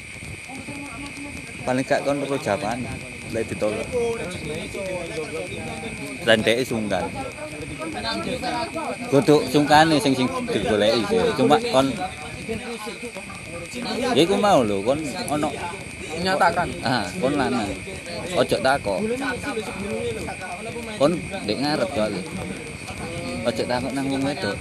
Paling 1.65 1.83
gak 1.83 2.05
kon 2.05 2.23
perlu 2.23 2.38
jawaban. 2.39 2.85
Lek 3.34 3.43
ditolak. 3.51 3.88
Dek 6.23 6.57
sungkan. 6.63 7.03
Kudu 9.11 9.36
sungkane 9.51 9.95
sing 9.99 10.13
sing 10.15 10.28
digoleki. 10.47 11.19
Cuma 11.36 11.57
kon 11.71 11.88
Ya 14.15 14.23
iku 14.23 14.39
mau 14.39 14.63
lho, 14.63 14.80
kon 14.80 14.99
ono 15.28 15.51
Menyatakan. 16.17 16.67
ah, 16.82 17.05
kon 17.19 17.36
lanang. 17.36 17.67
Ojo 18.39 18.57
takok. 18.63 18.99
Kon 20.95 21.11
ndek 21.43 21.57
ngarep 21.59 21.89
lho. 21.91 22.21
Ojo 23.43 23.63
takok 23.67 23.91
nang 23.91 24.05
wong 24.07 24.23
wedok. 24.23 24.55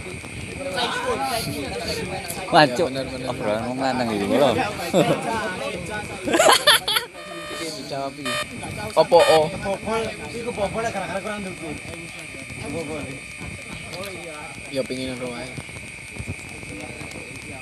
Wacuk, 2.50 2.88
obrolan 3.30 3.62
wong 3.70 3.78
lanang 3.78 4.08
iki 4.10 4.26
lho. 4.26 4.50
Dijawab 7.96 8.12
iki. 8.20 8.28
Opo 8.92 9.18
o? 9.24 9.48
Ya 14.68 14.84
pingin 14.84 15.16
nang 15.16 15.20
rumah. 15.24 15.40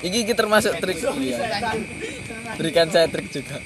Iki 0.03 0.27
iki 0.27 0.35
termasuk 0.35 0.75
trik. 0.83 0.99
Iya. 0.99 1.39
Berikan 2.59 2.91
saya 2.91 3.07
trik 3.07 3.31
juga. 3.31 3.63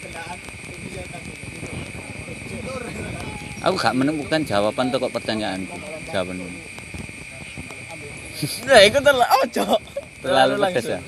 Aku 3.65 3.75
gak 3.81 3.97
menemukan 3.97 4.45
jawaban 4.45 4.93
toko 4.93 5.09
pertanyaanku. 5.09 5.73
Jawaban 6.13 6.37
Nah, 8.69 8.81
itu 8.85 8.99
terlalu 9.01 9.25
ojo. 9.41 9.67
terlalu 10.21 10.55
langsung. 10.61 10.95
ya. 10.95 11.01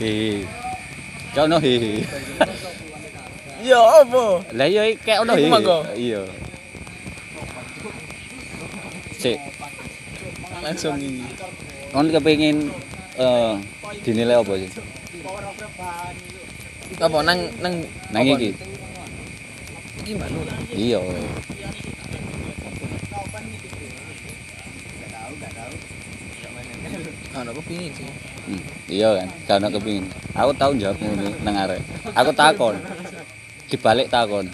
Hehe. 0.00 0.61
cho 1.34 1.46
nó 1.46 1.58
hì 1.58 1.78
hì 1.78 2.02
Yo, 3.70 4.04
bro. 4.04 4.40
lấy 4.52 4.74
với 4.74 4.96
kéo 5.04 5.24
nó 5.24 5.34
hì 5.34 5.50
hì 5.96 6.10
Yo. 6.12 6.26
Sik. 9.18 9.38
Langsung 10.62 10.98
ini. 10.98 11.22
Kon 11.94 12.10
kepengin 12.10 12.70
eh 13.18 13.54
dinilai 14.02 14.34
apa 14.34 14.54
sih? 14.58 14.70
Apa 16.98 17.18
nang 17.22 17.38
nang 17.62 17.74
nang 18.10 18.26
iki? 18.26 18.50
Iki 20.02 20.12
mbak 20.18 20.28
Iya. 20.74 20.98
Ah, 27.32 27.42
apa 27.46 27.60
pingin 27.64 27.94
sih? 27.94 28.31
Iya 28.90 29.08
kan, 29.22 29.28
karena 29.46 29.68
kepingin. 29.70 30.04
Aku 30.34 30.50
tahu 30.58 30.74
jawab 30.74 30.98
ngono 30.98 31.30
nang 31.46 31.54
arek. 31.54 31.80
Aku 32.10 32.30
takon. 32.34 32.74
Dibalik 33.70 34.10
takon. 34.10 34.50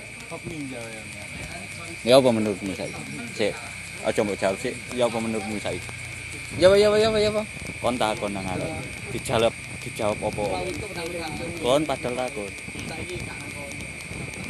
Ya 2.04 2.20
apa 2.20 2.28
menurutmu 2.28 2.76
saiki? 2.76 3.02
Sik. 3.34 3.52
Aja 4.04 4.20
mbok 4.22 4.36
jawab 4.38 4.56
sik. 4.60 4.76
Ya 4.92 5.08
apa 5.08 5.18
menurutmu 5.18 5.56
saiki? 5.58 5.82
Ya 6.60 6.68
apa 6.68 6.76
ya 6.76 7.32
apa? 7.32 7.42
Kon 7.80 7.96
takon 7.96 8.30
nang 8.36 8.44
arek. 8.44 8.70
Dijawab 9.10 9.54
dijawab 9.80 10.18
apa? 10.20 10.44
Kon 11.64 11.82
padahal 11.88 12.14
takon. 12.28 12.52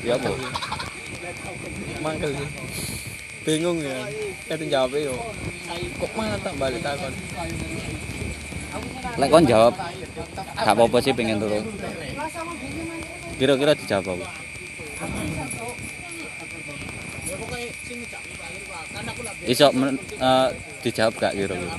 Ya 0.02 0.18
apa? 0.18 0.30
Mangkel 2.02 2.30
sih. 2.34 2.48
Bingung 3.46 3.78
ya. 3.80 4.02
Kata 4.50 4.64
jawabnya 4.66 5.08
yo. 5.08 5.14
Kok 6.02 6.10
malah 6.18 6.38
tak 6.42 6.54
balik 6.58 6.82
takon? 6.82 7.14
Lek 9.18 9.28
kon 9.32 9.44
jawab 9.46 9.74
gak 10.58 10.74
apa-apa 10.74 10.98
sih 11.02 11.12
pengen 11.16 11.40
turun. 11.42 11.64
Kira-kira 13.38 13.72
dijawab 13.74 14.18
apa? 14.18 14.26
Iso 19.48 19.66
men, 19.72 19.96
eh, 19.98 20.48
dijawab 20.84 21.14
gak 21.18 21.32
kira-kira? 21.34 21.76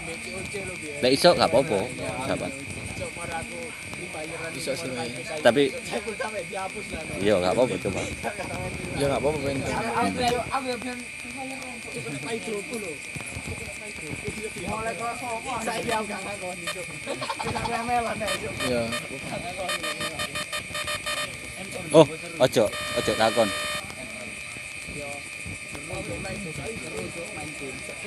Lek 1.03 1.11
iso 1.15 1.29
gak 1.35 1.49
apa-apa. 1.51 1.79
Jawaban. 2.27 2.51
Bisa 4.53 4.71
sih. 4.75 4.89
Mai. 4.91 5.09
Tapi 5.39 5.63
iya 7.23 7.35
gak 7.39 7.53
apa-apa 7.55 7.75
coba. 7.79 8.01
Ya 8.99 9.05
enggak 9.07 9.21
apa-apa 9.23 9.37
pengen. 9.39 9.63
Oh, 21.89 22.05
ojo, 22.37 22.63
ojo 22.69 23.11
takon. 23.17 23.49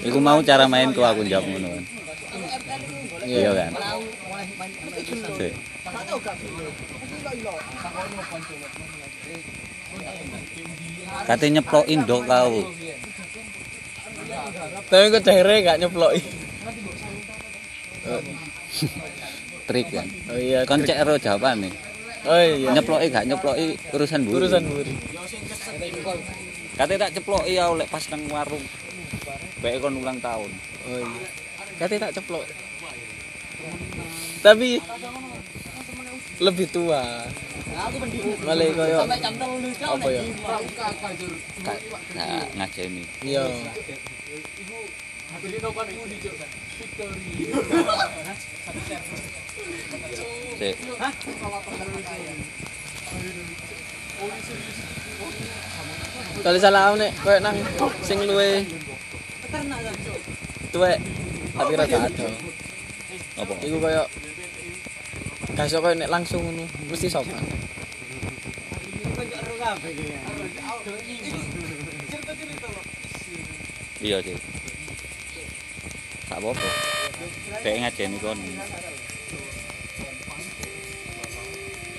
Iku 0.03 0.19
mau 0.23 0.39
cara 0.43 0.71
main 0.71 0.95
ku 0.95 1.03
aku 1.03 1.27
njawab 1.27 1.47
ngono. 1.51 1.69
Iya 3.27 3.51
kan. 3.55 3.73
Katanya 11.27 11.61
nyeplokin 11.61 12.01
dok 12.07 12.23
kau. 12.27 12.55
Tapi 14.89 15.05
kok 15.13 15.25
cere 15.25 15.57
gak 15.65 15.79
nyeploki. 15.81 16.21
Trik 19.69 19.87
kan. 19.95 20.07
Oh 20.31 20.39
iya. 20.39 20.67
Kon 20.67 20.83
cek 20.83 20.99
ero 20.99 21.15
jawabane. 21.17 21.71
Oh 22.27 22.39
iya. 22.39 22.71
Nyeploki 22.75 23.07
gak 23.11 23.27
nyeploki 23.31 23.79
urusan 23.95 24.21
buru. 24.27 24.37
Urusan 24.43 24.63
buri. 24.67 24.93
Kate 26.77 26.95
tak 26.99 27.13
ceploki 27.15 27.59
ya 27.59 27.71
oleh 27.71 27.87
pas 27.87 28.03
nang 28.11 28.23
warung. 28.33 28.65
Bae 29.63 29.79
kon 29.79 29.99
ulang 29.99 30.19
tahun. 30.19 30.51
Oh 30.91 30.99
iya. 30.99 31.27
Katanya 31.79 32.11
tak 32.11 32.21
ceplok. 32.21 32.45
Tapi 34.43 34.83
lebih 36.43 36.67
tua. 36.75 37.27
Malah 38.45 38.69
koyo 38.77 38.99
apa 39.07 40.09
ya? 40.13 40.23
Gak 41.65 41.79
ngajeni. 42.59 43.03
Iya. 43.25 43.49
Kali 56.43 56.59
salah 56.61 56.93
nek 56.99 57.13
kowe 57.25 57.37
nang 57.41 57.57
sing 58.05 58.19
luwe. 58.29 58.61
Tuwe 60.73 60.93
tapi 61.53 61.73
ra 61.77 61.85
ada. 61.85 62.27
Apa? 63.41 63.55
Iku 63.65 63.77
koyo 63.81 64.05
kaso 65.57 65.81
koyo 65.81 65.95
nek 65.97 66.13
langsung 66.13 66.45
ngono 66.45 66.65
mesti 66.93 67.09
sopan. 67.09 67.41
Iya 74.03 74.19
sih. 74.21 74.62
Gak 76.33 76.41
apa-apa. 76.41 76.69
Kayak 77.61 77.77
ngajeni 77.85 78.17
kon. 78.25 78.41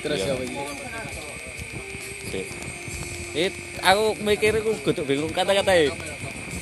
terus 0.03 0.19
ya 0.19 0.36
iki 0.36 0.57
Sih. 2.34 2.45
It, 3.38 3.53
aku 3.79 4.17
mikir 4.25 4.57
aku 4.57 4.73
kudu 4.84 5.05
bingung 5.05 5.29
kata-kata 5.29 5.77
e. 5.79 5.93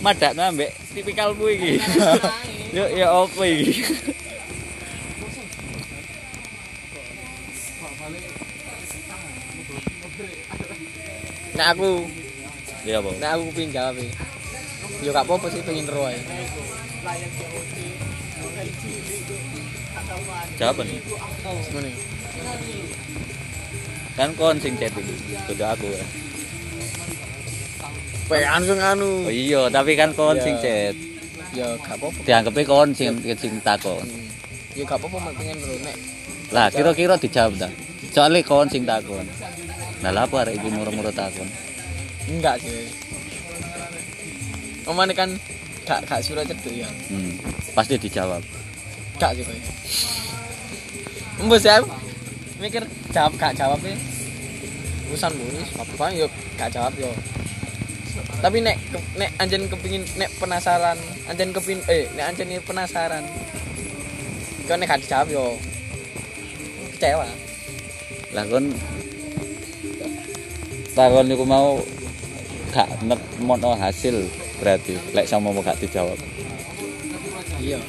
Madakno 0.03 0.51
ambek 0.51 0.75
tipikalmu 0.91 1.47
iki. 1.47 1.79
Yo 2.75 2.85
ya 2.91 3.07
apa 3.07 3.43
iki? 3.47 3.87
nek 11.55 11.67
aku 11.77 11.91
Ya 12.83 12.97
apa? 12.99 13.11
nek 13.15 13.31
aku 13.31 13.45
pengen 13.55 13.71
jawab 13.73 13.95
e 14.01 14.07
yo 15.01 15.09
gak 15.09 15.25
apa-apa 15.25 15.49
sih 15.49 15.61
pengen 15.65 15.89
ro 15.89 16.05
ae 16.05 16.17
Jawaban. 20.59 20.85
ngene 20.87 21.91
Kan 24.17 24.29
kon 24.37 24.55
sing 24.61 24.73
chat 24.77 24.93
iki. 24.93 25.15
Kudu 25.49 25.63
aku 25.65 25.87
ya. 25.89 26.05
pe 28.31 28.37
langsung 28.47 28.79
anu 28.79 29.27
Oh 29.27 29.33
iya, 29.33 29.67
tapi 29.67 29.91
kan 29.99 30.13
kon 30.15 30.37
Iya. 30.39 30.43
sing 30.45 30.55
chat. 30.63 30.95
yo 31.51 31.67
gak 31.83 31.99
apa-apa 31.99 32.19
Dianggepe 32.23 32.61
kon 32.63 32.89
sing 32.95 33.11
sing 33.35 33.53
takon. 33.59 34.05
Hmm. 34.07 34.27
yo 34.77 34.83
gak 34.87 35.01
apa-apa 35.03 35.35
pengen 35.35 35.57
nek 35.83 35.97
Lah 36.55 36.67
kira-kira 36.71 37.15
dijawab 37.19 37.59
ta? 37.59 37.67
Soale 38.15 38.39
kon 38.45 38.67
sing 38.71 38.87
takon. 38.87 39.25
Lah 39.99 40.11
lha 40.15 40.23
apa 40.23 40.35
arek 40.47 40.55
iki 40.61 40.69
murah-murah 40.71 41.11
takon? 41.11 41.49
enggak 42.31 42.55
sih 42.63 42.87
omane 44.87 45.11
kan 45.11 45.29
gak 45.91 46.07
gak 46.07 46.23
surat 46.23 46.47
cedek 46.47 46.87
ya? 46.87 46.89
Hmm. 47.11 47.35
Pasti 47.75 47.99
dijawab. 47.99 48.39
gak 49.19 49.35
sih 49.35 49.43
kowe 49.43 49.59
Mbus 51.43 51.67
ya 51.67 51.83
mikir 52.63 52.83
jawab 53.11 53.33
gak 53.35 53.51
jawab 53.59 53.77
e 53.83 53.93
urusan 55.11 55.33
wis 55.51 55.69
apa 55.75 56.05
yo 56.15 56.25
gak 56.55 56.71
jawab 56.71 56.93
yo. 56.95 57.11
Tapi 58.39 58.63
nek 58.63 58.79
ke- 58.87 59.07
nek 59.19 59.29
anjen 59.35 59.67
kepingin 59.67 60.07
nek 60.15 60.31
penasaran 60.39 60.95
anjen 61.27 61.51
kepin 61.51 61.83
eh 61.91 62.07
nek 62.15 62.31
anjen 62.31 62.47
ini 62.47 62.63
penasaran. 62.63 63.25
Kau 64.63 64.79
nek 64.79 64.87
gak 64.87 65.01
dijawab 65.03 65.27
yo. 65.27 65.45
Kecewa. 66.95 67.27
Lah 68.31 68.43
kon 68.47 68.71
takon 70.95 71.25
niku 71.27 71.43
mau 71.43 71.83
gak 72.71 72.87
nemono 73.03 73.75
hasil 73.75 74.23
berarti 74.61 74.93
lek 75.11 75.25
sama 75.25 75.49
mau 75.49 75.59
gak 75.59 75.79
dijawab. 75.79 76.17
iya 77.57 77.81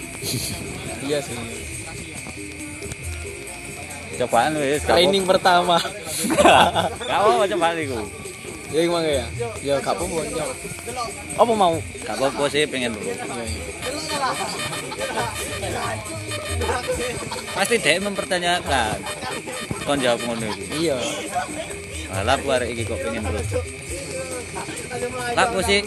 iya 1.06 1.18
sih 1.20 1.36
Cobaan 4.14 4.56
wis 4.56 4.80
gak 4.80 4.92
training 4.92 5.24
pertama 5.24 5.76
apa- 5.76 5.92
Gak 7.08 7.18
apa 7.18 7.44
cobaan 7.46 7.76
iku. 7.78 8.00
ya 8.68 8.80
gimana 8.82 9.04
ya 9.04 9.26
ya 9.60 9.74
gak 9.78 9.92
apa-apa 9.94 10.24
apa 11.34 11.52
mau 11.52 11.76
Gak 12.02 12.14
apa-apa 12.14 12.44
sih 12.48 12.64
pengen 12.66 12.92
dulu. 12.92 13.12
Pasti 17.52 17.76
dia 17.78 18.00
mempertanyakan. 18.00 18.96
Kon 19.82 19.98
jawab 19.98 20.20
ngono 20.22 20.46
iku. 20.46 20.64
iya 20.78 20.96
Lah 22.12 22.32
aku 22.32 22.48
arek 22.48 22.68
iki 22.70 22.84
kok 22.84 22.96
pengen 22.98 23.22
dulu. 23.22 23.40
Lah 25.32 25.44
apa 25.44 25.58
sih? 25.62 25.80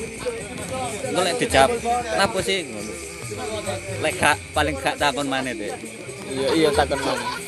Engko 0.86 1.22
lek 1.22 1.36
dijawab, 1.42 1.72
lah 2.16 2.28
apa 2.28 2.40
sih 2.42 2.58
ngono. 2.66 2.94
Lek 4.04 4.14
gak 4.18 4.38
paling 4.54 4.76
gak 4.80 4.98
takon 5.02 5.28
maneh 5.28 5.54
deh. 5.58 5.74
iya 6.26 6.48
iya 6.58 6.70
takon 6.74 7.00
mana 7.00 7.46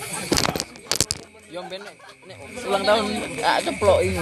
yo 1.48 1.64
ben 1.72 1.80
nek 1.82 1.96
ulang 2.68 2.84
tahun 2.84 3.08
gak 3.40 3.64
ceplok 3.66 4.00
ini 4.06 4.20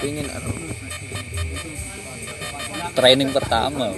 pengen 0.00 0.26
aku 0.28 0.50
Training 2.94 3.30
pertama. 3.34 3.90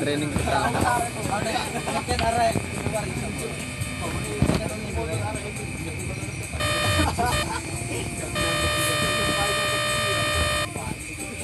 training 0.00 0.30
pertama 0.34 0.78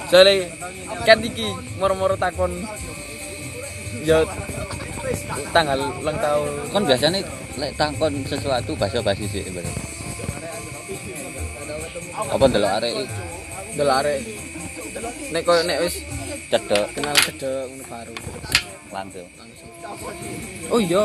soalnya 0.07 0.47
kan 1.03 1.19
iki 1.23 1.47
moro-moro 1.79 2.15
takon 2.15 2.53
yo 4.07 4.23
tanggal 5.51 5.79
ulang 6.03 6.19
tahun. 6.19 6.51
Kon 6.71 6.85
biasanya 6.87 7.21
lek 7.59 7.73
takon 7.75 8.13
sesuatu 8.27 8.73
basa-basi 8.79 9.27
sih 9.31 9.43
bener. 9.51 9.75
Apa 12.17 12.45
ndelok 12.49 12.73
arek 12.83 12.93
delare 13.77 14.17
nek 15.31 15.43
koyo 15.45 15.63
nek 15.67 15.79
wis 15.85 16.01
cedek 16.49 16.87
kenal 16.95 17.17
cedek 17.27 17.67
ngono 17.71 17.85
baru. 17.87 18.15
Langsung. 18.95 19.29
langsung 19.37 19.71
oh 20.71 20.81
iya 20.81 21.03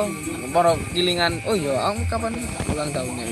moro 0.53 0.77
kilingan. 0.93 1.41
Oh 1.49 1.57
iya 1.57 1.91
kapan 2.07 2.33
ulang 2.71 2.89
tahunnya 2.93 3.25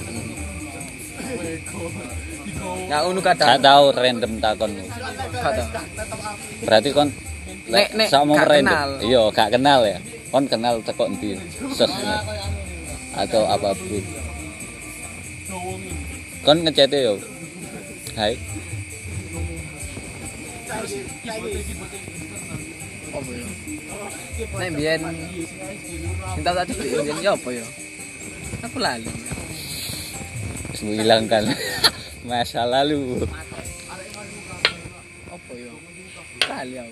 Nah, 2.89 3.05
unu 3.05 3.19
Gak 3.19 3.37
kadang 3.37 3.61
tahu 3.61 3.85
random 3.93 4.33
takon. 4.39 4.71
gak. 5.31 5.63
Berarti 6.65 6.89
kon 6.89 7.09
Nek- 7.69 7.93
nek 7.93 8.07
sama 8.09 8.33
gak 8.35 8.47
random. 8.49 8.73
kenal. 8.73 8.89
Iya, 8.99 9.21
gak 9.29 9.49
kenal 9.53 9.79
ya. 9.85 9.97
Kon 10.29 10.45
kenal 10.45 10.75
teko 10.81 11.05
endi? 11.05 11.37
Sosmed 11.69 12.21
atau 13.15 13.43
apa 13.45 13.73
pun. 13.73 14.03
Kon 16.41 16.57
ngechat 16.63 16.89
yo. 16.91 17.13
Hai. 18.15 18.33
Ya? 21.25 21.33
Nek 24.55 24.69
biyen 24.71 25.01
sing 26.31 26.41
tau 26.41 26.53
tak 26.55 26.65
biyen 26.71 27.17
ya 27.19 27.31
apa 27.33 27.49
ya? 27.51 27.65
Aku 28.65 28.77
lali. 28.79 29.09
Terus 30.79 30.95
menghilangkan 30.95 31.43
masa 32.31 32.63
lalu. 32.63 33.27
Apa 35.27 35.51
ya? 35.59 36.87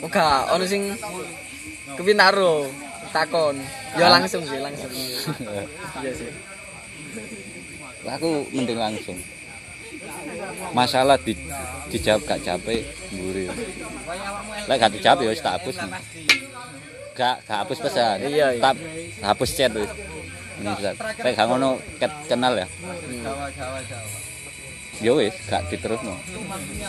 Oke, 0.00 0.16
ono 0.56 0.64
sing 0.64 0.96
kepintaro 1.92 2.72
takon. 3.12 3.60
Ya 4.00 4.08
langsung 4.08 4.40
sih, 4.48 4.56
langsung. 4.64 4.88
Iya 6.00 6.12
sih. 6.16 6.32
Aku 8.08 8.48
mending 8.56 8.80
langsung. 8.80 9.20
Masalah 10.72 11.20
di 11.20 11.36
dijawab 11.92 12.24
gak 12.24 12.40
capek 12.48 12.80
mburi. 13.12 13.44
Lek 14.64 14.76
gak 14.80 14.96
dijawab 14.96 15.20
ya 15.20 15.36
wis 15.36 15.44
tak 15.44 15.60
hapus. 15.60 15.76
Gak 17.12 17.44
gak 17.44 17.58
hapus 17.60 17.78
pesan. 17.84 18.24
Iya, 18.24 18.56
iya. 18.56 18.62
Tak 18.64 18.74
hapus 19.20 19.52
chat 19.52 19.76
wis. 19.76 19.92
Ini 20.60 20.70
Ustaz. 20.76 20.96
Lek 21.24 21.32
gak 21.32 21.46
ngono 21.48 21.68
ket 21.96 22.12
kenal 22.28 22.52
ya. 22.54 22.66
Ya 25.00 25.12
wis 25.16 25.32
gak 25.48 25.64
diterusno. 25.72 26.14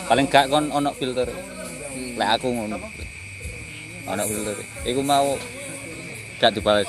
Paling 0.06 0.26
gak 0.28 0.52
kon 0.52 0.68
ono 0.68 0.92
filter. 0.92 1.28
Lek 2.16 2.28
aku 2.36 2.48
ngono. 2.52 2.76
Ono 4.06 4.22
filter. 4.28 4.56
Iku 4.84 5.00
mau 5.00 5.36
gak 6.36 6.52
dibales. 6.52 6.88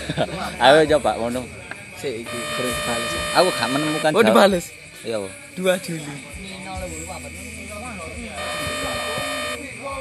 Ayo 0.62 0.84
coba 0.96 1.16
ngono. 1.16 1.40
Sik 1.96 2.24
iki 2.24 2.38
terus 2.56 2.74
dibales. 2.76 3.12
Aku 3.40 3.48
gak 3.56 3.68
menemukan 3.72 4.10
Oh, 4.12 4.22
dibales. 4.24 4.64
Iya, 5.00 5.16
apa? 5.16 5.28
2 5.56 5.80
Juli. 5.80 6.12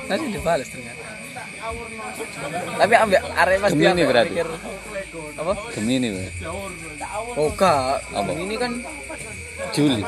Tadi 0.10 0.26
dibalas 0.34 0.68
ternyata. 0.68 0.99
Tapi 2.80 2.94
ambek 2.96 3.22
arek 3.36 3.58
pasti 3.60 3.76
Gemini 3.76 3.92
ambek 3.92 4.08
berarti? 4.08 4.34
mikir 4.34 4.50
apa? 5.40 5.54
Gemini, 5.76 6.08
Pak. 6.12 6.30
Oh, 7.40 7.50
enggak. 7.52 8.04
Apa? 8.12 8.32
Ini 8.36 8.56
kan 8.60 8.72
Juli. 9.76 10.04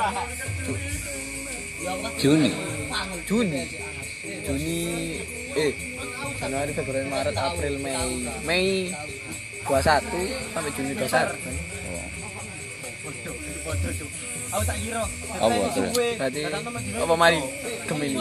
Juni. 2.19 2.51
Juni. 3.27 3.61
Juni 4.45 4.79
eh 5.57 5.71
Januari, 6.37 6.71
Februari, 6.73 7.07
Maret, 7.09 7.35
April, 7.37 7.73
Mei. 7.81 8.27
Mei 8.45 8.67
21 9.65 10.53
sampai 10.53 10.71
Juni 10.75 10.93
21 10.95 11.09
kan. 11.09 11.55
Oh. 11.91 12.07
Apa 15.41 15.55
terus? 15.73 15.95
Berarti 15.95 16.41
apa 16.97 17.13
mari 17.15 17.39
Gemini? 17.87 18.17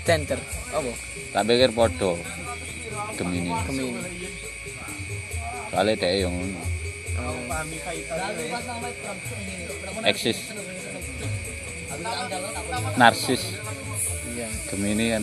Center 0.00 0.40
opo? 0.72 0.92
Tak 1.36 1.44
pikir 1.44 1.70
padha. 1.76 2.16
Gemini. 3.20 3.52
Gemini. 3.68 4.00
Kale 5.68 5.92
teh 6.00 6.24
yo 6.24 6.32
ngono. 6.32 6.60
Oh. 7.20 7.36
Eksis. 10.08 10.56
Narsis. 12.96 13.42
Iya. 14.40 14.48
Gemini 14.72 15.06
kan. 15.12 15.22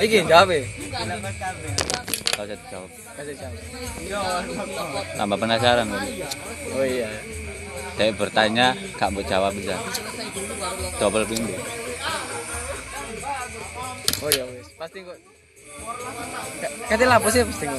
Iki 0.00 0.18
jawab 0.24 0.48
ya? 0.48 0.60
Kau 2.36 2.44
jadi 2.48 2.64
jawab. 2.72 2.90
Kasih 3.20 3.34
jawab. 3.36 3.60
Tambah 5.20 5.36
penasaran. 5.36 5.86
Oh 6.72 6.84
iya. 6.84 7.12
Saya 7.96 8.12
bertanya, 8.16 8.76
gak 8.96 9.12
mau 9.12 9.24
jawab 9.24 9.52
bisa. 9.56 9.76
Double 10.96 11.28
pintu. 11.28 11.52
Oh 14.24 14.30
iya 14.32 14.44
wis. 14.48 14.72
Pasti 14.80 15.04
kok 15.04 15.16
Kate 16.88 17.04
lapo 17.04 17.28
sih 17.28 17.44
pasti 17.44 17.68
kok. 17.68 17.76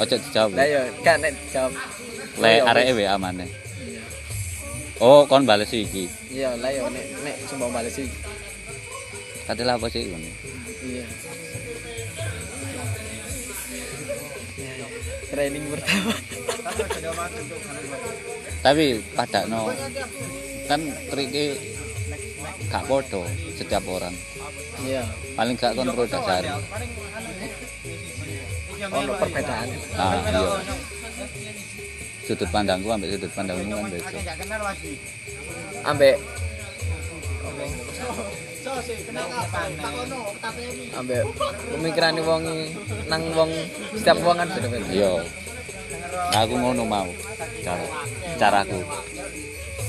Ojo 0.00 0.16
dijawab. 0.16 0.50
Lah 0.56 0.64
iya, 0.64 0.80
kan 1.04 1.20
nek 1.20 1.32
jawab. 1.52 1.72
Le 2.40 2.48
Oh, 2.48 2.52
iya, 2.56 2.70
areke. 2.72 2.92
WA 2.96 3.16
maneh. 3.20 3.48
Oh, 5.00 5.28
kon 5.28 5.44
bales 5.44 5.68
iki. 5.76 6.08
Iya, 6.32 6.56
lah 6.56 6.72
iya 6.72 6.88
nek 6.88 7.04
nek 7.20 7.36
sumpah 7.44 7.68
bales 7.68 7.92
sih. 7.92 8.08
Kate 9.44 9.62
lah 9.64 9.76
apa 9.76 9.92
sih 9.92 10.08
ngono? 10.08 10.30
Iya. 10.88 11.04
Training 15.30 15.64
pertama. 15.68 16.14
Tapi 18.64 18.86
pada 19.12 19.40
no 19.48 19.68
kan 20.64 20.80
triknya 21.12 21.56
gak 22.72 22.84
podo 22.88 23.28
setiap 23.58 23.84
orang. 23.84 24.14
Iya. 24.80 25.04
Paling 25.36 25.54
gak 25.60 25.76
kontrol 25.76 26.08
dasar. 26.08 26.44
Ono 28.90 29.12
perbedaan. 29.14 29.68
Nah, 29.94 30.18
iya. 30.26 30.42
Sudut 32.26 32.48
pandangku 32.50 32.88
ambek 32.90 33.10
sudut 33.14 33.32
pandangmu 33.34 33.74
kan 33.74 33.86
beda. 33.90 34.10
Ambek 35.86 36.16
ambek 40.94 41.22
pemikiran 41.74 42.14
wong 42.22 42.42
nang 43.10 43.22
wong 43.34 43.50
setiap 43.94 44.18
wong 44.22 44.36
kan 44.38 44.48
beda-beda. 44.50 44.90
Iya. 44.90 45.12
Nah, 46.30 46.40
aku 46.46 46.54
ngono 46.58 46.82
mau. 46.86 47.10
Cara 47.66 47.86
caraku. 48.38 48.80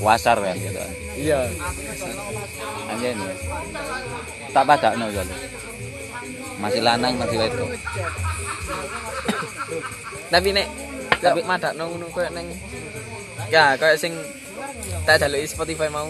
Wasar 0.02 0.34
kan 0.38 0.56
gitu. 0.58 0.82
Iya. 1.18 1.46
Anjen. 2.90 3.18
Tak 4.50 4.64
padakno 4.66 5.06
ya. 5.14 5.22
Masih 6.58 6.82
lanang 6.84 7.14
masih 7.16 7.38
wedok. 7.38 7.70
Tapi 10.32 10.48
nek 10.52 10.68
tapi 11.22 11.40
madak 11.46 11.72
nang 11.78 11.86
ngono 11.94 12.10
koyo 12.10 12.28
neng 12.34 12.50
ya 13.52 13.78
koyo 13.78 13.94
sing 13.94 14.16
tak 15.06 15.22
jaluki 15.22 15.46
Spotify 15.46 15.88
mau. 15.88 16.08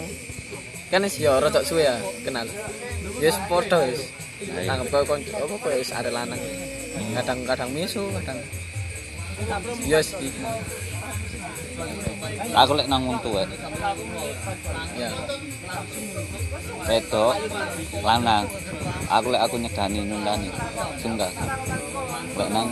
Kan 0.89 1.05
wis 1.05 1.19
ya 1.21 1.37
rada 1.37 1.61
suwe 1.61 1.85
ya 1.85 1.95
kenal. 2.25 2.47
Ya 3.21 3.29
wis 3.29 3.37
padha 3.45 3.79
wis. 3.87 4.09
Tanggep 4.43 4.87
koyo 4.89 5.03
konco 5.05 5.31
apa 5.37 5.55
koyo 5.61 5.75
wis 5.79 5.91
arek 5.93 6.13
lanang. 6.13 6.41
Kadang-kadang 7.13 7.69
misu, 7.73 8.09
kadang 8.21 8.39
Ya 9.85 9.99
wis 10.01 10.15
iki. 10.17 10.41
Aku 12.53 12.71
lek 12.77 12.85
nang 12.85 13.01
wong 13.09 13.17
tuwek, 13.25 13.49
Ya. 14.93 15.09
wedok, 16.85 17.33
lanang. 18.05 18.45
Aku 19.09 19.27
lek 19.33 19.41
aku 19.41 19.55
nyegani 19.57 20.05
nyundani. 20.05 20.49
Sungguh. 21.01 21.31
Lek 22.37 22.49
nang 22.53 22.67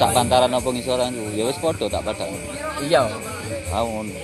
sak 0.00 0.10
pantaran 0.16 0.52
apa 0.52 0.68
ngisoran 0.72 1.12
ku, 1.12 1.28
ya 1.36 1.44
wis 1.44 1.60
padha 1.60 1.86
tak 1.92 2.04
padakno. 2.08 2.38
Iya. 2.80 3.04
Aku 3.68 3.88
ngono. 4.00 4.14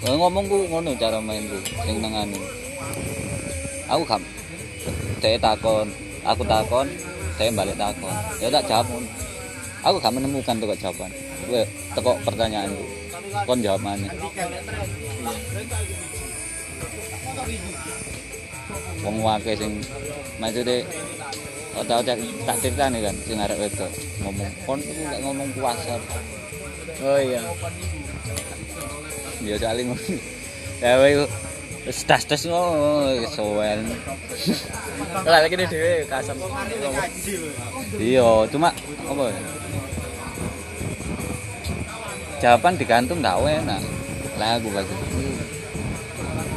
Ngomongku 0.00 0.56
ngono 0.70 0.94
cara 0.96 1.18
mainku 1.18 1.58
sing 1.82 1.98
nang 1.98 2.14
anu. 2.14 2.38
Aku 3.90 4.06
gak 4.06 4.22
Dek 5.20 5.36
takon, 5.36 5.92
aku 6.24 6.40
takon, 6.48 6.88
saya 7.36 7.52
balik 7.52 7.76
takon. 7.76 8.14
Ya 8.40 8.48
tak 8.48 8.64
jawab. 8.70 8.88
Aku 9.84 9.96
gak 10.00 10.14
menemukan 10.16 10.56
tuh 10.56 10.72
jawaban. 10.78 11.12
Gue 11.44 11.66
tekok 11.92 12.16
pertanyaanku. 12.24 12.99
Kon 13.46 13.62
jawab 13.62 13.82
mana? 13.82 14.08
Wong 19.00 19.16
wake 19.24 19.52
sing 19.56 19.72
maksudnya 20.36 20.84
otak-otak 21.72 22.18
tak 22.44 22.56
ceritane 22.60 22.98
kan 23.00 23.16
sing 23.24 23.38
arek 23.38 23.58
wedok 23.62 23.90
ngomong 24.20 24.50
kon 24.66 24.80
iku 24.82 25.02
gak 25.08 25.20
ngomong 25.24 25.48
kuasa. 25.56 25.96
Oh 27.00 27.18
iya. 27.18 27.40
Ya 29.40 29.56
saling. 29.56 29.88
Ya 30.84 31.00
kowe 31.00 31.10
wis 31.88 32.04
tas-tas 32.04 32.44
ngono 32.44 33.24
sowan. 33.32 33.88
Lah 35.24 35.40
lagi 35.40 35.56
dhewe 35.56 36.04
kasem. 36.04 36.36
Iya, 37.96 38.44
cuma 38.52 38.68
apa 39.08 39.22
ya? 39.32 39.40
Jawaban 42.40 42.72
digantung 42.80 43.20
gak 43.20 43.36
enak. 43.36 43.84
Lah 44.40 44.56
aku 44.56 44.72
bagi. 44.72 44.96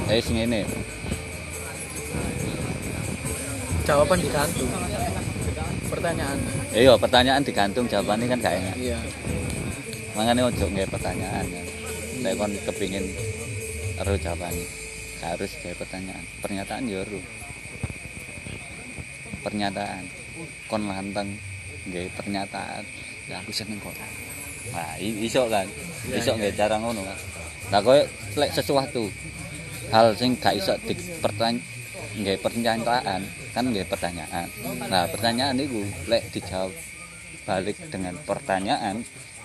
Eh 0.07 0.23
sing 0.23 0.39
ngene. 0.39 0.63
Jawaban 3.83 4.19
digantung. 4.23 4.71
Pertanyaan. 5.91 6.39
Iya, 6.71 6.95
pertanyaan 6.95 7.43
digantung 7.43 7.85
jawabannya 7.91 8.31
kan 8.31 8.39
gak 8.39 8.55
enak. 8.63 8.75
Iya. 8.79 8.99
Makanya 10.15 10.47
ojo 10.47 10.65
nggak 10.71 10.87
pertanyaan 10.87 11.45
ya. 11.51 11.63
Nek 12.23 12.33
kon 12.39 12.55
kepingin 12.63 13.03
ero 13.99 14.15
jawabannya. 14.15 14.67
Gak 15.19 15.29
harus 15.35 15.51
kayak 15.59 15.83
pertanyaan. 15.83 16.23
Pernyataan 16.39 16.87
ya 16.87 17.03
ero. 17.03 17.19
Pernyataan. 19.43 20.03
Kon 20.71 20.87
lantang 20.87 21.27
nggak 21.91 22.07
pernyataan. 22.15 22.87
Ya 23.27 23.43
aku 23.43 23.51
seneng 23.51 23.83
kok. 23.83 23.91
Nah, 24.71 24.95
iso 25.01 25.51
kan. 25.51 25.67
Iso 26.07 26.31
nggak 26.37 26.55
cara 26.55 26.75
ngono 26.79 27.03
kan. 27.03 27.17
Lah 27.71 27.79
koyo 27.83 28.03
lek 28.39 28.51
sesuatu 28.55 29.11
hal 29.93 30.15
sing 30.17 30.33
gak 30.39 30.57
iso 30.57 30.73
dipertanya 30.87 31.61
nggak 32.13 32.41
pernyataan 32.41 33.21
kan 33.53 33.63
nggak 33.67 33.89
pertanyaan. 33.89 34.47
Nah, 34.87 35.05
pertanyaan 35.09 35.59
itu 35.59 35.83
lek 36.07 36.31
dijawab 36.31 36.71
balik 37.43 37.77
dengan 37.91 38.15
pertanyaan 38.23 39.03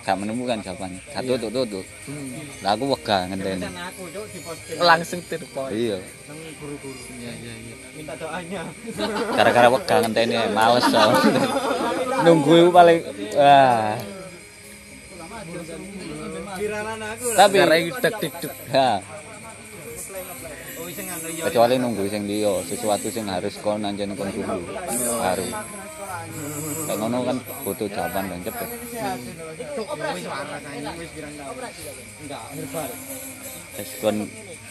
gak 0.08 0.16
menemukan 0.16 0.64
jawabannya. 0.64 1.04
Gak 1.12 1.20
tutup 1.28 1.50
tutup. 1.52 1.84
Lah 2.64 2.72
aku 2.72 2.96
wegah 2.96 3.28
ngenteni. 3.28 3.68
Langsung 4.80 5.20
to 5.28 5.36
the 5.36 5.44
point. 5.52 5.68
Iya. 5.76 5.98
Iya 6.00 7.32
iya 7.44 7.54
iya. 7.60 7.74
Minta 7.92 8.14
doanya. 8.16 8.62
Gara-gara 9.36 9.68
wegah 9.68 9.98
ngenteni 10.00 10.36
males 10.56 10.88
so. 10.88 11.02
Nunggu 12.24 12.72
paling 12.72 13.04
wah. 13.36 14.00
Tapi 17.38 17.58
Oh 20.78 20.86
sing 20.94 21.04
anu 21.10 21.28
ya. 21.28 21.44
kecuali 21.50 21.74
nunggu 21.76 22.08
sing 22.08 22.24
liya, 22.24 22.64
sesuatu 22.64 23.12
sing 23.12 23.28
harus 23.28 23.60
kon 23.60 23.84
anjen 23.84 24.14
kon 24.16 24.30
dulu. 24.32 24.62
Harus. 25.20 25.50
Kayak 26.88 26.96
ngono 26.96 27.18
kan 27.28 27.36
butuh 27.66 27.88
jawaban 27.92 28.24
dan 28.30 28.40
cepet. 28.40 28.68
Wis 33.76 33.90
kon 34.00 34.16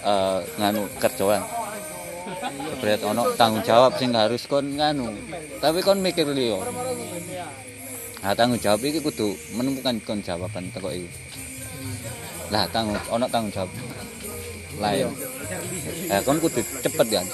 eh, 0.04 0.40
nganu 0.58 0.82
kerjaan 0.98 1.44
Berat 2.84 3.02
ono 3.08 3.24
tanggung 3.40 3.64
jawab 3.64 3.96
sing 3.96 4.12
harus 4.12 4.44
kon 4.52 4.76
nganu 4.76 5.16
tapi 5.64 5.80
kon 5.80 6.04
mikir 6.04 6.28
liyo 6.28 6.60
nah 8.24 8.34
tanggung 8.34 8.60
jawab 8.60 8.82
iki 8.82 9.00
kudu 9.00 9.38
menemukan 9.54 9.98
kon 10.04 10.20
jawaban 10.26 10.68
teko 10.74 10.90
iku 10.90 11.10
lah 12.52 12.64
tanggung 12.72 12.98
ono 13.12 13.26
tanggung 13.28 13.52
jawab. 13.52 13.72
Lain 14.78 15.10
eh 16.14 16.22
kon 16.22 16.38
kudu 16.38 16.62
cepet 16.86 17.08
kan 17.10 17.28